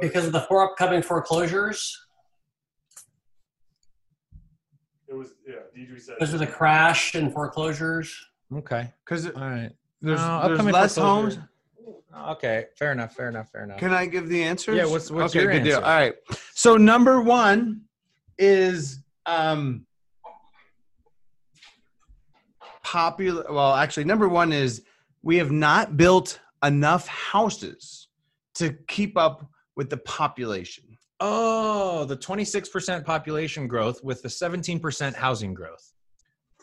Because 0.00 0.26
of 0.26 0.32
the 0.32 0.40
four 0.42 0.62
upcoming 0.70 1.02
foreclosures, 1.02 1.96
it 5.08 5.14
was 5.14 5.32
yeah. 5.46 5.54
Deidre 5.76 6.00
said 6.00 6.16
because 6.18 6.34
of 6.34 6.40
the 6.40 6.46
crash 6.46 7.14
and 7.14 7.32
foreclosures. 7.32 8.14
Okay. 8.54 8.92
Because 9.04 9.26
All 9.26 9.32
right. 9.40 9.70
there's 10.02 10.20
No, 10.20 10.42
there's 10.42 10.52
upcoming 10.52 10.74
less 10.74 10.94
foreclosure. 10.96 11.40
homes. 12.14 12.28
Okay. 12.36 12.66
Fair 12.78 12.92
enough. 12.92 13.14
Fair 13.14 13.28
enough. 13.28 13.50
Fair 13.50 13.64
enough. 13.64 13.78
Can 13.78 13.92
I 13.92 14.06
give 14.06 14.28
the 14.28 14.42
answers? 14.42 14.76
Yeah, 14.76 14.86
what's- 14.86 15.10
what's 15.10 15.34
okay, 15.34 15.42
your 15.44 15.52
good 15.52 15.64
deal. 15.64 15.76
answer? 15.78 15.86
All 15.86 15.96
right. 15.96 16.14
So 16.54 16.76
number 16.76 17.20
one 17.20 17.82
is 18.38 19.00
um 19.26 19.86
popular. 22.86 23.44
Well, 23.50 23.74
actually, 23.74 24.04
number 24.04 24.28
one 24.28 24.52
is 24.52 24.82
we 25.22 25.36
have 25.38 25.50
not 25.50 25.96
built 25.96 26.38
enough 26.64 27.08
houses 27.08 28.08
to 28.54 28.72
keep 28.86 29.18
up 29.18 29.44
with 29.74 29.90
the 29.90 29.96
population. 29.98 30.84
Oh, 31.18 32.04
the 32.04 32.16
26% 32.16 33.04
population 33.04 33.66
growth 33.66 34.02
with 34.04 34.22
the 34.22 34.28
17% 34.28 35.14
housing 35.14 35.52
growth. 35.52 35.92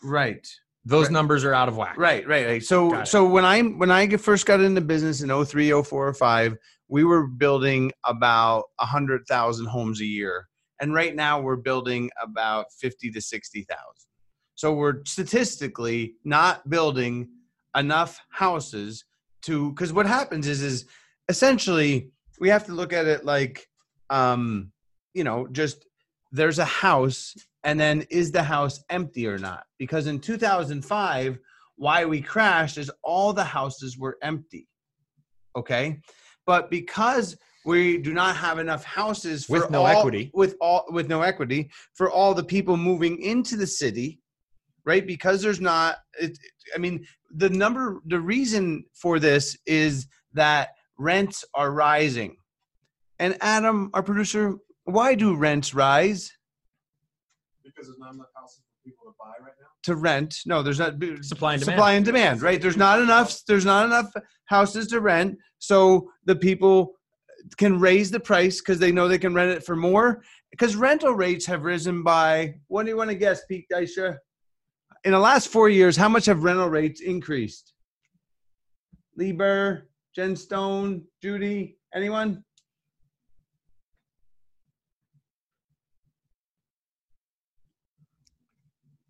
Right. 0.02 0.48
Those 0.86 1.06
Right. 1.06 1.12
numbers 1.12 1.44
are 1.44 1.52
out 1.54 1.68
of 1.68 1.76
whack. 1.76 1.96
Right, 1.98 2.26
right, 2.26 2.46
right. 2.46 2.62
So 2.62 3.04
so 3.04 3.26
when 3.26 3.44
I 3.44 3.62
when 3.62 3.90
I 3.90 4.08
first 4.16 4.46
got 4.46 4.60
into 4.60 4.80
business 4.80 5.22
in 5.22 5.30
03, 5.30 5.70
04, 5.70 6.08
or 6.08 6.14
5, 6.14 6.56
we 6.88 7.04
were 7.04 7.26
building 7.26 7.90
about 8.04 8.64
100,000 8.78 9.66
homes 9.66 10.00
a 10.00 10.06
year. 10.06 10.48
And 10.80 10.92
right 10.94 11.14
now 11.14 11.40
we're 11.40 11.56
building 11.56 12.10
about 12.22 12.66
50 12.78 13.10
to 13.12 13.20
60,000. 13.20 13.76
So 14.64 14.72
we're 14.72 15.04
statistically 15.04 16.14
not 16.24 16.70
building 16.70 17.28
enough 17.76 18.18
houses 18.30 19.04
to 19.42 19.74
cuz 19.74 19.92
what 19.92 20.06
happens 20.06 20.46
is 20.46 20.62
is 20.62 20.86
essentially 21.28 22.08
we 22.40 22.48
have 22.48 22.64
to 22.64 22.72
look 22.72 22.94
at 22.94 23.04
it 23.06 23.26
like 23.26 23.68
um 24.08 24.72
you 25.12 25.22
know 25.22 25.46
just 25.48 25.84
there's 26.32 26.58
a 26.58 26.64
house 26.64 27.34
and 27.62 27.78
then 27.78 28.06
is 28.08 28.32
the 28.32 28.42
house 28.42 28.82
empty 28.88 29.26
or 29.26 29.36
not 29.36 29.64
because 29.78 30.06
in 30.06 30.18
2005 30.18 31.38
why 31.76 32.06
we 32.06 32.22
crashed 32.22 32.78
is 32.78 32.90
all 33.02 33.34
the 33.34 33.44
houses 33.44 33.98
were 33.98 34.16
empty 34.22 34.66
okay 35.54 36.00
but 36.46 36.70
because 36.70 37.36
we 37.66 37.98
do 37.98 38.14
not 38.14 38.34
have 38.34 38.58
enough 38.58 38.82
houses 38.82 39.44
for 39.44 39.60
With 39.60 39.70
no 39.70 39.84
all- 39.84 39.98
equity. 39.98 40.30
with 40.32 40.56
all 40.62 40.86
with 40.88 41.10
no 41.10 41.20
equity 41.20 41.70
for 41.92 42.10
all 42.10 42.32
the 42.32 42.44
people 42.44 42.78
moving 42.78 43.20
into 43.20 43.56
the 43.58 43.66
city 43.66 44.20
right 44.84 45.06
because 45.06 45.42
there's 45.42 45.60
not 45.60 45.96
it, 46.20 46.38
i 46.74 46.78
mean 46.78 47.04
the 47.36 47.50
number 47.50 48.00
the 48.06 48.20
reason 48.20 48.84
for 48.92 49.18
this 49.18 49.56
is 49.66 50.06
that 50.32 50.70
rents 50.98 51.44
are 51.54 51.72
rising 51.72 52.36
and 53.18 53.36
adam 53.40 53.90
our 53.94 54.02
producer 54.02 54.54
why 54.84 55.14
do 55.14 55.34
rents 55.36 55.74
rise 55.74 56.32
because 57.64 57.88
there's 57.88 57.98
not 57.98 58.14
enough 58.14 58.26
houses 58.36 58.60
for 58.68 58.88
people 58.88 59.06
to 59.06 59.14
buy 59.18 59.32
right 59.42 59.54
now. 59.60 59.66
to 59.82 59.96
rent. 59.96 60.40
No, 60.46 60.62
there's 60.62 60.78
not 60.78 60.94
Supply 61.22 61.54
and 61.54 61.62
demand. 61.62 61.62
supply 61.62 61.92
and 61.94 62.04
demand, 62.04 62.42
right? 62.42 62.60
There's 62.60 62.76
not 62.76 63.00
enough. 63.00 63.40
There's 63.48 63.64
not 63.64 63.86
enough 63.86 64.12
houses 64.46 64.86
to 64.88 65.00
rent, 65.00 65.36
so 65.58 66.10
the 66.24 66.36
people 66.36 66.92
can 67.56 67.80
raise 67.80 68.10
the 68.10 68.20
price 68.20 68.60
because 68.60 68.78
they 68.78 68.92
know 68.92 69.08
they 69.08 69.18
can 69.18 69.34
rent 69.34 69.50
it 69.50 69.64
for 69.64 69.76
more. 69.76 70.22
Because 70.50 70.76
rental 70.76 71.14
rates 71.14 71.46
have 71.46 71.64
risen 71.64 72.02
by 72.02 72.54
what 72.68 72.84
do 72.84 72.90
you 72.90 72.96
want 72.96 73.10
to 73.10 73.16
guess, 73.16 73.42
Pete 73.46 73.66
Deisha? 73.72 74.16
In 75.04 75.12
the 75.12 75.18
last 75.18 75.48
four 75.48 75.68
years, 75.68 75.98
how 75.98 76.08
much 76.08 76.24
have 76.26 76.44
rental 76.44 76.68
rates 76.68 77.02
increased? 77.02 77.74
Lieber, 79.16 79.90
Jen 80.16 80.34
Stone, 80.34 81.02
Judy, 81.22 81.76
anyone? 81.94 82.42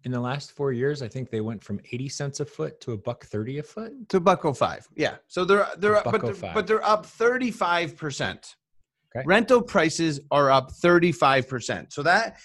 In 0.03 0.11
the 0.11 0.21
last 0.21 0.51
four 0.51 0.73
years, 0.73 1.01
I 1.01 1.09
think 1.09 1.31
they 1.31 1.41
went 1.41 1.63
from 1.63 1.81
80 1.93 2.09
cents 2.09 2.41
a 2.41 2.45
foot 2.45 2.81
to 2.83 2.93
a 2.93 2.97
buck 2.97 3.25
30 3.25 3.59
a 3.61 3.63
foot. 3.63 4.09
to 4.11 4.21
bucko 4.21 4.49
oh 4.49 4.53
five. 4.53 4.87
Yeah. 4.97 5.17
So 5.29 5.45
they're 5.45 5.67
they're 5.79 5.97
up, 5.97 6.05
but 6.05 6.23
oh 6.25 6.33
they're, 6.33 6.53
but 6.53 6.67
they're 6.67 6.85
up 6.85 7.07
thirty 7.07 7.51
five 7.51 7.97
percent. 7.97 8.57
Rental 9.25 9.63
prices 9.63 10.21
are 10.31 10.51
up 10.51 10.73
thirty 10.73 11.13
five 11.13 11.49
percent. 11.49 11.93
So 11.93 12.03
that 12.03 12.37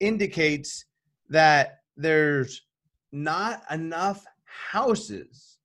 indicates 0.00 0.86
that 1.28 1.80
there's 1.96 2.62
not 3.14 3.62
enough 3.70 4.26
houses. 4.44 5.58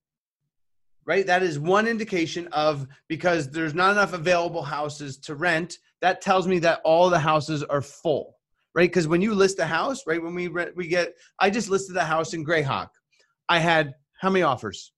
Right. 1.05 1.25
That 1.25 1.41
is 1.41 1.57
one 1.57 1.87
indication 1.87 2.47
of 2.51 2.87
because 3.07 3.49
there's 3.49 3.73
not 3.73 3.91
enough 3.91 4.13
available 4.13 4.61
houses 4.61 5.17
to 5.19 5.33
rent. 5.33 5.79
That 6.01 6.21
tells 6.21 6.47
me 6.47 6.59
that 6.59 6.81
all 6.85 7.09
the 7.09 7.19
houses 7.19 7.63
are 7.63 7.81
full. 7.81 8.35
Right. 8.75 8.89
Because 8.89 9.07
when 9.07 9.21
you 9.21 9.33
list 9.33 9.57
a 9.57 9.65
house, 9.65 10.05
right, 10.05 10.21
when 10.21 10.35
we 10.35 10.47
rent, 10.47 10.75
we 10.75 10.87
get. 10.87 11.15
I 11.39 11.49
just 11.49 11.69
listed 11.69 11.97
a 11.97 12.03
house 12.05 12.33
in 12.35 12.45
Grayhawk. 12.45 12.89
I 13.49 13.57
had 13.57 13.95
how 14.21 14.29
many 14.29 14.43
offers? 14.43 14.93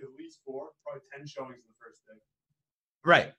At 0.00 0.06
least 0.16 0.38
four, 0.46 0.68
probably 0.86 1.02
ten 1.12 1.26
showings 1.26 1.56
in 1.56 1.62
the 1.66 1.84
first 1.84 2.00
day. 2.06 2.20
Right. 3.04 3.32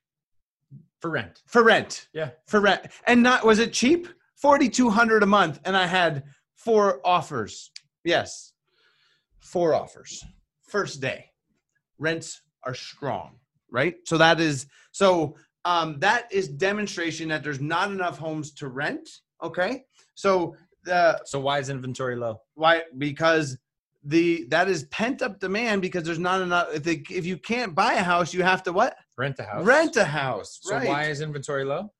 For 0.99 1.09
rent. 1.09 1.41
For 1.47 1.63
rent. 1.63 2.09
Yeah. 2.13 2.31
For 2.47 2.59
rent. 2.59 2.87
And 3.07 3.23
not 3.23 3.45
was 3.45 3.59
it 3.59 3.71
cheap? 3.71 4.07
4200 4.35 5.21
a 5.21 5.27
month 5.27 5.59
and 5.65 5.77
I 5.77 5.85
had 5.85 6.23
four 6.55 6.99
offers. 7.05 7.71
Yes. 8.03 8.53
Four 9.39 9.73
offers. 9.73 10.23
First 10.67 11.01
day. 11.01 11.25
Rents 11.99 12.41
are 12.63 12.73
strong, 12.73 13.35
right? 13.69 13.95
So 14.05 14.17
that 14.17 14.39
is 14.39 14.65
so 14.91 15.35
um 15.65 15.99
that 15.99 16.31
is 16.31 16.47
demonstration 16.47 17.27
that 17.29 17.43
there's 17.43 17.61
not 17.61 17.91
enough 17.91 18.17
homes 18.17 18.51
to 18.53 18.67
rent, 18.69 19.07
okay? 19.43 19.83
So 20.15 20.55
the 20.83 21.21
So 21.25 21.39
why 21.39 21.59
is 21.59 21.69
inventory 21.69 22.15
low? 22.15 22.41
why 22.55 22.83
because 22.97 23.57
the 24.03 24.45
that 24.49 24.67
is 24.67 24.85
pent 24.85 25.21
up 25.21 25.39
demand 25.39 25.83
because 25.83 26.03
there's 26.03 26.17
not 26.17 26.41
enough. 26.41 26.69
If 26.73 26.81
they, 26.83 27.03
if 27.11 27.23
you 27.23 27.37
can't 27.37 27.75
buy 27.75 27.93
a 27.93 28.01
house, 28.03 28.33
you 28.33 28.41
have 28.41 28.63
to 28.63 28.71
what 28.73 28.95
Rent 29.15 29.37
a 29.37 29.43
house. 29.43 29.63
rent 29.63 29.95
a 29.97 30.05
house. 30.05 30.57
So 30.63 30.75
right. 30.75 30.87
why 30.87 31.03
is 31.05 31.21
inventory 31.21 31.65
low? 31.65 31.91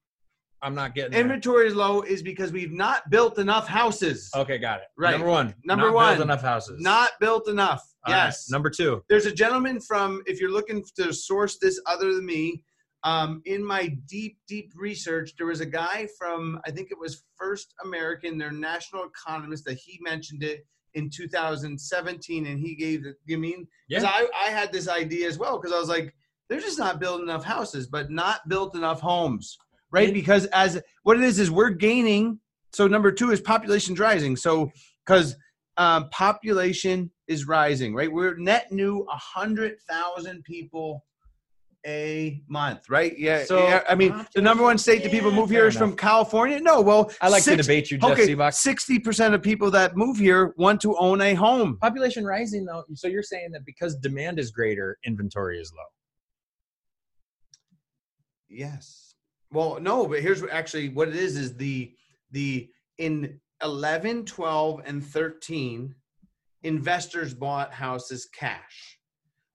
I'm 0.64 0.76
not 0.76 0.94
getting 0.94 1.12
there. 1.12 1.22
inventory 1.22 1.68
is 1.68 1.76
low 1.76 2.02
is 2.02 2.22
because 2.22 2.52
we've 2.52 2.72
not 2.72 3.10
built 3.10 3.40
enough 3.40 3.68
houses. 3.68 4.30
Okay, 4.36 4.58
got 4.58 4.82
it. 4.82 4.88
Right. 4.98 5.12
Number 5.12 5.28
one. 5.28 5.56
Number 5.64 5.92
one. 5.92 5.94
not 5.94 5.96
one, 5.96 6.16
Build 6.18 6.28
enough 6.28 6.42
houses. 6.42 6.82
Not 6.82 7.12
built 7.20 7.50
enough. 7.50 7.84
All 8.06 8.14
right. 8.14 8.26
yes. 8.26 8.50
Number 8.50 8.70
two. 8.70 9.04
There's 9.10 9.26
a 9.26 9.34
gentleman 9.34 9.80
from, 9.80 10.22
if 10.26 10.40
you're 10.40 10.52
looking 10.52 10.84
to 10.98 11.14
source 11.14 11.58
this 11.60 11.82
other 11.88 12.14
than 12.14 12.26
me, 12.26 12.64
um, 13.04 13.42
in 13.46 13.66
my 13.66 13.98
deep, 14.08 14.38
deep 14.48 14.72
research, 14.76 15.34
there 15.38 15.48
was 15.48 15.62
a 15.62 15.66
guy 15.66 16.08
from, 16.20 16.60
I 16.66 16.72
think 16.72 16.92
it 16.92 17.00
was 17.00 17.24
First 17.36 17.74
American, 17.84 18.38
their 18.38 18.52
national 18.52 19.06
economist, 19.06 19.66
that 19.66 19.80
he 19.80 20.00
mentioned 20.04 20.44
it 20.44 20.66
in 20.94 21.10
2017, 21.10 22.46
and 22.46 22.60
he 22.60 22.76
gave 22.76 23.04
the, 23.04 23.16
you 23.26 23.40
mean? 23.40 23.68
Yeah. 23.90 24.04
I, 24.06 24.28
I 24.46 24.52
had 24.52 24.72
this 24.72 24.88
idea 24.88 25.28
as 25.28 25.40
well, 25.40 25.58
because 25.58 25.74
I 25.74 25.80
was 25.80 25.90
like, 25.90 26.14
they're 26.50 26.60
just 26.60 26.78
not 26.78 27.00
building 27.00 27.28
enough 27.28 27.46
houses, 27.46 27.88
but 27.88 28.12
not 28.12 28.48
built 28.50 28.76
enough 28.76 29.00
homes, 29.00 29.58
right? 29.92 30.14
Because 30.14 30.46
as 30.48 30.82
what 31.04 31.18
it 31.18 31.24
is, 31.24 31.40
is 31.40 31.52
we're 31.52 31.70
gaining. 31.70 32.40
So 32.74 32.88
number 32.88 33.12
two 33.12 33.32
is 33.32 33.42
population's 33.42 34.00
rising. 34.00 34.36
So 34.36 34.72
because 35.06 35.36
um, 35.78 36.10
population 36.10 37.12
is 37.28 37.48
rising, 37.48 37.94
right? 37.94 38.12
We're 38.12 38.36
net 38.38 38.72
new 38.72 39.06
a 39.12 39.16
hundred 39.16 39.78
thousand 39.90 40.44
people 40.44 41.04
a 41.86 42.42
month, 42.48 42.90
right? 42.90 43.18
Yeah. 43.18 43.44
So, 43.44 43.58
yeah. 43.68 43.84
I 43.90 43.96
mean, 43.96 44.26
the 44.36 44.42
number 44.42 44.64
one 44.64 44.78
state 44.78 45.02
that 45.04 45.12
people 45.12 45.32
move 45.32 45.50
here 45.50 45.68
is 45.68 45.74
is 45.74 45.80
from. 45.80 45.96
California. 45.96 46.60
No, 46.60 46.82
well, 46.82 47.12
I 47.22 47.30
like 47.30 47.44
to 47.44 47.56
debate 47.56 47.90
you, 47.90 47.98
Jeff 47.98 48.12
Okay, 48.12 48.52
sixty 48.52 49.00
percent 49.00 49.34
of 49.34 49.42
people 49.42 49.72
that 49.72 49.96
move 49.96 50.18
here 50.18 50.54
want 50.58 50.82
to 50.82 50.96
own 50.98 51.22
a 51.22 51.34
home. 51.34 51.78
Population 51.82 52.26
rising 52.26 52.66
though. 52.66 52.84
So 52.96 53.08
you're 53.08 53.24
saying 53.24 53.52
that 53.54 53.66
because 53.66 53.96
demand 53.96 54.40
is 54.40 54.52
greater, 54.52 54.98
inventory 55.06 55.60
is 55.60 55.72
low. 55.76 55.84
Yes. 58.50 59.01
Well, 59.52 59.80
no, 59.82 60.08
but 60.08 60.22
here's 60.22 60.42
what 60.42 60.52
actually 60.52 60.90
what 60.90 61.10
it 61.10 61.16
is 61.16 61.38
is 61.38 61.56
the 61.56 61.94
the 62.32 62.70
in 62.98 63.40
11, 63.64 64.26
12 64.26 64.82
and 64.86 65.04
13 65.06 65.94
investors 66.64 67.34
bought 67.34 67.74
houses 67.74 68.28
cash. 68.34 68.98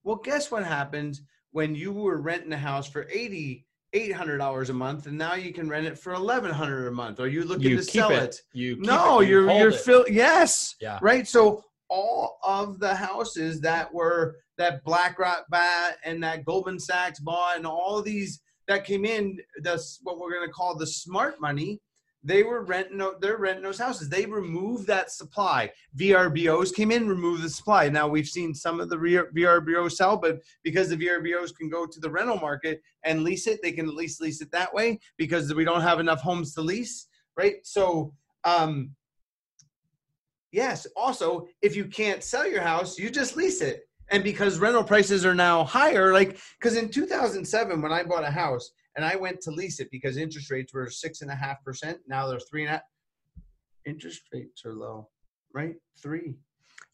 Well, 0.05 0.17
guess 0.17 0.51
what 0.51 0.65
happened 0.65 1.21
when 1.53 1.75
you 1.75 1.93
were 1.93 2.21
renting 2.21 2.53
a 2.53 2.59
house 2.59 2.89
for 2.89 3.09
80 3.11 3.65
$800 3.95 4.69
a 4.69 4.73
month 4.73 5.07
and 5.07 5.17
now 5.17 5.35
you 5.35 5.53
can 5.53 5.69
rent 5.69 5.87
it 5.87 5.99
for 5.99 6.13
1100 6.13 6.89
a 6.89 6.91
month. 6.93 7.19
Are 7.19 7.29
you 7.29 7.45
looking 7.45 7.71
You 7.71 7.77
to 7.77 7.83
sell 7.83 8.11
it. 8.11 8.23
it? 8.23 8.41
You 8.53 8.77
keep 8.77 8.85
No, 8.85 9.21
it, 9.21 9.29
you 9.29 9.41
you're 9.41 9.51
you're 9.51 9.73
fill 9.73 10.05
yes. 10.09 10.75
Yeah. 10.81 10.99
Right. 11.01 11.27
So 11.27 11.63
all 11.89 12.39
of 12.45 12.79
the 12.79 12.95
houses 12.95 13.61
that 13.63 13.93
were 13.95 14.37
that 14.59 14.85
BlackRock 14.85 15.47
bought 15.49 15.95
and 16.05 16.23
that 16.23 16.45
Goldman 16.45 16.79
Sachs 16.79 17.21
bought 17.21 17.57
and 17.57 17.67
all 17.67 17.99
of 17.99 18.05
these 18.05 18.41
that 18.69 18.85
came 18.85 19.05
in, 19.05 19.39
that's 19.63 20.01
what 20.03 20.19
we're 20.19 20.33
gonna 20.33 20.53
call 20.53 20.77
the 20.77 20.87
smart 20.87 21.41
money. 21.41 21.81
They 22.27 22.43
were 22.43 22.65
renting. 22.65 23.01
They're 23.21 23.37
renting 23.37 23.63
those 23.63 23.79
houses. 23.79 24.09
They 24.09 24.27
removed 24.27 24.89
that 24.89 25.13
supply. 25.13 25.71
VRBOs 25.97 26.75
came 26.75 26.91
in, 26.91 27.09
removed 27.09 27.43
the 27.43 27.49
supply. 27.49 27.89
Now 27.89 28.09
we've 28.09 28.27
seen 28.27 28.53
some 28.53 28.81
of 28.81 28.89
the 28.89 28.97
VRBOs 28.97 29.93
sell, 29.93 30.17
but 30.17 30.41
because 30.65 30.89
the 30.89 30.97
VRBOs 30.97 31.55
can 31.55 31.69
go 31.69 31.87
to 31.87 32.01
the 32.01 32.11
rental 32.11 32.39
market 32.39 32.83
and 33.05 33.23
lease 33.23 33.47
it, 33.47 33.61
they 33.63 33.71
can 33.71 33.87
at 33.87 33.95
least 33.95 34.21
lease 34.21 34.41
it 34.41 34.51
that 34.51 34.75
way 34.75 34.99
because 35.17 35.55
we 35.55 35.65
don't 35.65 35.83
have 35.83 36.01
enough 36.01 36.21
homes 36.21 36.53
to 36.55 36.63
lease, 36.63 37.07
right? 37.37 37.57
So, 37.63 38.13
um, 38.43 38.91
yes. 40.51 40.85
Also, 40.97 41.47
if 41.63 41.77
you 41.77 41.85
can't 41.85 42.25
sell 42.25 42.47
your 42.49 42.63
house, 42.63 42.99
you 42.99 43.09
just 43.09 43.37
lease 43.37 43.61
it. 43.61 43.86
And 44.11 44.23
because 44.23 44.59
rental 44.59 44.85
prices 44.85 45.27
are 45.27 45.35
now 45.35 45.65
higher, 45.65 46.13
like 46.13 46.39
because 46.61 46.77
in 46.77 46.89
2007 46.89 47.83
when 47.83 47.93
I 47.93 48.05
bought 48.05 48.25
a 48.25 48.31
house 48.31 48.71
and 48.97 49.05
I 49.05 49.17
went 49.17 49.41
to 49.43 49.51
lease 49.51 49.81
it 49.81 49.89
because 49.91 50.17
interest 50.17 50.51
rates 50.51 50.73
were 50.73 50.89
six 50.89 51.23
and 51.23 51.31
a 51.31 51.35
half 51.35 51.63
percent, 51.65 51.99
now 52.07 52.27
they're 52.29 52.39
three 52.41 52.63
and 52.63 52.69
a 52.69 52.73
half. 52.75 52.83
Interest 53.85 54.21
rates 54.33 54.65
are 54.65 54.75
low, 54.75 55.09
right? 55.53 55.75
Three. 56.01 56.37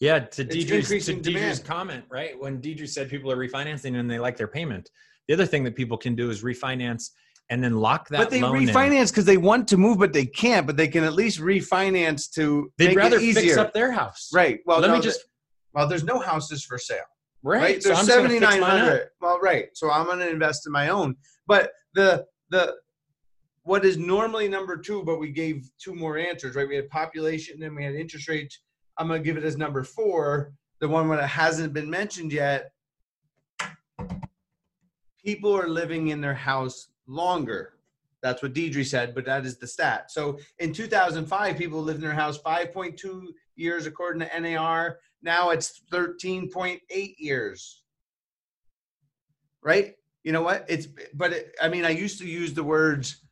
Yeah, 0.00 0.18
to 0.18 0.44
Deidre's, 0.44 1.06
to 1.06 1.14
Deidre's 1.14 1.60
comment, 1.60 2.04
right? 2.10 2.38
When 2.38 2.60
Deidre 2.60 2.88
said 2.88 3.08
people 3.08 3.30
are 3.30 3.36
refinancing 3.36 3.96
and 3.96 4.10
they 4.10 4.18
like 4.18 4.36
their 4.36 4.48
payment, 4.48 4.90
the 5.28 5.34
other 5.34 5.46
thing 5.46 5.62
that 5.64 5.76
people 5.76 5.96
can 5.96 6.16
do 6.16 6.28
is 6.28 6.42
refinance 6.42 7.10
and 7.50 7.62
then 7.62 7.76
lock 7.76 8.08
that 8.08 8.18
but 8.18 8.30
they 8.30 8.40
refinance 8.40 9.10
because 9.10 9.24
they 9.24 9.36
want 9.36 9.68
to 9.68 9.76
move, 9.76 9.98
but 9.98 10.12
they 10.12 10.26
can't. 10.26 10.66
But 10.66 10.76
they 10.76 10.88
can 10.88 11.04
at 11.04 11.12
least 11.12 11.38
refinance 11.38 12.30
to 12.32 12.72
They'd 12.78 12.88
make 12.88 12.96
rather 12.96 13.16
it 13.16 13.22
easier. 13.22 13.42
fix 13.42 13.56
up 13.58 13.72
their 13.74 13.92
house. 13.92 14.30
right. 14.32 14.60
Well, 14.66 14.80
Let 14.80 14.88
no, 14.88 14.96
me 14.96 15.02
just 15.02 15.20
well, 15.74 15.88
there's 15.88 16.04
no 16.04 16.18
houses 16.18 16.64
for 16.64 16.78
sale. 16.78 16.98
right. 17.42 17.60
right? 17.60 17.82
so 17.82 17.90
There's 17.90 18.00
I'm 18.00 18.06
gonna 18.06 18.28
seventy 18.28 18.60
mine 18.60 18.80
up. 18.80 19.02
Well, 19.20 19.40
right. 19.40 19.68
So 19.74 19.90
I'm 19.90 20.06
going 20.06 20.18
to 20.18 20.30
invest 20.30 20.66
in 20.66 20.72
my 20.72 20.88
own. 20.88 21.16
But 21.46 21.72
the 21.94 22.26
the 22.50 22.74
what 23.64 23.84
is 23.84 23.96
normally 23.96 24.48
number 24.48 24.76
two, 24.76 25.02
but 25.04 25.18
we 25.20 25.30
gave 25.30 25.70
two 25.78 25.94
more 25.94 26.18
answers, 26.18 26.56
right? 26.56 26.68
We 26.68 26.76
had 26.76 26.90
population, 26.90 27.60
then 27.60 27.74
we 27.74 27.84
had 27.84 27.94
interest 27.94 28.28
rates. 28.28 28.60
I'm 28.98 29.08
going 29.08 29.22
to 29.22 29.24
give 29.24 29.36
it 29.36 29.44
as 29.44 29.56
number 29.56 29.84
four, 29.84 30.52
the 30.80 30.88
one 30.88 31.08
that 31.08 31.26
hasn't 31.28 31.72
been 31.72 31.88
mentioned 31.88 32.32
yet. 32.32 32.72
People 35.24 35.56
are 35.56 35.68
living 35.68 36.08
in 36.08 36.20
their 36.20 36.34
house 36.34 36.88
longer. 37.06 37.74
That's 38.20 38.42
what 38.42 38.52
Deidre 38.52 38.84
said, 38.84 39.14
but 39.14 39.24
that 39.26 39.46
is 39.46 39.58
the 39.58 39.66
stat. 39.66 40.10
So 40.10 40.38
in 40.58 40.72
2005, 40.72 41.56
people 41.56 41.80
lived 41.80 42.00
in 42.02 42.08
their 42.08 42.14
house 42.14 42.38
5.2 42.38 43.26
years 43.56 43.86
according 43.86 44.28
to 44.28 44.40
NAR. 44.40 44.98
Now 45.22 45.50
it's 45.50 45.82
13.8 45.92 46.80
years. 47.18 47.82
Right? 49.62 49.94
You 50.24 50.32
know 50.32 50.42
what? 50.42 50.64
It's 50.68 50.88
but 51.14 51.32
it, 51.32 51.54
I 51.60 51.68
mean 51.68 51.84
I 51.84 51.90
used 51.90 52.18
to 52.18 52.26
use 52.26 52.54
the 52.54 52.64
words 52.64 53.24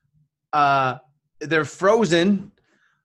uh 0.53 0.97
they're 1.41 1.65
frozen 1.65 2.53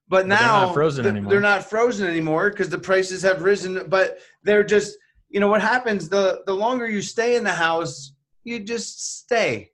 but 0.07 0.27
But 0.27 0.29
they're 0.29 0.47
now 0.47 0.65
not 0.65 0.73
frozen 0.73 1.05
anymore. 1.05 1.31
They're 1.31 1.41
not 1.41 1.69
frozen 1.69 2.07
anymore 2.07 2.49
because 2.49 2.69
the 2.69 2.77
prices 2.77 3.21
have 3.23 3.41
risen 3.41 3.87
but 3.87 4.19
they're 4.43 4.63
just 4.63 4.97
you 5.29 5.39
know 5.39 5.47
what 5.47 5.61
happens 5.61 6.09
the 6.09 6.43
the 6.45 6.53
longer 6.53 6.87
you 6.87 7.01
stay 7.01 7.35
in 7.35 7.43
the 7.43 7.53
house 7.53 8.13
you 8.45 8.59
just 8.59 9.19
stay. 9.19 9.71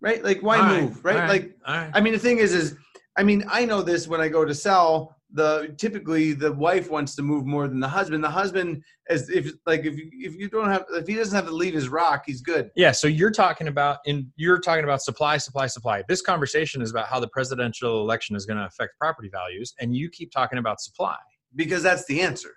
Right? 0.00 0.22
Like 0.22 0.40
why 0.40 0.58
All 0.58 0.80
move, 0.80 1.02
right? 1.04 1.16
right, 1.16 1.28
Like 1.28 1.56
right. 1.66 1.90
I 1.94 2.00
mean, 2.00 2.12
the 2.12 2.18
thing 2.18 2.38
is, 2.38 2.52
is 2.52 2.76
I 3.16 3.22
mean, 3.22 3.44
I 3.48 3.64
know 3.64 3.80
this 3.80 4.06
when 4.06 4.20
I 4.20 4.28
go 4.28 4.44
to 4.44 4.54
sell. 4.54 5.15
The 5.36 5.74
typically 5.78 6.32
the 6.32 6.52
wife 6.52 6.90
wants 6.90 7.14
to 7.16 7.22
move 7.22 7.46
more 7.46 7.68
than 7.68 7.78
the 7.78 7.88
husband. 7.88 8.24
The 8.24 8.30
husband, 8.30 8.82
as 9.08 9.28
if 9.28 9.52
like 9.66 9.84
if 9.84 9.96
you, 9.96 10.10
if 10.12 10.34
you 10.34 10.48
don't 10.48 10.68
have 10.68 10.84
if 10.90 11.06
he 11.06 11.14
doesn't 11.14 11.34
have 11.34 11.46
to 11.46 11.54
leave 11.54 11.74
his 11.74 11.88
rock, 11.88 12.24
he's 12.26 12.40
good. 12.40 12.70
Yeah, 12.74 12.92
so 12.92 13.06
you're 13.06 13.30
talking 13.30 13.68
about 13.68 13.98
in 14.06 14.32
you're 14.36 14.58
talking 14.58 14.84
about 14.84 15.02
supply, 15.02 15.36
supply, 15.36 15.66
supply. 15.66 16.02
This 16.08 16.22
conversation 16.22 16.82
is 16.82 16.90
about 16.90 17.06
how 17.06 17.20
the 17.20 17.28
presidential 17.28 18.00
election 18.00 18.34
is 18.34 18.46
going 18.46 18.58
to 18.58 18.66
affect 18.66 18.98
property 18.98 19.28
values, 19.30 19.74
and 19.80 19.94
you 19.94 20.08
keep 20.08 20.32
talking 20.32 20.58
about 20.58 20.80
supply. 20.80 21.16
because 21.54 21.82
that's 21.82 22.04
the 22.06 22.20
answer. 22.20 22.52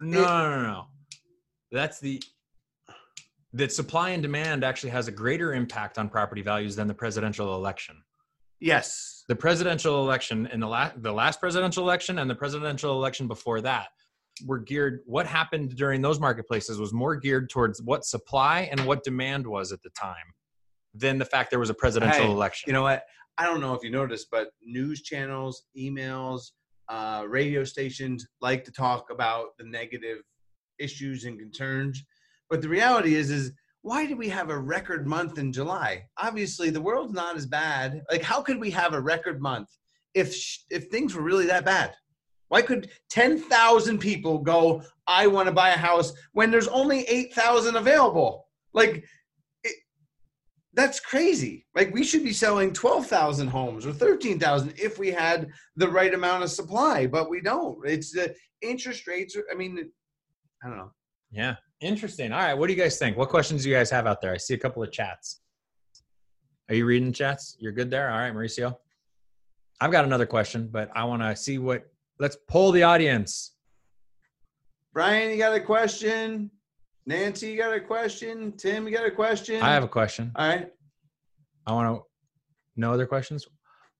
No, 0.00 0.22
no, 0.22 0.50
no, 0.50 0.62
no. 0.62 0.86
That's 1.72 2.00
the 2.00 2.22
that 3.52 3.72
supply 3.72 4.10
and 4.10 4.22
demand 4.22 4.64
actually 4.64 4.90
has 4.90 5.08
a 5.08 5.12
greater 5.12 5.54
impact 5.54 5.98
on 5.98 6.08
property 6.08 6.42
values 6.42 6.76
than 6.76 6.86
the 6.86 6.94
presidential 6.94 7.54
election. 7.54 8.02
Yes. 8.60 9.19
The 9.30 9.36
presidential 9.36 10.02
election 10.02 10.48
and 10.48 10.60
the 10.60 10.66
last 10.66 11.00
the 11.00 11.12
last 11.12 11.38
presidential 11.38 11.84
election 11.84 12.18
and 12.18 12.28
the 12.28 12.34
presidential 12.34 12.94
election 12.94 13.28
before 13.28 13.60
that 13.60 13.86
were 14.44 14.58
geared 14.58 15.02
what 15.06 15.24
happened 15.24 15.76
during 15.76 16.02
those 16.02 16.18
marketplaces 16.18 16.80
was 16.80 16.92
more 16.92 17.14
geared 17.14 17.48
towards 17.48 17.80
what 17.80 18.04
supply 18.04 18.68
and 18.72 18.84
what 18.84 19.04
demand 19.04 19.46
was 19.46 19.70
at 19.70 19.80
the 19.84 19.90
time 19.90 20.16
than 20.94 21.16
the 21.16 21.24
fact 21.24 21.50
there 21.50 21.60
was 21.60 21.70
a 21.70 21.74
presidential 21.74 22.24
Hey, 22.24 22.28
election. 22.32 22.64
You 22.66 22.72
know 22.72 22.82
what? 22.82 23.04
I 23.38 23.46
don't 23.46 23.60
know 23.60 23.72
if 23.72 23.84
you 23.84 23.90
noticed, 23.92 24.26
but 24.32 24.48
news 24.64 25.00
channels, 25.02 25.62
emails, 25.78 26.50
uh, 26.88 27.24
radio 27.28 27.62
stations 27.62 28.26
like 28.40 28.64
to 28.64 28.72
talk 28.72 29.12
about 29.12 29.56
the 29.58 29.64
negative 29.64 30.22
issues 30.80 31.24
and 31.24 31.38
concerns. 31.38 32.02
But 32.48 32.62
the 32.62 32.68
reality 32.68 33.14
is, 33.14 33.30
is 33.30 33.52
why 33.82 34.06
did 34.06 34.18
we 34.18 34.28
have 34.28 34.50
a 34.50 34.58
record 34.58 35.06
month 35.06 35.38
in 35.38 35.52
July? 35.52 36.04
Obviously, 36.18 36.70
the 36.70 36.80
world's 36.80 37.14
not 37.14 37.36
as 37.36 37.46
bad. 37.46 38.02
Like, 38.10 38.22
how 38.22 38.42
could 38.42 38.60
we 38.60 38.70
have 38.70 38.92
a 38.92 39.00
record 39.00 39.40
month 39.40 39.68
if 40.14 40.36
if 40.70 40.88
things 40.88 41.14
were 41.14 41.22
really 41.22 41.46
that 41.46 41.64
bad? 41.64 41.94
Why 42.48 42.62
could 42.62 42.90
ten 43.08 43.38
thousand 43.38 43.98
people 43.98 44.38
go? 44.38 44.82
I 45.06 45.26
want 45.28 45.46
to 45.46 45.52
buy 45.52 45.70
a 45.70 45.78
house 45.78 46.12
when 46.32 46.50
there's 46.50 46.68
only 46.68 47.04
eight 47.04 47.32
thousand 47.32 47.76
available. 47.76 48.48
Like, 48.74 49.04
it, 49.64 49.76
that's 50.74 51.00
crazy. 51.00 51.66
Like, 51.74 51.94
we 51.94 52.04
should 52.04 52.22
be 52.22 52.32
selling 52.32 52.72
twelve 52.72 53.06
thousand 53.06 53.48
homes 53.48 53.86
or 53.86 53.92
thirteen 53.92 54.38
thousand 54.38 54.74
if 54.76 54.98
we 54.98 55.10
had 55.10 55.48
the 55.76 55.88
right 55.88 56.12
amount 56.12 56.42
of 56.42 56.50
supply, 56.50 57.06
but 57.06 57.30
we 57.30 57.40
don't. 57.40 57.78
It's 57.86 58.12
the 58.12 58.34
interest 58.60 59.06
rates. 59.06 59.36
Are, 59.36 59.44
I 59.50 59.54
mean, 59.54 59.90
I 60.62 60.68
don't 60.68 60.76
know. 60.76 60.92
Yeah. 61.30 61.56
Interesting. 61.80 62.32
All 62.32 62.38
right. 62.40 62.54
What 62.54 62.66
do 62.66 62.72
you 62.74 62.78
guys 62.78 62.98
think? 62.98 63.16
What 63.16 63.28
questions 63.28 63.62
do 63.62 63.70
you 63.70 63.74
guys 63.74 63.90
have 63.90 64.06
out 64.06 64.20
there? 64.20 64.32
I 64.32 64.36
see 64.36 64.54
a 64.54 64.58
couple 64.58 64.82
of 64.82 64.92
chats. 64.92 65.40
Are 66.68 66.74
you 66.74 66.84
reading 66.84 67.12
chats? 67.12 67.56
You're 67.58 67.72
good 67.72 67.90
there? 67.90 68.10
All 68.10 68.18
right, 68.18 68.32
Mauricio. 68.34 68.76
I've 69.80 69.90
got 69.90 70.04
another 70.04 70.26
question, 70.26 70.68
but 70.70 70.90
I 70.94 71.04
want 71.04 71.22
to 71.22 71.34
see 71.34 71.58
what. 71.58 71.86
Let's 72.18 72.36
poll 72.48 72.70
the 72.70 72.82
audience. 72.82 73.54
Brian, 74.92 75.30
you 75.30 75.38
got 75.38 75.54
a 75.54 75.60
question? 75.60 76.50
Nancy, 77.06 77.50
you 77.52 77.56
got 77.56 77.72
a 77.72 77.80
question? 77.80 78.52
Tim, 78.58 78.86
you 78.86 78.92
got 78.94 79.06
a 79.06 79.10
question? 79.10 79.62
I 79.62 79.72
have 79.72 79.84
a 79.84 79.88
question. 79.88 80.32
All 80.36 80.46
right. 80.46 80.68
I 81.66 81.72
want 81.72 81.96
to. 81.96 82.02
No 82.76 82.92
other 82.92 83.06
questions. 83.06 83.46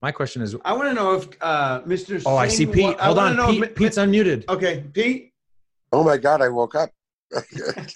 My 0.01 0.11
question 0.11 0.41
is. 0.41 0.55
I 0.63 0.73
want 0.73 0.87
to 0.89 0.93
know 0.93 1.13
if 1.13 1.27
uh, 1.41 1.81
Mr. 1.81 2.21
Oh, 2.25 2.35
I 2.37 2.47
see 2.47 2.65
Pete. 2.65 2.83
wa- 2.83 2.95
I 2.99 3.05
Hold 3.05 3.17
on, 3.19 3.35
know 3.35 3.43
if 3.45 3.49
Pete, 3.51 3.61
Mi- 3.61 3.67
Pete's 3.67 3.97
unmuted. 3.97 4.47
Okay, 4.49 4.83
Pete. 4.93 5.33
Oh 5.91 6.03
my 6.03 6.17
God, 6.17 6.41
I 6.41 6.49
woke 6.49 6.75
up. 6.75 6.89
Good 7.63 7.93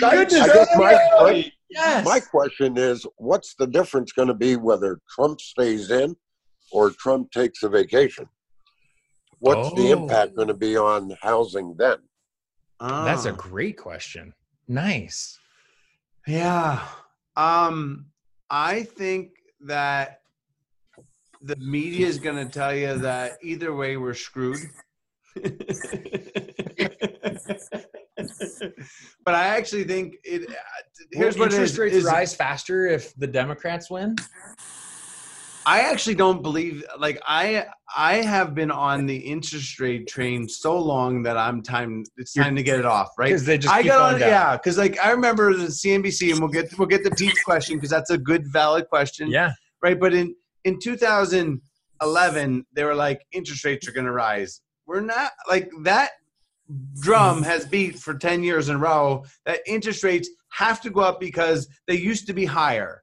I 0.00 0.24
guess 0.26 0.68
my, 0.76 1.50
Yes. 1.70 2.04
my 2.04 2.20
question 2.20 2.78
is 2.78 3.04
what's 3.16 3.54
the 3.54 3.66
difference 3.66 4.12
going 4.12 4.28
to 4.28 4.34
be 4.34 4.56
whether 4.56 5.00
Trump 5.14 5.40
stays 5.40 5.90
in 5.90 6.16
or 6.70 6.90
Trump 6.90 7.30
takes 7.32 7.62
a 7.62 7.68
vacation? 7.68 8.26
What's 9.40 9.72
the 9.74 9.92
Oh. 9.92 10.02
impact 10.02 10.34
going 10.36 10.48
to 10.48 10.54
be 10.54 10.76
on 10.76 11.16
housing 11.20 11.74
then? 11.76 11.98
That's 12.80 13.24
a 13.26 13.32
Ah, 13.32 13.36
great 13.36 13.76
question. 13.76 14.32
Nice. 14.68 15.38
yeah. 16.26 16.86
Um, 17.36 18.06
I 18.50 18.82
think 18.84 19.32
that 19.60 20.22
the 21.40 21.56
media 21.56 22.06
is 22.06 22.18
going 22.18 22.36
to 22.36 22.52
tell 22.52 22.74
you 22.74 22.98
that 22.98 23.38
either 23.42 23.74
way 23.74 23.96
we're 23.96 24.14
screwed. 24.14 24.58
but 29.24 29.34
I 29.34 29.44
actually 29.48 29.84
think 29.84 30.14
it. 30.24 30.48
uh, 30.50 30.54
Here's 31.12 31.34
Will 31.34 31.40
what 31.46 31.52
it 31.52 31.54
interest 31.54 31.74
is, 31.74 31.78
rates 31.78 31.96
is 31.96 32.04
rise 32.04 32.34
faster 32.34 32.86
if 32.86 33.14
the 33.16 33.26
Democrats 33.26 33.90
win. 33.90 34.16
I 35.66 35.80
actually 35.80 36.14
don't 36.14 36.42
believe 36.42 36.82
like 36.98 37.20
I 37.26 37.66
I 37.94 38.14
have 38.16 38.54
been 38.54 38.70
on 38.70 39.04
the 39.04 39.16
interest 39.16 39.78
rate 39.80 40.06
train 40.08 40.48
so 40.48 40.78
long 40.78 41.22
that 41.24 41.36
I'm 41.36 41.62
time 41.62 42.04
it's 42.16 42.32
time 42.32 42.56
to 42.56 42.62
get 42.62 42.78
it 42.78 42.86
off, 42.86 43.08
right? 43.18 43.26
Because 43.26 43.44
they 43.44 43.58
just 43.58 43.74
I 43.74 43.82
keep 43.82 43.90
got 43.92 44.14
on 44.14 44.20
down. 44.20 44.28
yeah, 44.30 44.56
because 44.56 44.78
like 44.78 44.98
I 44.98 45.10
remember 45.10 45.54
the 45.54 45.66
CNBC 45.66 46.30
and 46.30 46.40
we'll 46.40 46.48
get 46.48 46.76
we'll 46.78 46.88
get 46.88 47.04
the 47.04 47.10
Pete's 47.10 47.42
question 47.44 47.76
because 47.76 47.90
that's 47.90 48.08
a 48.10 48.16
good 48.16 48.44
valid 48.50 48.88
question, 48.88 49.30
Yeah. 49.30 49.52
right? 49.82 49.98
But 50.00 50.14
in 50.14 50.34
in 50.64 50.78
2011 50.80 52.66
they 52.72 52.84
were 52.84 52.94
like 52.94 53.20
interest 53.32 53.64
rates 53.64 53.86
are 53.86 53.92
going 53.92 54.06
to 54.06 54.12
rise. 54.12 54.62
We're 54.86 55.00
not 55.00 55.32
like 55.50 55.70
that 55.82 56.12
drum 57.00 57.42
has 57.42 57.66
beat 57.66 57.98
for 57.98 58.14
10 58.14 58.42
years 58.42 58.68
in 58.68 58.76
a 58.76 58.78
row 58.78 59.24
that 59.46 59.60
interest 59.66 60.04
rates 60.04 60.28
have 60.50 60.80
to 60.82 60.90
go 60.90 61.00
up 61.00 61.20
because 61.20 61.68
they 61.86 61.96
used 61.96 62.26
to 62.26 62.32
be 62.32 62.44
higher. 62.44 63.02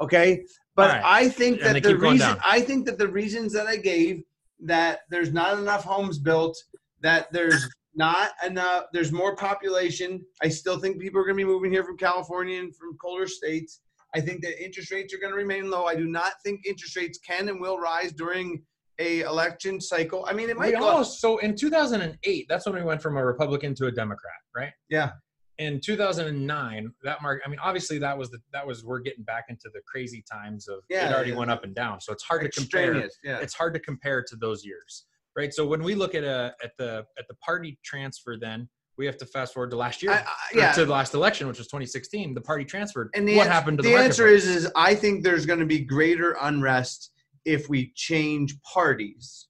Okay? 0.00 0.44
But 0.76 0.90
right. 0.90 1.02
I 1.04 1.28
think 1.28 1.60
that 1.60 1.82
the 1.82 1.96
reason. 1.96 2.36
I 2.44 2.60
think 2.60 2.86
that 2.86 2.98
the 2.98 3.08
reasons 3.08 3.52
that 3.52 3.66
I 3.66 3.76
gave 3.76 4.22
that 4.60 5.00
there's 5.10 5.32
not 5.32 5.58
enough 5.58 5.84
homes 5.84 6.18
built, 6.18 6.56
that 7.00 7.32
there's 7.32 7.68
not 7.94 8.30
enough 8.44 8.84
there's 8.92 9.12
more 9.12 9.36
population. 9.36 10.24
I 10.42 10.48
still 10.48 10.78
think 10.78 11.00
people 11.00 11.20
are 11.20 11.24
going 11.24 11.36
to 11.36 11.44
be 11.44 11.50
moving 11.50 11.70
here 11.70 11.84
from 11.84 11.96
California 11.96 12.58
and 12.58 12.74
from 12.74 12.96
colder 13.00 13.28
states. 13.28 13.80
I 14.16 14.20
think 14.20 14.42
that 14.42 14.62
interest 14.62 14.90
rates 14.90 15.14
are 15.14 15.18
going 15.18 15.32
to 15.32 15.36
remain 15.36 15.70
low. 15.70 15.84
I 15.84 15.94
do 15.94 16.06
not 16.06 16.32
think 16.44 16.66
interest 16.66 16.96
rates 16.96 17.18
can 17.18 17.48
and 17.48 17.60
will 17.60 17.78
rise 17.78 18.12
during 18.12 18.62
a 18.98 19.20
election 19.20 19.80
cycle. 19.80 20.24
I 20.28 20.32
mean, 20.32 20.50
it 20.50 20.56
might 20.56 20.72
We 20.72 20.78
go 20.78 20.88
almost 20.88 21.20
so 21.20 21.38
in 21.38 21.56
2008, 21.56 22.46
that's 22.48 22.66
when 22.66 22.74
we 22.74 22.82
went 22.82 23.02
from 23.02 23.16
a 23.16 23.24
Republican 23.24 23.74
to 23.76 23.86
a 23.86 23.92
Democrat, 23.92 24.34
right? 24.54 24.72
Yeah. 24.88 25.12
In 25.58 25.80
2009, 25.80 26.92
that 27.04 27.22
mark. 27.22 27.40
I 27.44 27.48
mean, 27.48 27.60
obviously 27.62 27.98
that 27.98 28.16
was 28.16 28.30
the 28.30 28.38
that 28.52 28.66
was 28.66 28.84
we're 28.84 28.98
getting 28.98 29.24
back 29.24 29.46
into 29.48 29.70
the 29.72 29.80
crazy 29.86 30.24
times 30.30 30.68
of 30.68 30.80
Yeah, 30.88 31.08
it 31.08 31.14
already 31.14 31.30
yeah. 31.30 31.36
went 31.36 31.50
up 31.50 31.64
and 31.64 31.74
down. 31.74 32.00
So 32.00 32.12
it's 32.12 32.24
hard 32.24 32.42
to 32.42 32.48
compare. 32.48 33.08
Yeah. 33.22 33.38
It's 33.38 33.54
hard 33.54 33.74
to 33.74 33.80
compare 33.80 34.22
to 34.22 34.36
those 34.36 34.64
years, 34.64 35.06
right? 35.36 35.54
So 35.54 35.66
when 35.66 35.82
we 35.82 35.94
look 35.94 36.14
at 36.14 36.24
a 36.24 36.54
at 36.62 36.72
the 36.76 37.06
at 37.18 37.28
the 37.28 37.34
party 37.34 37.78
transfer, 37.84 38.36
then 38.40 38.68
we 38.96 39.06
have 39.06 39.16
to 39.18 39.26
fast 39.26 39.54
forward 39.54 39.70
to 39.70 39.76
last 39.76 40.02
year. 40.02 40.12
I, 40.12 40.16
I, 40.16 40.24
yeah. 40.54 40.72
to 40.72 40.84
the 40.84 40.92
last 40.92 41.14
election, 41.14 41.48
which 41.48 41.58
was 41.58 41.66
2016, 41.66 42.34
the 42.34 42.40
party 42.40 42.64
transferred. 42.64 43.10
And 43.14 43.28
the 43.28 43.36
what 43.36 43.46
happened 43.46 43.78
to 43.78 43.82
the, 43.82 43.90
the 43.90 43.96
answer 43.96 44.26
is 44.26 44.46
is 44.46 44.70
I 44.76 44.94
think 44.94 45.24
there's 45.24 45.46
going 45.46 45.60
to 45.60 45.66
be 45.66 45.80
greater 45.80 46.36
unrest 46.40 47.10
if 47.44 47.68
we 47.68 47.92
change 47.94 48.60
parties. 48.62 49.48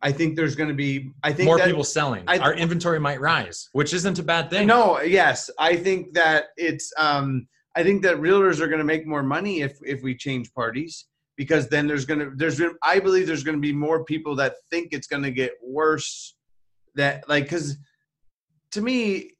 I 0.00 0.12
think 0.12 0.36
there's 0.36 0.54
going 0.54 0.68
to 0.68 0.74
be. 0.74 1.10
I 1.24 1.32
think 1.32 1.46
more 1.46 1.58
that, 1.58 1.66
people 1.66 1.84
selling. 1.84 2.22
I- 2.28 2.38
Our 2.38 2.54
inventory 2.54 3.00
might 3.00 3.20
rise, 3.20 3.68
which 3.72 3.92
isn't 3.92 4.18
a 4.18 4.22
bad 4.22 4.48
thing. 4.50 4.66
No, 4.66 5.00
yes, 5.00 5.50
I 5.58 5.76
think 5.76 6.14
that 6.14 6.46
it's. 6.56 6.92
Um, 6.96 7.48
I 7.76 7.82
think 7.82 8.02
that 8.02 8.16
realtors 8.16 8.60
are 8.60 8.68
going 8.68 8.78
to 8.78 8.84
make 8.84 9.06
more 9.06 9.22
money 9.22 9.62
if 9.62 9.76
if 9.84 10.02
we 10.02 10.16
change 10.16 10.52
parties 10.54 11.06
because 11.36 11.68
then 11.68 11.86
there's 11.86 12.04
going 12.04 12.20
to 12.20 12.30
there's 12.36 12.60
I 12.82 12.98
believe 13.00 13.26
there's 13.26 13.44
going 13.44 13.56
to 13.56 13.62
be 13.62 13.72
more 13.72 14.04
people 14.04 14.34
that 14.36 14.54
think 14.70 14.88
it's 14.92 15.06
going 15.06 15.22
to 15.22 15.30
get 15.30 15.52
worse. 15.62 16.36
That 16.94 17.28
like 17.28 17.44
because 17.44 17.76
to 18.72 18.80
me, 18.80 19.32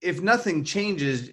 if 0.00 0.20
nothing 0.20 0.64
changes, 0.64 1.30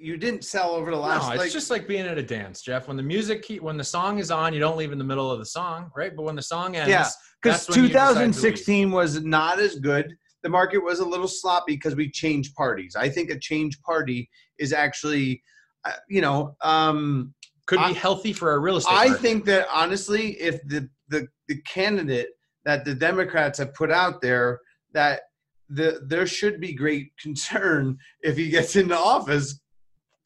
you 0.00 0.16
didn't 0.16 0.44
sell 0.44 0.70
over 0.70 0.90
the 0.90 0.96
last. 0.96 1.26
No, 1.26 1.32
it's 1.32 1.38
like, 1.38 1.52
just 1.52 1.70
like 1.70 1.86
being 1.86 2.06
at 2.06 2.16
a 2.16 2.22
dance, 2.22 2.62
Jeff. 2.62 2.88
When 2.88 2.96
the 2.96 3.02
music, 3.02 3.42
keep, 3.42 3.62
when 3.62 3.76
the 3.76 3.84
song 3.84 4.18
is 4.18 4.30
on, 4.30 4.54
you 4.54 4.60
don't 4.60 4.76
leave 4.76 4.92
in 4.92 4.98
the 4.98 5.04
middle 5.04 5.30
of 5.30 5.38
the 5.38 5.46
song, 5.46 5.90
right? 5.94 6.14
But 6.16 6.22
when 6.22 6.36
the 6.36 6.42
song 6.42 6.74
ends, 6.76 6.88
Yeah, 6.88 7.06
because 7.42 7.66
that's 7.66 7.68
when 7.68 7.84
you 7.84 7.88
decide 7.88 8.14
to 8.14 8.20
leave. 8.20 8.34
2016 8.34 8.90
was 8.90 9.22
not 9.22 9.60
as 9.60 9.76
good. 9.76 10.16
The 10.42 10.48
market 10.48 10.78
was 10.82 11.00
a 11.00 11.04
little 11.04 11.28
sloppy 11.28 11.74
because 11.74 11.94
we 11.94 12.10
changed 12.10 12.54
parties. 12.54 12.96
I 12.96 13.10
think 13.10 13.30
a 13.30 13.38
change 13.38 13.80
party 13.82 14.28
is 14.58 14.72
actually, 14.72 15.42
uh, 15.84 15.92
you 16.08 16.22
know, 16.22 16.56
um, 16.62 17.34
could 17.66 17.78
be 17.78 17.84
I- 17.84 17.92
healthy 17.92 18.32
for 18.32 18.50
our 18.50 18.60
real 18.60 18.76
estate. 18.78 18.92
I 18.92 19.06
market. 19.08 19.22
think 19.22 19.44
that 19.44 19.68
honestly, 19.72 20.32
if 20.40 20.60
the, 20.66 20.88
the 21.08 21.28
the 21.48 21.60
candidate 21.62 22.28
that 22.64 22.84
the 22.84 22.94
Democrats 22.94 23.58
have 23.58 23.74
put 23.74 23.90
out 23.90 24.22
there, 24.22 24.60
that 24.92 25.22
the 25.68 26.00
there 26.06 26.26
should 26.26 26.60
be 26.60 26.72
great 26.72 27.12
concern 27.22 27.98
if 28.22 28.36
he 28.36 28.48
gets 28.48 28.76
into 28.76 28.96
office. 28.96 29.59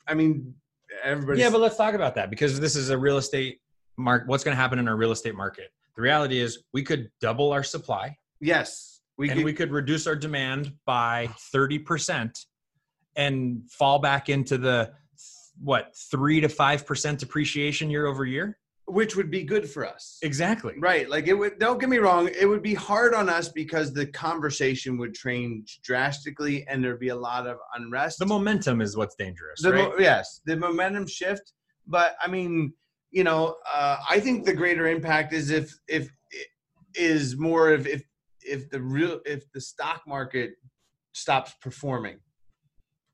I 0.07 0.14
mean, 0.14 0.55
everybody. 1.03 1.40
Yeah, 1.40 1.51
but 1.51 1.61
let's 1.61 1.77
talk 1.77 1.95
about 1.95 2.14
that 2.17 2.31
because 2.31 2.61
this 2.61 2.77
is 2.77 2.90
a 2.90 2.99
real 2.99 3.17
estate 3.17 3.61
market. 3.97 4.29
What's 4.29 4.45
going 4.45 4.57
to 4.57 4.61
happen 4.61 4.79
in 4.79 4.88
our 4.88 4.97
real 4.97 5.12
estate 5.12 5.35
market? 5.35 5.71
The 5.97 6.03
reality 6.03 6.40
is, 6.40 6.64
we 6.73 6.83
could 6.83 7.11
double 7.21 7.53
our 7.53 7.62
supply 7.62 8.17
yes, 8.40 9.01
we 9.17 9.29
and 9.29 9.38
could, 9.38 9.45
we 9.45 9.53
could 9.53 9.73
reduce 9.73 10.07
our 10.07 10.17
demand 10.17 10.73
by 10.87 11.29
thirty 11.53 11.79
percent, 11.79 12.38
and 13.17 13.62
fall 13.71 13.99
back 13.99 14.29
into 14.29 14.59
the 14.59 14.93
what 15.62 15.95
three 16.11 16.40
to 16.40 16.49
five 16.49 16.87
percent 16.87 17.21
depreciation 17.21 17.90
year 17.90 18.07
over 18.07 18.25
year. 18.25 18.59
Which 18.87 19.16
would 19.16 19.31
be 19.31 19.42
good 19.42 19.68
for 19.68 19.87
us. 19.87 20.18
Exactly. 20.23 20.75
Right. 20.79 21.09
Like 21.09 21.27
it 21.27 21.35
would 21.35 21.59
don't 21.59 21.81
get 21.81 21.88
me 21.88 21.99
wrong, 21.99 22.29
it 22.38 22.47
would 22.47 22.62
be 22.62 22.75
hard 22.75 23.14
on 23.14 23.29
us 23.29 23.49
because 23.49 23.92
the 23.92 24.07
conversation 24.07 24.99
would 24.99 25.14
change 25.14 25.81
drastically 25.83 26.66
and 26.68 26.85
there'd 26.85 27.01
be 27.01 27.09
a 27.09 27.16
lot 27.16 27.47
of 27.47 27.57
unrest. 27.75 28.18
The 28.18 28.27
momentum 28.27 28.81
is 28.81 28.97
what's 28.97 29.14
dangerous, 29.14 29.62
The 29.62 29.73
right? 29.73 29.92
yes, 29.99 30.40
the 30.44 30.57
momentum 30.57 31.07
shift. 31.07 31.53
But 31.87 32.16
I 32.23 32.29
mean, 32.29 32.75
you 33.11 33.25
know, 33.25 33.57
uh, 33.73 33.99
I 34.09 34.20
think 34.20 34.44
the 34.44 34.55
greater 34.55 34.87
impact 34.87 35.33
is 35.33 35.51
if 35.51 35.73
if 35.88 36.11
is 36.94 37.37
more 37.37 37.73
of 37.73 37.87
if 37.87 38.03
if 38.40 38.68
the 38.70 38.81
real 38.81 39.20
if 39.25 39.51
the 39.53 39.61
stock 39.61 40.03
market 40.07 40.53
stops 41.12 41.55
performing 41.61 42.18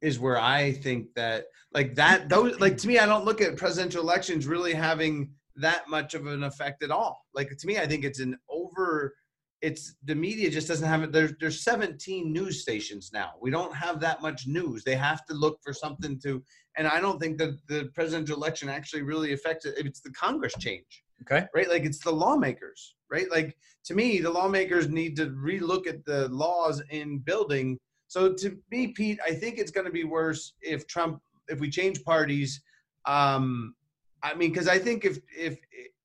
is 0.03 0.19
where 0.19 0.39
I 0.39 0.73
think 0.73 1.09
that 1.15 1.45
like 1.73 1.95
that 1.97 2.29
those 2.29 2.59
like 2.59 2.79
to 2.79 2.89
me 2.89 2.99
I 2.99 3.07
don't 3.07 3.25
look 3.25 3.41
at 3.41 3.57
presidential 3.57 4.03
elections 4.03 4.47
really 4.47 4.73
having 4.73 5.33
that 5.61 5.89
much 5.89 6.15
of 6.15 6.27
an 6.27 6.43
effect 6.43 6.83
at 6.83 6.91
all. 6.91 7.27
Like 7.35 7.57
to 7.57 7.67
me 7.67 7.79
I 7.79 7.87
think 7.87 8.05
it's 8.05 8.21
an 8.21 8.37
over 8.49 9.15
it's 9.63 9.97
the 10.05 10.15
media 10.15 10.49
just 10.51 10.69
doesn't 10.69 10.89
have 10.89 11.03
it 11.03 11.13
there's 11.13 11.35
there's 11.39 11.63
17 11.63 12.33
news 12.33 12.63
stations 12.63 13.11
now. 13.13 13.33
We 13.41 13.51
don't 13.51 13.75
have 13.75 14.01
that 14.01 14.23
much 14.23 14.47
news. 14.47 14.85
They 14.85 14.97
have 14.97 15.25
to 15.27 15.35
look 15.35 15.59
for 15.63 15.73
something 15.73 16.19
to 16.21 16.43
and 16.77 16.87
I 16.87 17.01
don't 17.01 17.21
think 17.21 17.39
that 17.39 17.59
the 17.69 17.91
presidential 17.95 18.37
election 18.37 18.69
actually 18.69 19.03
really 19.03 19.33
affects 19.33 19.67
it. 19.67 19.75
It's 19.77 20.01
the 20.01 20.13
Congress 20.13 20.55
change 20.59 21.05
Okay. 21.23 21.47
right? 21.55 21.69
Like 21.69 21.85
it's 21.85 21.99
the 21.99 22.11
lawmakers, 22.11 22.95
right? 23.11 23.31
Like 23.31 23.57
to 23.85 23.95
me, 23.95 24.21
the 24.21 24.31
lawmakers 24.31 24.89
need 24.89 25.17
to 25.17 25.27
relook 25.27 25.87
at 25.87 26.05
the 26.05 26.29
laws 26.29 26.83
in 26.91 27.19
building. 27.19 27.79
So 28.09 28.33
to 28.35 28.59
me, 28.71 28.89
Pete, 28.89 29.19
I 29.27 29.33
think 29.35 29.59
it's 29.59 29.71
going 29.71 29.87
to 29.87 29.93
be 29.93 30.05
worse 30.05 30.55
if 30.63 30.87
Trump, 30.87 31.21
if 31.49 31.61
we 31.61 31.71
change 31.71 32.03
parties. 32.05 32.63
Um, 33.07 33.75
I 34.23 34.35
mean, 34.35 34.51
because 34.51 34.69
I 34.69 34.79
think 34.79 35.05
if 35.05 35.19
if 35.37 35.59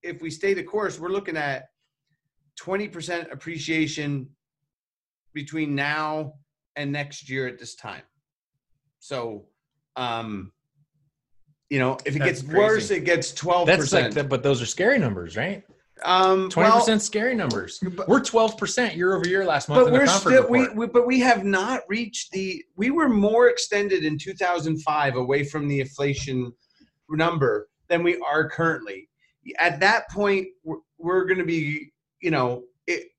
if 0.03 0.21
we 0.21 0.29
stay 0.29 0.53
the 0.53 0.63
course, 0.63 0.99
we're 0.99 1.09
looking 1.09 1.37
at 1.37 1.69
twenty 2.57 2.87
percent 2.87 3.29
appreciation 3.31 4.29
between 5.33 5.75
now 5.75 6.33
and 6.75 6.91
next 6.91 7.29
year 7.29 7.47
at 7.47 7.59
this 7.59 7.75
time. 7.75 8.03
So, 8.99 9.45
um, 9.95 10.51
you 11.69 11.79
know, 11.79 11.97
if 12.05 12.15
it 12.15 12.19
That's 12.19 12.41
gets 12.41 12.53
worse, 12.53 12.91
it 12.91 13.05
gets 13.05 13.33
twelve 13.33 13.67
like, 13.67 13.79
percent. 13.79 14.29
but 14.29 14.43
those 14.43 14.61
are 14.61 14.65
scary 14.65 14.99
numbers, 14.99 15.35
right? 15.35 15.63
Um, 16.03 16.49
Twenty 16.49 16.69
well, 16.69 16.79
percent 16.79 17.01
scary 17.01 17.35
numbers. 17.35 17.79
but- 17.81 18.07
We're 18.07 18.23
twelve 18.23 18.57
percent 18.57 18.95
year 18.95 19.15
over 19.15 19.27
year 19.27 19.45
last 19.45 19.69
month 19.69 19.85
but 19.85 19.93
we're 19.93 20.07
still 20.07 20.47
we, 20.49 20.67
we 20.69 20.87
but 20.87 21.07
we 21.07 21.19
have 21.21 21.45
not 21.45 21.81
reached 21.87 22.31
the 22.31 22.63
we 22.75 22.91
were 22.91 23.07
more 23.07 23.47
extended 23.47 24.03
in 24.03 24.17
2005 24.17 25.15
away 25.15 25.45
from 25.45 25.69
the 25.69 25.79
inflation 25.79 26.51
number 27.09 27.69
than 27.89 28.03
we 28.03 28.17
are 28.19 28.49
currently 28.49 29.09
at 29.59 29.79
that 29.79 30.09
point 30.09 30.47
we're- 30.63 30.81
we're 30.97 31.25
going 31.25 31.37
to 31.37 31.45
be, 31.45 31.91
you 32.21 32.31
know, 32.31 32.63
it, 32.87 33.11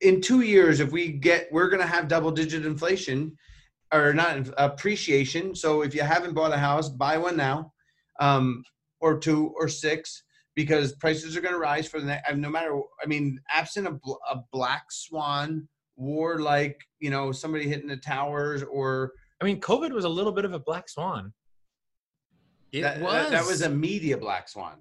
in 0.00 0.20
two 0.20 0.40
years, 0.40 0.80
if 0.80 0.92
we 0.92 1.08
get, 1.08 1.48
we're 1.52 1.68
going 1.68 1.80
to 1.80 1.86
have 1.86 2.08
double 2.08 2.30
digit 2.30 2.66
inflation 2.66 3.36
or 3.92 4.12
not 4.12 4.48
appreciation. 4.58 5.54
So 5.54 5.82
if 5.82 5.94
you 5.94 6.02
haven't 6.02 6.34
bought 6.34 6.52
a 6.52 6.58
house, 6.58 6.88
buy 6.88 7.18
one 7.18 7.36
now, 7.36 7.72
um, 8.20 8.64
or 9.00 9.18
two 9.18 9.52
or 9.56 9.68
six, 9.68 10.24
because 10.54 10.92
prices 10.96 11.36
are 11.36 11.40
going 11.40 11.54
to 11.54 11.58
rise 11.60 11.88
for 11.88 12.00
the 12.00 12.06
next, 12.06 12.36
no 12.36 12.50
matter, 12.50 12.78
I 13.02 13.06
mean, 13.06 13.40
absent 13.50 13.86
a, 13.86 13.92
bl- 13.92 14.20
a 14.30 14.40
black 14.52 14.84
swan 14.90 15.68
war, 15.96 16.40
like, 16.40 16.80
you 17.00 17.10
know, 17.10 17.32
somebody 17.32 17.68
hitting 17.68 17.88
the 17.88 17.96
towers 17.96 18.62
or 18.62 19.12
I 19.40 19.44
mean, 19.44 19.60
COVID 19.60 19.90
was 19.90 20.04
a 20.04 20.08
little 20.08 20.30
bit 20.30 20.44
of 20.44 20.52
a 20.52 20.60
black 20.60 20.88
swan. 20.88 21.32
It 22.72 22.82
that, 22.82 23.00
was. 23.00 23.12
that, 23.12 23.30
that 23.30 23.46
was 23.46 23.62
a 23.62 23.68
media 23.68 24.16
black 24.16 24.48
swan. 24.48 24.78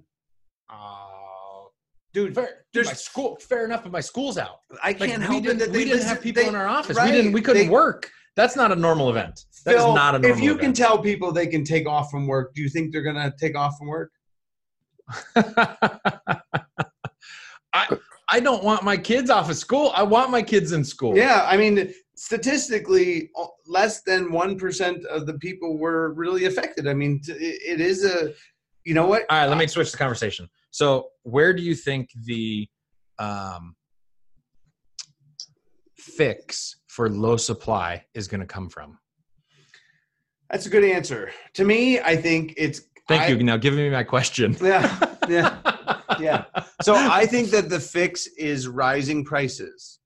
Oh, 0.72 1.70
Dude, 2.14 2.34
fair. 2.36 2.46
Dude, 2.46 2.86
there's- 2.86 2.88
my 2.88 2.94
school. 2.94 3.38
Fair 3.42 3.66
enough, 3.66 3.84
but 3.84 3.92
my 3.92 4.00
school's 4.02 4.38
out. 4.38 4.60
I 4.84 4.94
can't 4.94 5.20
we 5.20 5.26
help 5.26 5.38
it 5.38 5.42
didn't, 5.44 5.60
that 5.60 5.68
we 5.70 5.74
they 5.80 5.84
didn't 5.86 5.94
listen- 5.98 6.10
have 6.10 6.22
people 6.22 6.44
they- 6.44 6.50
in 6.50 6.56
our 6.56 6.68
office. 6.68 6.96
right, 6.98 7.06
we 7.10 7.12
didn't. 7.16 7.32
We 7.34 7.42
couldn't 7.42 7.64
they- 7.68 7.70
work. 7.70 8.10
That's 8.38 8.56
not 8.56 8.72
a 8.72 8.76
normal 8.78 9.10
event. 9.10 9.42
That 9.66 9.76
is 9.76 9.82
Phil, 9.82 9.94
not 9.94 10.16
a 10.16 10.20
normal. 10.20 10.38
if 10.38 10.44
you 10.44 10.56
can 10.58 10.72
tell 10.74 10.98
people 11.02 11.34
they 11.34 11.48
can 11.48 11.66
take 11.66 11.86
off 11.86 12.10
from 12.10 12.28
work, 12.28 12.54
do 12.56 12.62
you 12.62 12.70
think 12.70 12.94
they're 12.94 13.02
gonna 13.04 13.34
take 13.38 13.58
off 13.58 13.78
from 13.78 13.88
work? 13.88 14.12
I 17.74 17.98
I 18.30 18.40
don't 18.40 18.64
want 18.64 18.84
my 18.84 18.96
kids 18.96 19.30
off 19.30 19.50
of 19.50 19.58
school. 19.58 19.92
I 19.94 20.04
want 20.04 20.32
my 20.32 20.42
kids 20.42 20.72
in 20.72 20.84
school. 20.86 21.18
Yeah, 21.18 21.46
I 21.48 21.58
mean, 21.58 21.94
statistically, 22.22 23.32
less 23.66 24.04
than 24.04 24.32
one 24.32 24.56
percent 24.56 25.04
of 25.06 25.26
the 25.26 25.34
people 25.40 25.80
were 25.80 26.14
really 26.14 26.46
affected. 26.46 26.88
I 26.88 26.94
mean, 26.94 27.20
it, 27.28 27.80
it 27.80 27.82
is 27.82 28.06
a, 28.06 28.32
you 28.86 28.94
know 28.94 29.08
what? 29.08 29.26
All 29.32 29.40
right, 29.40 29.48
let 29.48 29.58
me 29.58 29.66
switch 29.66 29.92
the 29.92 29.98
conversation. 29.98 30.48
So, 30.70 31.08
where 31.24 31.52
do 31.52 31.64
you 31.64 31.74
think 31.74 32.12
the 32.26 32.70
um, 33.18 33.76
fix 35.98 36.76
for 36.86 37.10
low 37.10 37.38
supply 37.38 38.06
is 38.14 38.28
going 38.28 38.42
to 38.42 38.46
come 38.46 38.70
from? 38.70 39.00
That's 40.52 40.68
a 40.68 40.70
good 40.70 40.84
answer. 40.84 41.32
To 41.56 41.66
me, 41.66 42.00
I 42.00 42.18
think 42.18 42.54
it's. 42.56 42.82
Thank 43.08 43.24
I- 43.24 43.28
you. 43.30 43.42
Now, 43.44 43.58
give 43.58 43.74
me 43.74 43.90
my 43.90 44.04
question. 44.04 44.56
Yeah, 44.62 45.08
yeah, 45.28 45.58
yeah. 46.20 46.46
So 46.84 46.94
I 46.94 47.26
think 47.26 47.50
that 47.50 47.68
the 47.68 47.80
fix 47.80 48.28
is 48.38 48.68
rising 48.68 49.26
prices, 49.26 49.98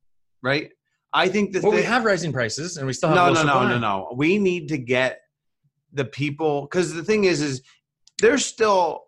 right? 0.41 0.71
I 1.15 1.29
think 1.29 1.53
the 1.53 1.61
Well, 1.61 1.71
we 1.71 1.81
have 1.83 2.03
rising 2.03 2.33
prices, 2.33 2.75
and 2.75 2.85
we 2.85 2.91
still 2.91 3.09
have 3.09 3.15
no, 3.15 3.27
no, 3.27 3.33
no, 3.33 3.39
supply. 3.39 3.69
no, 3.69 3.79
no. 3.79 4.13
We 4.15 4.37
need 4.37 4.67
to 4.67 4.77
get 4.77 5.21
the 5.93 6.03
people 6.03 6.63
because 6.63 6.93
the 6.93 7.03
thing 7.03 7.23
is, 7.23 7.41
is 7.41 7.61
there's 8.19 8.45
still 8.45 9.05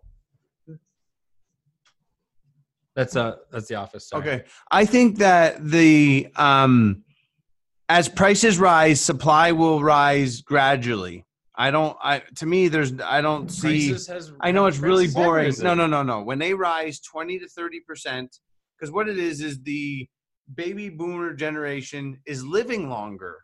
That's 2.96 3.14
uh, 3.14 3.36
that's 3.52 3.68
the 3.68 3.76
office. 3.76 4.08
sorry. 4.08 4.22
okay. 4.22 4.44
I 4.70 4.84
think 4.84 5.18
that 5.18 5.64
the 5.64 6.28
um, 6.34 7.04
as 7.88 8.08
prices 8.08 8.58
rise, 8.58 9.00
supply 9.00 9.52
will 9.52 9.82
rise 9.82 10.40
gradually. 10.40 11.24
I 11.54 11.70
don't. 11.70 11.96
I 12.02 12.22
to 12.36 12.46
me, 12.46 12.68
there's. 12.68 12.98
I 13.00 13.20
don't 13.20 13.50
see. 13.52 13.90
Has- 13.90 14.32
I 14.40 14.50
know 14.50 14.66
it's 14.66 14.78
really 14.78 15.08
boring. 15.08 15.54
No, 15.60 15.74
no, 15.74 15.86
no, 15.86 16.02
no. 16.02 16.22
When 16.22 16.38
they 16.38 16.54
rise 16.54 17.00
20 17.00 17.38
to 17.40 17.48
30 17.48 17.80
percent, 17.80 18.38
because 18.76 18.90
what 18.90 19.08
it 19.08 19.18
is 19.18 19.42
is 19.42 19.62
the 19.62 20.08
baby 20.54 20.88
boomer 20.88 21.34
generation 21.34 22.20
is 22.26 22.44
living 22.44 22.88
longer 22.88 23.36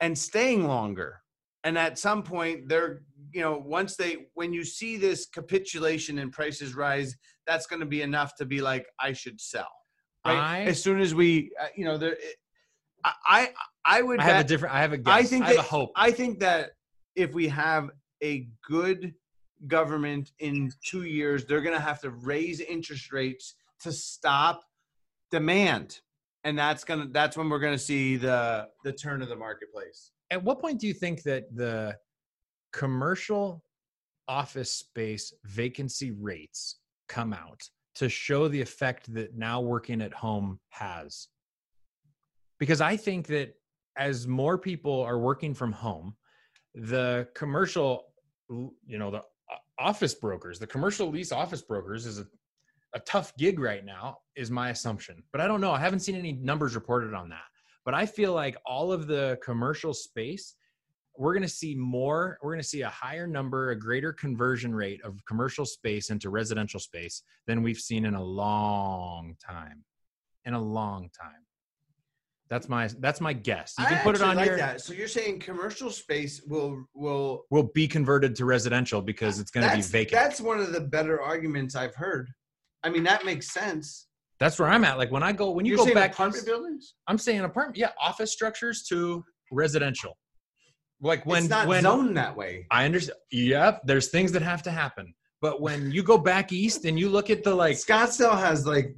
and 0.00 0.16
staying 0.16 0.66
longer. 0.66 1.20
And 1.64 1.76
at 1.76 1.98
some 1.98 2.22
point, 2.22 2.68
they're, 2.68 3.02
you 3.32 3.40
know, 3.40 3.58
once 3.58 3.96
they, 3.96 4.28
when 4.34 4.52
you 4.52 4.64
see 4.64 4.96
this 4.96 5.26
capitulation 5.26 6.18
and 6.18 6.30
prices 6.32 6.74
rise, 6.74 7.16
that's 7.46 7.66
going 7.66 7.80
to 7.80 7.86
be 7.86 8.02
enough 8.02 8.36
to 8.36 8.46
be 8.46 8.60
like, 8.60 8.86
I 9.00 9.12
should 9.12 9.40
sell. 9.40 9.68
Right. 10.24 10.36
I- 10.36 10.62
as 10.62 10.82
soon 10.82 11.00
as 11.00 11.14
we, 11.14 11.50
uh, 11.60 11.66
you 11.76 11.84
know, 11.84 11.98
there, 11.98 12.16
I, 13.04 13.50
I, 13.84 14.02
would 14.02 14.20
I 14.20 14.24
have 14.24 14.44
a 14.44 14.48
different. 14.48 14.74
I 14.74 14.80
have 14.80 14.92
a 14.92 14.98
guess. 14.98 15.14
I 15.14 15.22
think 15.24 15.44
I 15.44 15.48
have 15.48 15.56
that- 15.56 15.64
hope. 15.64 15.90
I 15.96 16.10
think 16.10 16.40
that 16.40 16.70
if 17.16 17.32
we 17.32 17.48
have 17.48 17.90
a 18.22 18.48
good 18.66 19.14
government 19.66 20.30
in 20.38 20.70
two 20.84 21.02
years, 21.02 21.44
they're 21.44 21.60
going 21.60 21.74
to 21.76 21.80
have 21.82 22.00
to 22.02 22.10
raise 22.10 22.60
interest 22.60 23.12
rates 23.12 23.54
to 23.80 23.92
stop 23.92 24.62
demand, 25.30 26.00
and 26.44 26.58
that's 26.58 26.84
gonna 26.84 27.08
that's 27.10 27.36
when 27.36 27.48
we're 27.48 27.60
to 27.60 27.78
see 27.78 28.16
the 28.16 28.68
the 28.84 28.92
turn 28.92 29.22
of 29.22 29.28
the 29.28 29.36
marketplace. 29.36 30.12
At 30.30 30.42
what 30.42 30.60
point 30.60 30.80
do 30.80 30.86
you 30.86 30.94
think 30.94 31.22
that 31.22 31.54
the 31.54 31.96
commercial 32.72 33.64
office 34.28 34.70
space 34.70 35.32
vacancy 35.44 36.10
rates 36.10 36.78
come 37.08 37.32
out 37.32 37.62
to 37.94 38.08
show 38.08 38.46
the 38.46 38.60
effect 38.60 39.12
that 39.14 39.36
now 39.36 39.60
working 39.60 40.02
at 40.02 40.12
home 40.12 40.60
has? 40.70 41.28
Because 42.58 42.80
I 42.80 42.96
think 42.96 43.26
that 43.28 43.54
as 43.96 44.26
more 44.26 44.58
people 44.58 45.02
are 45.02 45.18
working 45.18 45.54
from 45.54 45.72
home, 45.72 46.14
the 46.74 47.28
commercial, 47.34 48.04
you 48.48 48.98
know, 48.98 49.10
the 49.10 49.18
uh, 49.18 49.22
office 49.78 50.14
brokers, 50.14 50.58
the 50.58 50.66
commercial 50.66 51.08
lease 51.08 51.32
office 51.32 51.62
brokers 51.62 52.06
is 52.06 52.20
a, 52.20 52.26
a 52.94 53.00
tough 53.00 53.36
gig 53.36 53.58
right 53.58 53.84
now, 53.84 54.18
is 54.36 54.50
my 54.50 54.70
assumption. 54.70 55.22
But 55.32 55.40
I 55.40 55.46
don't 55.46 55.60
know. 55.60 55.72
I 55.72 55.78
haven't 55.78 56.00
seen 56.00 56.16
any 56.16 56.32
numbers 56.32 56.74
reported 56.74 57.14
on 57.14 57.28
that. 57.30 57.44
But 57.84 57.94
I 57.94 58.06
feel 58.06 58.32
like 58.32 58.56
all 58.66 58.92
of 58.92 59.06
the 59.06 59.38
commercial 59.42 59.94
space, 59.94 60.54
we're 61.16 61.32
going 61.32 61.42
to 61.42 61.48
see 61.48 61.74
more, 61.74 62.38
we're 62.42 62.52
going 62.52 62.62
to 62.62 62.68
see 62.68 62.82
a 62.82 62.88
higher 62.88 63.26
number, 63.26 63.70
a 63.70 63.78
greater 63.78 64.12
conversion 64.12 64.74
rate 64.74 65.02
of 65.04 65.18
commercial 65.26 65.64
space 65.64 66.10
into 66.10 66.30
residential 66.30 66.80
space 66.80 67.22
than 67.46 67.62
we've 67.62 67.78
seen 67.78 68.04
in 68.04 68.14
a 68.14 68.22
long 68.22 69.36
time. 69.44 69.84
In 70.44 70.54
a 70.54 70.62
long 70.62 71.10
time. 71.18 71.44
That's 72.48 72.68
my 72.68 72.88
that's 73.00 73.20
my 73.20 73.34
guess. 73.34 73.74
You 73.78 73.84
can 73.84 74.02
put 74.02 74.14
it 74.14 74.22
on 74.22 74.36
like 74.36 74.46
your 74.46 74.56
that. 74.56 74.80
So 74.80 74.94
you're 74.94 75.06
saying 75.08 75.40
commercial 75.40 75.90
space 75.90 76.40
will 76.46 76.86
will 76.94 77.44
will 77.50 77.70
be 77.74 77.86
converted 77.86 78.34
to 78.36 78.46
residential 78.46 79.02
because 79.02 79.38
it's 79.38 79.50
going 79.50 79.68
to 79.68 79.76
be 79.76 79.82
vacant. 79.82 80.12
That's 80.12 80.40
one 80.40 80.58
of 80.58 80.72
the 80.72 80.80
better 80.80 81.20
arguments 81.20 81.76
I've 81.76 81.94
heard. 81.94 82.30
I 82.84 82.90
mean, 82.90 83.04
that 83.04 83.24
makes 83.24 83.52
sense. 83.52 84.06
That's 84.40 84.58
where 84.58 84.68
I'm 84.68 84.84
at. 84.84 84.98
Like 84.98 85.10
when 85.10 85.22
I 85.22 85.32
go, 85.32 85.50
when 85.50 85.66
you 85.66 85.76
You're 85.76 85.86
go 85.86 85.94
back, 85.94 86.12
apartment 86.12 86.46
buildings. 86.46 86.94
I'm 87.08 87.18
saying 87.18 87.40
apartment, 87.40 87.76
yeah, 87.76 87.90
office 88.00 88.32
structures 88.32 88.84
to 88.84 89.24
residential. 89.50 90.16
Like 91.00 91.26
when 91.26 91.44
it's 91.44 91.50
not 91.50 91.66
when 91.66 91.82
zoned 91.82 92.16
that 92.16 92.36
way. 92.36 92.66
I 92.70 92.84
understand, 92.84 93.18
yep, 93.30 93.82
there's 93.84 94.08
things 94.08 94.32
that 94.32 94.42
have 94.42 94.62
to 94.64 94.70
happen. 94.70 95.14
But 95.40 95.60
when 95.60 95.90
you 95.90 96.02
go 96.02 96.18
back 96.18 96.52
east 96.52 96.84
and 96.84 96.98
you 96.98 97.08
look 97.08 97.30
at 97.30 97.44
the 97.44 97.54
like 97.54 97.76
Scottsdale 97.76 98.38
has 98.38 98.66
like 98.66 98.94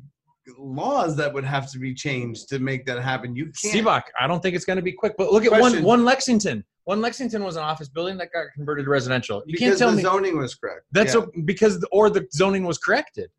laws 0.58 1.16
that 1.16 1.32
would 1.32 1.44
have 1.44 1.70
to 1.72 1.78
be 1.78 1.94
changed 1.94 2.48
to 2.48 2.58
make 2.58 2.86
that 2.86 3.02
happen. 3.02 3.36
You 3.36 3.52
can't. 3.62 3.74
Sibbach, 3.74 4.02
I 4.18 4.26
don't 4.26 4.42
think 4.42 4.56
it's 4.56 4.64
going 4.64 4.78
to 4.78 4.82
be 4.82 4.92
quick. 4.92 5.14
But 5.16 5.32
look 5.32 5.44
at 5.44 5.52
one 5.52 5.60
Question. 5.60 5.84
one 5.84 6.04
Lexington. 6.04 6.64
One 6.84 7.00
Lexington 7.00 7.44
was 7.44 7.56
an 7.56 7.62
office 7.62 7.88
building 7.88 8.16
that 8.18 8.32
got 8.32 8.46
converted 8.54 8.86
to 8.86 8.90
residential. 8.90 9.42
You 9.46 9.52
because 9.52 9.68
can't 9.68 9.78
tell 9.78 9.90
the 9.90 9.96
me 9.98 10.02
zoning 10.02 10.38
was 10.38 10.54
correct. 10.54 10.82
that's 10.92 11.14
Yeah. 11.14 11.22
a, 11.36 11.42
because 11.42 11.84
or 11.92 12.10
the 12.10 12.26
zoning 12.32 12.64
was 12.64 12.78
corrected. 12.78 13.30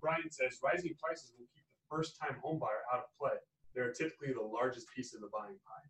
Brian 0.00 0.30
says 0.30 0.58
rising 0.62 0.94
prices 1.02 1.32
will 1.38 1.46
keep 1.54 1.64
the 1.64 1.96
first 1.96 2.18
time 2.20 2.36
home 2.42 2.58
buyer 2.58 2.82
out 2.92 3.00
of 3.00 3.06
play. 3.18 3.36
They're 3.74 3.92
typically 3.92 4.32
the 4.32 4.42
largest 4.42 4.86
piece 4.94 5.14
of 5.14 5.20
the 5.20 5.28
buying 5.32 5.54
pie. 5.54 5.88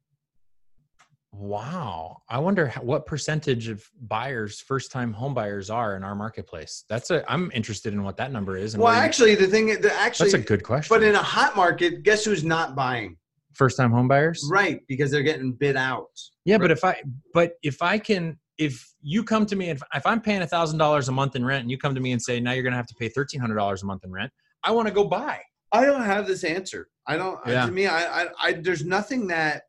Wow. 1.32 2.22
I 2.28 2.38
wonder 2.38 2.66
how, 2.66 2.82
what 2.82 3.06
percentage 3.06 3.68
of 3.68 3.88
buyers, 4.02 4.61
first 4.61 4.90
time 4.90 5.12
home 5.12 5.32
buyers 5.32 5.70
are 5.70 5.96
in 5.96 6.02
our 6.02 6.14
marketplace. 6.14 6.84
That's 6.88 7.11
a, 7.11 7.24
I'm 7.30 7.50
interested 7.54 7.92
in 7.92 8.02
what 8.02 8.16
that 8.16 8.32
number 8.32 8.56
is. 8.56 8.74
And 8.74 8.82
well, 8.82 8.92
where 8.92 9.00
you- 9.00 9.06
actually, 9.06 9.34
the 9.36 9.46
thing, 9.46 9.80
the 9.80 9.92
actually, 9.94 10.32
that's 10.32 10.42
a 10.42 10.46
good 10.46 10.64
question. 10.64 10.94
but 10.94 11.04
in 11.04 11.14
a 11.14 11.22
hot 11.22 11.54
market, 11.56 12.02
guess 12.02 12.24
who's 12.24 12.44
not 12.44 12.74
buying? 12.74 13.16
first 13.52 13.76
time 13.76 13.90
home 13.90 14.08
buyers? 14.08 14.46
Right, 14.50 14.80
because 14.88 15.11
they're 15.11 15.22
getting 15.22 15.52
bid 15.52 15.76
out. 15.76 16.08
Yeah. 16.44 16.58
But 16.58 16.70
if 16.70 16.84
I, 16.84 17.02
but 17.34 17.54
if 17.62 17.82
I 17.82 17.98
can, 17.98 18.38
if 18.61 18.92
you 19.00 19.24
come 19.24 19.46
to 19.46 19.56
me 19.56 19.70
and 19.70 19.82
if, 19.94 20.06
I'm 20.06 20.20
paying 20.20 20.42
a 20.42 20.46
thousand 20.46 20.78
dollars 20.78 21.08
a 21.08 21.12
month 21.12 21.34
in 21.34 21.44
rent 21.44 21.62
and 21.62 21.70
you 21.70 21.78
come 21.78 21.94
to 21.94 22.00
me 22.00 22.12
and 22.12 22.20
say, 22.20 22.38
now 22.40 22.52
you're 22.52 22.62
going 22.62 22.74
to 22.74 22.76
have 22.76 22.86
to 22.88 22.94
pay 22.94 23.08
$1,300 23.08 23.82
a 23.82 23.86
month 23.86 24.04
in 24.04 24.12
rent, 24.12 24.30
I 24.62 24.70
want 24.70 24.86
to 24.86 24.92
go 24.92 25.04
buy. 25.04 25.40
I 25.72 25.86
don't 25.86 26.02
have 26.02 26.26
this 26.26 26.44
answer. 26.44 26.88
I 27.06 27.16
don't. 27.16 27.40
Yeah. 27.46 27.64
To 27.64 27.72
me, 27.72 27.86
I, 27.86 28.22
I, 28.22 28.26
I, 28.38 28.52
there's 28.52 28.84
nothing 28.84 29.26
that 29.28 29.62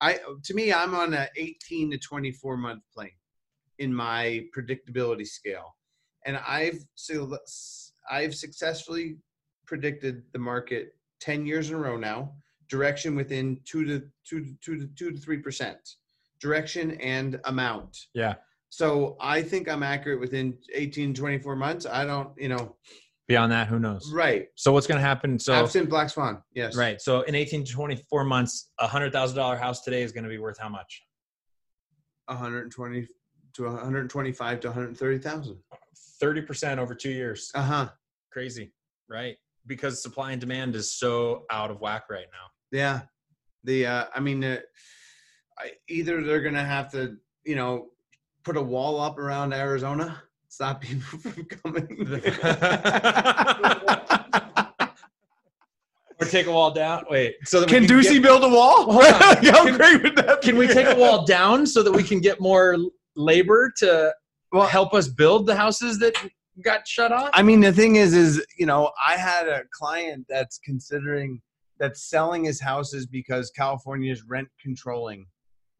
I. 0.00 0.18
To 0.44 0.54
me, 0.54 0.72
I'm 0.72 0.94
on 0.94 1.12
a 1.12 1.28
18 1.36 1.90
to 1.90 1.98
24 1.98 2.56
month 2.56 2.82
plane 2.94 3.10
in 3.78 3.92
my 3.92 4.46
predictability 4.56 5.26
scale, 5.26 5.74
and 6.26 6.38
I've 6.46 6.78
so 6.94 7.36
I've 8.10 8.34
successfully 8.34 9.18
predicted 9.66 10.22
the 10.32 10.38
market 10.38 10.94
10 11.20 11.44
years 11.44 11.70
in 11.70 11.76
a 11.76 11.78
row 11.78 11.96
now. 11.96 12.32
Direction 12.68 13.16
within 13.16 13.60
two 13.64 13.84
to 13.84 14.06
two 14.24 14.44
to 14.44 14.54
two 14.62 14.78
to 14.78 14.86
two 14.96 15.10
to 15.10 15.18
three 15.18 15.38
percent. 15.38 15.96
Direction 16.40 16.92
and 17.00 17.40
amount. 17.44 17.96
Yeah. 18.14 18.34
So 18.70 19.16
I 19.20 19.42
think 19.42 19.68
I'm 19.68 19.82
accurate 19.82 20.20
within 20.20 20.56
18, 20.74 21.14
24 21.14 21.56
months. 21.56 21.86
I 21.86 22.04
don't, 22.04 22.30
you 22.36 22.48
know, 22.48 22.76
Beyond 23.26 23.52
that, 23.52 23.68
who 23.68 23.78
knows? 23.78 24.10
right. 24.12 24.46
So 24.54 24.72
what's 24.72 24.86
going 24.86 25.00
to 25.00 25.06
happen? 25.06 25.38
So, 25.38 25.52
Absent 25.52 25.90
black 25.90 26.08
swan. 26.10 26.42
Yes. 26.54 26.74
right. 26.76 26.98
So 27.00 27.20
in 27.22 27.34
18 27.34 27.64
to 27.64 27.72
24 27.72 28.24
months, 28.24 28.70
a 28.78 28.86
hundred 28.86 29.12
thousand 29.12 29.36
dollar 29.36 29.56
house 29.56 29.82
today 29.82 30.02
is 30.02 30.12
going 30.12 30.24
to 30.24 30.30
be 30.30 30.38
worth 30.38 30.58
how 30.58 30.68
much? 30.70 31.02
120 32.26 33.06
to 33.54 33.62
125 33.64 34.60
to 34.60 34.68
130,000. 34.68 35.56
30% 36.22 36.78
over 36.78 36.94
two 36.94 37.10
years. 37.10 37.50
Uh 37.54 37.62
huh. 37.62 37.88
Crazy. 38.32 38.72
Right. 39.08 39.36
because 39.66 40.02
supply 40.02 40.32
and 40.32 40.40
demand 40.40 40.74
is 40.76 40.92
so 40.94 41.44
out 41.50 41.70
of 41.70 41.80
whack 41.80 42.04
right 42.10 42.26
now. 42.32 42.48
Yeah, 42.78 43.00
the 43.64 43.86
uh, 43.86 44.04
I 44.14 44.20
mean, 44.20 44.44
uh, 44.44 44.58
I, 45.58 45.72
either 45.88 46.22
they're 46.22 46.40
gonna 46.42 46.64
have 46.64 46.90
to, 46.92 47.16
you 47.44 47.56
know, 47.56 47.88
put 48.44 48.56
a 48.56 48.62
wall 48.62 49.00
up 49.00 49.18
around 49.18 49.52
Arizona, 49.52 50.22
stop 50.48 50.80
people 50.82 51.18
from 51.18 51.44
coming. 51.44 52.22
Or 56.20 56.26
take 56.26 56.46
a 56.48 56.52
wall 56.52 56.72
down. 56.72 57.04
Wait, 57.08 57.36
so 57.44 57.60
that 57.60 57.68
Can 57.68 57.86
can 57.86 57.96
Ducey 57.96 58.14
get- 58.14 58.22
build 58.24 58.42
a 58.42 58.48
wall? 58.48 58.90
Hold 58.90 59.04
on. 59.04 59.12
How 59.44 59.64
Can- 59.64 59.76
great 59.76 60.02
would 60.02 60.16
that 60.16 60.40
Can 60.42 60.56
we 60.56 60.66
take 60.66 60.88
a 60.88 60.98
wall 60.98 61.24
down 61.24 61.64
so 61.64 61.82
that 61.84 61.92
we 61.92 62.02
can 62.02 62.20
get 62.20 62.40
more 62.40 62.76
labor 63.14 63.72
to 63.78 64.12
Well, 64.50 64.66
help 64.66 64.94
us 64.94 65.06
build 65.06 65.46
the 65.46 65.54
houses 65.54 65.98
that 66.00 66.14
got 66.64 66.88
shut 66.88 67.12
off? 67.12 67.30
I 67.34 67.42
mean, 67.44 67.60
the 67.60 67.72
thing 67.72 67.96
is, 67.96 68.14
is 68.14 68.44
you 68.58 68.66
know, 68.66 68.90
I 69.06 69.16
had 69.16 69.46
a 69.48 69.62
client 69.72 70.26
that's 70.28 70.58
considering 70.58 71.40
that's 71.78 72.10
selling 72.10 72.44
his 72.44 72.60
houses 72.60 73.06
because 73.06 73.52
California 73.52 74.10
is 74.10 74.24
rent 74.24 74.48
controlling. 74.60 75.24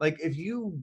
Like, 0.00 0.18
if 0.20 0.36
you, 0.36 0.82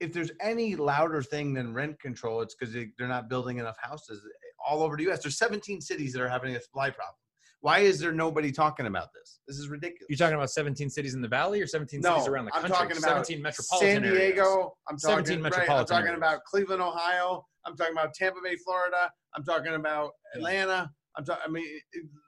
if 0.00 0.12
there's 0.12 0.30
any 0.40 0.76
louder 0.76 1.22
thing 1.22 1.54
than 1.54 1.74
rent 1.74 2.00
control, 2.00 2.40
it's 2.40 2.54
because 2.54 2.74
they, 2.74 2.88
they're 2.98 3.08
not 3.08 3.28
building 3.28 3.58
enough 3.58 3.76
houses 3.80 4.22
all 4.66 4.82
over 4.82 4.96
the 4.96 5.04
U.S. 5.04 5.22
There's 5.22 5.38
17 5.38 5.80
cities 5.80 6.12
that 6.12 6.22
are 6.22 6.28
having 6.28 6.54
a 6.56 6.60
supply 6.60 6.90
problem. 6.90 7.16
Why 7.60 7.78
is 7.78 8.00
there 8.00 8.10
nobody 8.10 8.50
talking 8.50 8.86
about 8.86 9.12
this? 9.14 9.38
This 9.46 9.56
is 9.56 9.68
ridiculous. 9.68 10.06
You're 10.08 10.16
talking 10.16 10.34
about 10.34 10.50
17 10.50 10.90
cities 10.90 11.14
in 11.14 11.22
the 11.22 11.28
valley 11.28 11.60
or 11.60 11.66
17 11.68 12.00
no, 12.00 12.14
cities 12.14 12.26
around 12.26 12.46
the 12.46 12.50
country? 12.50 12.70
I'm 12.70 12.74
talking 12.74 12.96
about 12.96 13.24
17 13.24 13.40
metropolitan 13.40 14.02
San 14.02 14.02
Diego. 14.02 14.18
areas. 14.18 14.70
I'm 14.88 14.98
17 14.98 14.98
talking 14.98 15.28
right, 15.28 15.36
I'm 15.36 15.42
metropolitan 15.42 15.86
talking 15.86 16.06
areas. 16.08 16.18
about 16.18 16.44
Cleveland, 16.44 16.82
Ohio. 16.82 17.46
I'm 17.64 17.76
talking 17.76 17.92
about 17.92 18.14
Tampa 18.14 18.40
Bay, 18.42 18.56
Florida. 18.56 19.12
I'm 19.36 19.44
talking 19.44 19.74
about 19.74 20.10
Atlanta. 20.34 20.90
I'm 21.16 21.24
talking. 21.24 21.42
I 21.46 21.50
mean, 21.50 21.64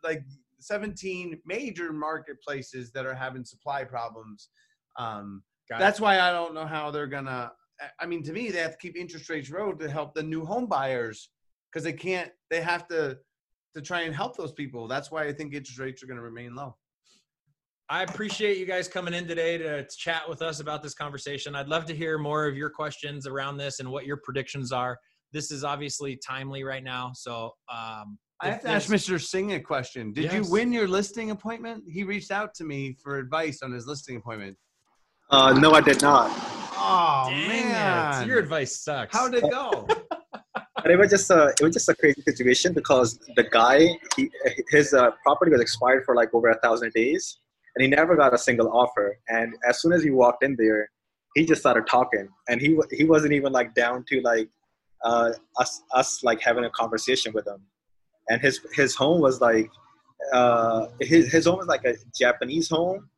like 0.04 0.22
17 0.60 1.40
major 1.44 1.92
marketplaces 1.92 2.92
that 2.92 3.04
are 3.04 3.14
having 3.14 3.44
supply 3.44 3.82
problems. 3.82 4.50
Um, 4.98 5.42
Got 5.68 5.76
it. 5.76 5.78
that's 5.80 6.00
why 6.00 6.20
I 6.20 6.30
don't 6.32 6.54
know 6.54 6.66
how 6.66 6.90
they're 6.90 7.06
gonna. 7.06 7.52
I- 7.80 7.90
I 8.00 8.06
mean, 8.06 8.22
to 8.24 8.32
me, 8.32 8.50
they 8.50 8.60
have 8.60 8.72
to 8.72 8.78
keep 8.78 8.96
interest 8.96 9.28
rates 9.28 9.50
low 9.50 9.72
to 9.72 9.90
help 9.90 10.14
the 10.14 10.22
new 10.22 10.44
home 10.44 10.66
buyers 10.66 11.30
because 11.72 11.82
they 11.84 11.92
can't. 11.92 12.30
They 12.50 12.60
have 12.60 12.86
to 12.88 13.18
to 13.74 13.82
try 13.82 14.02
and 14.02 14.14
help 14.14 14.36
those 14.36 14.52
people. 14.52 14.86
That's 14.86 15.10
why 15.10 15.24
I 15.24 15.32
think 15.32 15.52
interest 15.54 15.80
rates 15.80 16.02
are 16.02 16.06
going 16.06 16.18
to 16.18 16.22
remain 16.22 16.54
low. 16.54 16.76
I 17.90 18.02
appreciate 18.04 18.56
you 18.56 18.64
guys 18.66 18.88
coming 18.88 19.12
in 19.12 19.26
today 19.26 19.58
to 19.58 19.86
chat 19.98 20.22
with 20.28 20.40
us 20.40 20.60
about 20.60 20.82
this 20.82 20.94
conversation. 20.94 21.54
I'd 21.54 21.68
love 21.68 21.84
to 21.86 21.94
hear 21.94 22.16
more 22.16 22.46
of 22.46 22.56
your 22.56 22.70
questions 22.70 23.26
around 23.26 23.58
this 23.58 23.80
and 23.80 23.90
what 23.90 24.06
your 24.06 24.18
predictions 24.18 24.72
are. 24.72 24.96
This 25.32 25.50
is 25.50 25.64
obviously 25.64 26.16
timely 26.26 26.62
right 26.62 26.82
now, 26.84 27.10
so 27.14 27.50
um, 27.68 28.16
I 28.40 28.50
have 28.50 28.62
to 28.62 28.68
ask 28.70 28.88
Mr. 28.88 29.20
Singh 29.20 29.54
a 29.54 29.60
question. 29.60 30.12
Did 30.12 30.32
you 30.32 30.44
win 30.48 30.72
your 30.72 30.86
listing 30.86 31.30
appointment? 31.30 31.84
He 31.88 32.04
reached 32.04 32.30
out 32.30 32.54
to 32.54 32.64
me 32.64 32.96
for 33.02 33.18
advice 33.18 33.60
on 33.62 33.72
his 33.72 33.86
listing 33.86 34.16
appointment. 34.16 34.56
Uh, 35.30 35.52
no, 35.52 35.72
I 35.72 35.80
did 35.80 36.02
not. 36.02 36.30
Oh 36.76 37.26
Dang 37.28 37.48
man, 37.48 38.22
it, 38.22 38.26
your 38.26 38.38
advice 38.38 38.78
sucks. 38.78 39.16
How 39.16 39.28
did 39.28 39.44
it 39.44 39.50
go? 39.50 39.86
But 40.84 40.90
it 40.90 40.98
was 40.98 41.08
just 41.08 41.30
a 41.30 41.46
it 41.58 41.62
was 41.62 41.72
just 41.72 41.88
a 41.88 41.94
crazy 41.94 42.20
situation 42.20 42.74
because 42.74 43.18
the 43.36 43.44
guy 43.44 43.88
he 44.16 44.30
his 44.68 44.92
uh, 44.92 45.12
property 45.22 45.50
was 45.50 45.62
expired 45.62 46.04
for 46.04 46.14
like 46.14 46.34
over 46.34 46.50
a 46.50 46.58
thousand 46.58 46.92
days, 46.92 47.38
and 47.74 47.82
he 47.82 47.88
never 47.88 48.14
got 48.16 48.34
a 48.34 48.38
single 48.38 48.70
offer. 48.70 49.16
And 49.30 49.54
as 49.66 49.80
soon 49.80 49.94
as 49.94 50.02
he 50.02 50.10
walked 50.10 50.44
in 50.44 50.56
there, 50.58 50.90
he 51.34 51.46
just 51.46 51.62
started 51.62 51.86
talking, 51.86 52.28
and 52.50 52.60
he 52.60 52.78
he 52.90 53.04
wasn't 53.04 53.32
even 53.32 53.50
like 53.50 53.74
down 53.74 54.04
to 54.10 54.20
like 54.20 54.50
uh, 55.06 55.30
us 55.58 55.82
us 55.94 56.22
like 56.22 56.42
having 56.42 56.64
a 56.64 56.70
conversation 56.70 57.32
with 57.32 57.46
him. 57.46 57.62
And 58.28 58.42
his 58.42 58.60
his 58.74 58.94
home 58.94 59.22
was 59.22 59.40
like 59.40 59.70
uh, 60.34 60.88
his 61.00 61.32
his 61.32 61.46
home 61.46 61.58
was 61.58 61.66
like 61.66 61.84
a 61.86 61.94
Japanese 62.14 62.68
home, 62.68 63.08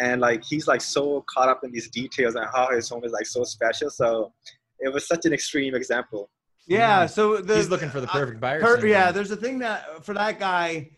and 0.00 0.20
like 0.20 0.42
he's 0.44 0.66
like 0.66 0.80
so 0.80 1.24
caught 1.32 1.48
up 1.48 1.60
in 1.64 1.70
these 1.72 1.88
details 1.90 2.34
and 2.34 2.46
how 2.54 2.70
his 2.70 2.88
home 2.88 3.04
is 3.04 3.12
like 3.12 3.26
so 3.26 3.44
special. 3.44 3.90
So 3.90 4.32
it 4.80 4.92
was 4.92 5.06
such 5.06 5.26
an 5.26 5.32
extreme 5.32 5.74
example. 5.74 6.30
yeah, 6.66 7.06
so 7.06 7.38
the, 7.38 7.56
He's 7.56 7.68
looking 7.70 7.90
for 7.90 8.00
the 8.00 8.06
perfect 8.06 8.40
buyer. 8.40 8.60
Per- 8.60 8.72
syndrome. 8.74 8.90
yeah, 8.90 9.12
there's 9.12 9.30
a 9.30 9.36
thing 9.36 9.58
that 9.60 10.04
for 10.04 10.14
that 10.14 10.38
guy, 10.38 10.90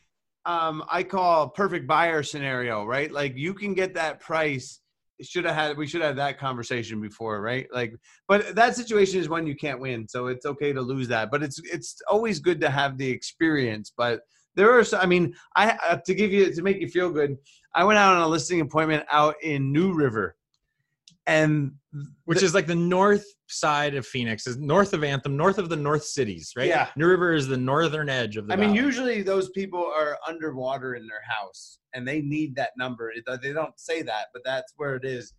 um, 0.46 0.84
I 0.90 1.02
call 1.02 1.48
perfect 1.48 1.86
buyer 1.86 2.22
scenario, 2.22 2.84
right? 2.84 3.10
Like 3.10 3.36
you 3.36 3.54
can 3.54 3.74
get 3.74 3.94
that 3.94 4.20
price. 4.20 4.80
Should 5.22 5.44
have 5.44 5.54
had 5.54 5.76
we 5.76 5.86
should 5.86 6.02
have 6.02 6.16
that 6.16 6.38
conversation 6.40 7.00
before, 7.00 7.40
right? 7.40 7.68
Like, 7.72 7.94
but 8.26 8.54
that 8.56 8.74
situation 8.74 9.20
is 9.20 9.28
one 9.28 9.46
you 9.46 9.54
can't 9.54 9.78
win, 9.80 10.08
so 10.08 10.26
it's 10.26 10.44
okay 10.44 10.72
to 10.72 10.80
lose 10.82 11.06
that. 11.08 11.30
But 11.30 11.42
it's 11.44 11.60
it's 11.72 11.96
always 12.08 12.40
good 12.40 12.60
to 12.62 12.68
have 12.68 12.98
the 12.98 13.08
experience. 13.08 13.92
But 13.96 14.20
there 14.56 14.78
are, 14.78 14.84
I 14.98 15.06
mean, 15.06 15.34
I 15.56 15.78
uh, 15.88 15.96
to 16.06 16.14
give 16.14 16.32
you 16.32 16.52
to 16.54 16.62
make 16.62 16.80
you 16.80 16.88
feel 16.88 17.10
good. 17.10 17.36
I 17.74 17.84
went 17.84 17.98
out 17.98 18.14
on 18.16 18.22
a 18.22 18.28
listing 18.28 18.60
appointment 18.60 19.04
out 19.10 19.34
in 19.42 19.72
New 19.72 19.92
River, 19.94 20.36
and 21.26 21.72
which 22.24 22.42
is 22.42 22.54
like 22.54 22.66
the 22.66 22.74
north 22.74 23.24
side 23.48 23.94
of 23.94 24.06
Phoenix, 24.06 24.46
is 24.46 24.56
north 24.58 24.92
of 24.92 25.04
Anthem, 25.04 25.36
north 25.36 25.58
of 25.58 25.68
the 25.68 25.76
North 25.76 26.04
Cities, 26.04 26.52
right? 26.56 26.68
Yeah. 26.68 26.88
New 26.96 27.06
River 27.06 27.32
is 27.34 27.46
the 27.46 27.56
northern 27.56 28.08
edge 28.08 28.36
of 28.36 28.46
the. 28.46 28.54
I 28.54 28.56
mean, 28.56 28.74
usually 28.74 29.22
those 29.22 29.50
people 29.50 29.84
are 29.84 30.18
underwater 30.26 30.94
in 30.94 31.06
their 31.06 31.22
house 31.28 31.78
and 31.94 32.06
they 32.06 32.20
need 32.20 32.56
that 32.56 32.70
number. 32.76 33.10
It- 33.10 33.24
They 33.42 33.52
don't 33.52 33.78
say 33.78 34.02
that, 34.02 34.26
but 34.32 34.42
that's 34.44 34.72
where 34.76 34.96
it 34.96 35.04
is. 35.04 35.32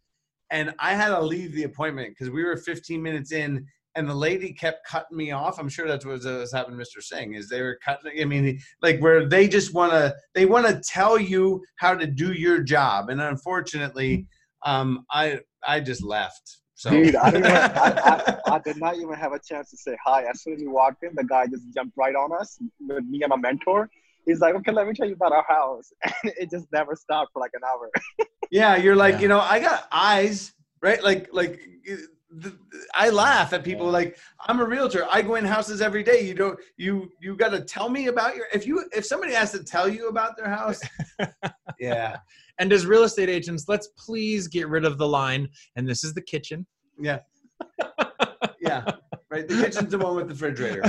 And 0.51 0.73
I 0.79 0.93
had 0.93 1.09
to 1.09 1.19
leave 1.21 1.53
the 1.53 1.63
appointment 1.63 2.09
because 2.09 2.31
we 2.31 2.43
were 2.43 2.55
15 2.55 3.01
minutes 3.01 3.31
in 3.31 3.65
and 3.95 4.09
the 4.09 4.13
lady 4.15 4.51
kept 4.53 4.85
cutting 4.85 5.17
me 5.17 5.31
off. 5.31 5.57
I'm 5.59 5.69
sure 5.69 5.87
that's 5.87 6.05
what 6.05 6.11
was, 6.13 6.25
was 6.25 6.51
happening 6.51 6.77
to 6.77 6.83
Mr. 6.83 7.01
Singh 7.01 7.33
is 7.33 7.49
they 7.49 7.61
were 7.61 7.79
cutting. 7.83 8.21
I 8.21 8.25
mean, 8.25 8.59
like 8.81 8.99
where 8.99 9.27
they 9.27 9.47
just 9.47 9.73
want 9.73 9.93
to, 9.93 10.13
they 10.33 10.45
want 10.45 10.67
to 10.67 10.81
tell 10.81 11.17
you 11.19 11.63
how 11.77 11.95
to 11.95 12.05
do 12.05 12.33
your 12.33 12.59
job. 12.61 13.09
And 13.09 13.21
unfortunately, 13.21 14.27
um, 14.65 15.05
I, 15.11 15.39
I 15.65 15.79
just 15.79 16.03
left. 16.03 16.59
So 16.77 16.89
Dude, 16.89 17.15
I, 17.15 17.31
didn't 17.31 17.45
even, 17.45 17.55
I, 17.55 17.69
I, 17.71 18.37
I 18.55 18.59
did 18.59 18.77
not 18.77 18.97
even 18.97 19.13
have 19.13 19.31
a 19.31 19.39
chance 19.39 19.69
to 19.71 19.77
say 19.77 19.95
hi. 20.05 20.23
As 20.25 20.43
soon 20.43 20.55
as 20.55 20.59
we 20.59 20.67
walked 20.67 21.03
in, 21.03 21.11
the 21.15 21.23
guy 21.23 21.47
just 21.47 21.63
jumped 21.73 21.95
right 21.97 22.15
on 22.15 22.31
us 22.37 22.59
with 22.81 23.05
me 23.05 23.21
and 23.23 23.29
my 23.29 23.37
mentor. 23.37 23.89
He's 24.25 24.39
like, 24.41 24.55
okay, 24.55 24.71
let 24.71 24.87
me 24.87 24.93
tell 24.93 25.07
you 25.07 25.13
about 25.13 25.31
our 25.31 25.45
house. 25.47 25.93
And 26.23 26.33
it 26.37 26.51
just 26.51 26.67
never 26.73 26.95
stopped 26.95 27.31
for 27.31 27.39
like 27.39 27.51
an 27.53 27.61
hour. 27.65 27.89
Yeah, 28.51 28.75
you're 28.75 28.95
like, 28.95 29.15
Yeah. 29.15 29.21
you 29.21 29.27
know, 29.27 29.39
I 29.39 29.59
got 29.59 29.87
eyes, 29.91 30.53
right? 30.79 31.03
Like, 31.03 31.29
like 31.33 31.59
th- 32.41 32.55
th- 32.71 32.83
I 32.93 33.09
laugh 33.09 33.53
at 33.53 33.63
people. 33.63 33.89
Like, 33.89 34.17
I'm 34.47 34.59
a 34.59 34.65
realtor. 34.65 35.07
I 35.09 35.21
go 35.21 35.35
in 35.35 35.45
houses 35.45 35.81
every 35.81 36.03
day. 36.03 36.21
You 36.21 36.33
don't, 36.33 36.59
you, 36.77 37.09
you 37.19 37.35
got 37.35 37.49
to 37.49 37.61
tell 37.61 37.89
me 37.89 38.07
about 38.07 38.35
your. 38.35 38.45
If 38.53 38.65
you, 38.65 38.85
if 38.93 39.05
somebody 39.05 39.33
has 39.33 39.51
to 39.51 39.63
tell 39.63 39.87
you 39.87 40.07
about 40.09 40.37
their 40.37 40.49
house, 40.49 40.81
yeah, 41.79 42.17
and 42.59 42.71
as 42.71 42.85
real 42.85 43.03
estate 43.03 43.29
agents, 43.29 43.65
let's 43.67 43.87
please 43.97 44.47
get 44.47 44.67
rid 44.67 44.85
of 44.85 44.97
the 44.97 45.07
line. 45.07 45.49
And 45.75 45.87
this 45.87 46.03
is 46.03 46.13
the 46.13 46.21
kitchen. 46.21 46.65
yeah, 46.99 47.19
yeah. 48.59 48.85
Right. 49.29 49.47
The 49.47 49.55
kitchen's 49.55 49.91
the 49.91 49.97
one 49.97 50.15
with 50.15 50.27
the 50.27 50.33
refrigerator. 50.33 50.83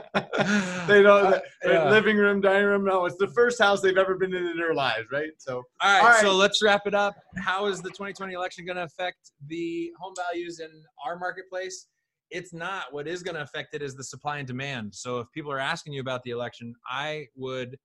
they 0.86 1.02
don't. 1.02 1.34
Uh, 1.34 1.40
yeah. 1.64 1.90
Living 1.90 2.16
room, 2.16 2.40
dining 2.40 2.66
room. 2.66 2.84
No, 2.84 3.04
it's 3.06 3.16
the 3.16 3.28
first 3.28 3.60
house 3.60 3.80
they've 3.80 3.96
ever 3.96 4.16
been 4.16 4.34
in 4.34 4.46
in 4.46 4.56
their 4.56 4.74
lives. 4.74 5.06
Right. 5.12 5.30
So. 5.38 5.56
All 5.56 5.92
right, 5.92 6.00
All 6.00 6.08
right. 6.08 6.20
so 6.20 6.34
let's 6.34 6.62
wrap 6.62 6.82
it 6.86 6.94
up. 6.94 7.14
How 7.38 7.66
is 7.66 7.80
the 7.80 7.90
2020 7.90 8.34
election 8.34 8.64
going 8.64 8.76
to 8.76 8.84
affect 8.84 9.32
the 9.46 9.90
home 10.00 10.14
values 10.16 10.60
in 10.60 10.70
our 11.04 11.18
marketplace? 11.18 11.86
It's 12.30 12.52
not. 12.52 12.92
What 12.92 13.06
is 13.06 13.22
going 13.22 13.36
to 13.36 13.42
affect 13.42 13.74
it 13.74 13.82
is 13.82 13.94
the 13.94 14.04
supply 14.04 14.38
and 14.38 14.46
demand. 14.46 14.94
So 14.94 15.20
if 15.20 15.28
people 15.32 15.52
are 15.52 15.60
asking 15.60 15.92
you 15.92 16.00
about 16.00 16.22
the 16.24 16.30
election, 16.30 16.74
I 16.88 17.26
would, 17.36 17.76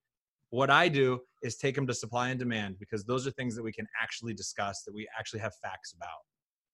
what 0.50 0.72
I 0.72 0.88
do 0.88 1.20
is 1.44 1.58
take 1.58 1.76
them 1.76 1.86
to 1.88 1.94
supply 1.94 2.30
and 2.30 2.40
demand 2.40 2.78
because 2.80 3.04
those 3.04 3.28
are 3.28 3.32
things 3.32 3.56
that 3.56 3.64
we 3.64 3.72
can 3.72 3.86
actually 4.02 4.34
discuss, 4.34 4.84
that 4.86 4.94
we 4.94 5.08
actually 5.18 5.42
have 5.42 5.54
facts 5.62 5.94
about. 5.94 6.29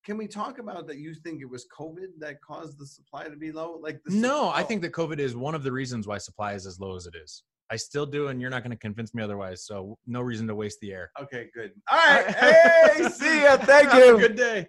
Can 0.05 0.17
we 0.17 0.27
talk 0.27 0.59
about 0.59 0.85
that? 0.87 0.97
You 0.97 1.15
think 1.15 1.41
it 1.41 1.49
was 1.49 1.65
COVID 1.77 2.19
that 2.19 2.39
caused 2.41 2.77
the 2.77 2.85
supply 2.85 3.23
to 3.27 3.35
be 3.35 3.51
low? 3.51 3.79
Like 3.81 4.01
the 4.05 4.13
No, 4.15 4.49
I 4.53 4.61
think 4.61 4.83
that 4.83 4.91
COVID 4.91 5.17
is 5.17 5.35
one 5.35 5.55
of 5.55 5.63
the 5.63 5.71
reasons 5.71 6.05
why 6.07 6.19
supply 6.19 6.53
is 6.53 6.67
as 6.67 6.79
low 6.79 6.95
as 6.95 7.07
it 7.07 7.15
is. 7.21 7.43
I 7.71 7.75
still 7.77 8.05
do, 8.05 8.27
and 8.27 8.39
you're 8.39 8.51
not 8.51 8.61
going 8.61 8.71
to 8.71 8.77
convince 8.77 9.15
me 9.15 9.23
otherwise. 9.23 9.65
So 9.65 9.97
no 10.05 10.21
reason 10.21 10.45
to 10.47 10.53
waste 10.53 10.79
the 10.81 10.93
air. 10.93 11.11
Okay, 11.19 11.49
good. 11.55 11.71
All 11.91 11.97
right. 11.97 12.27
Hey, 12.35 13.09
see 13.09 13.41
ya. 13.41 13.57
Thank 13.57 13.89
Have 13.91 14.03
a 14.03 14.05
you. 14.05 14.19
good 14.19 14.35
day. 14.35 14.67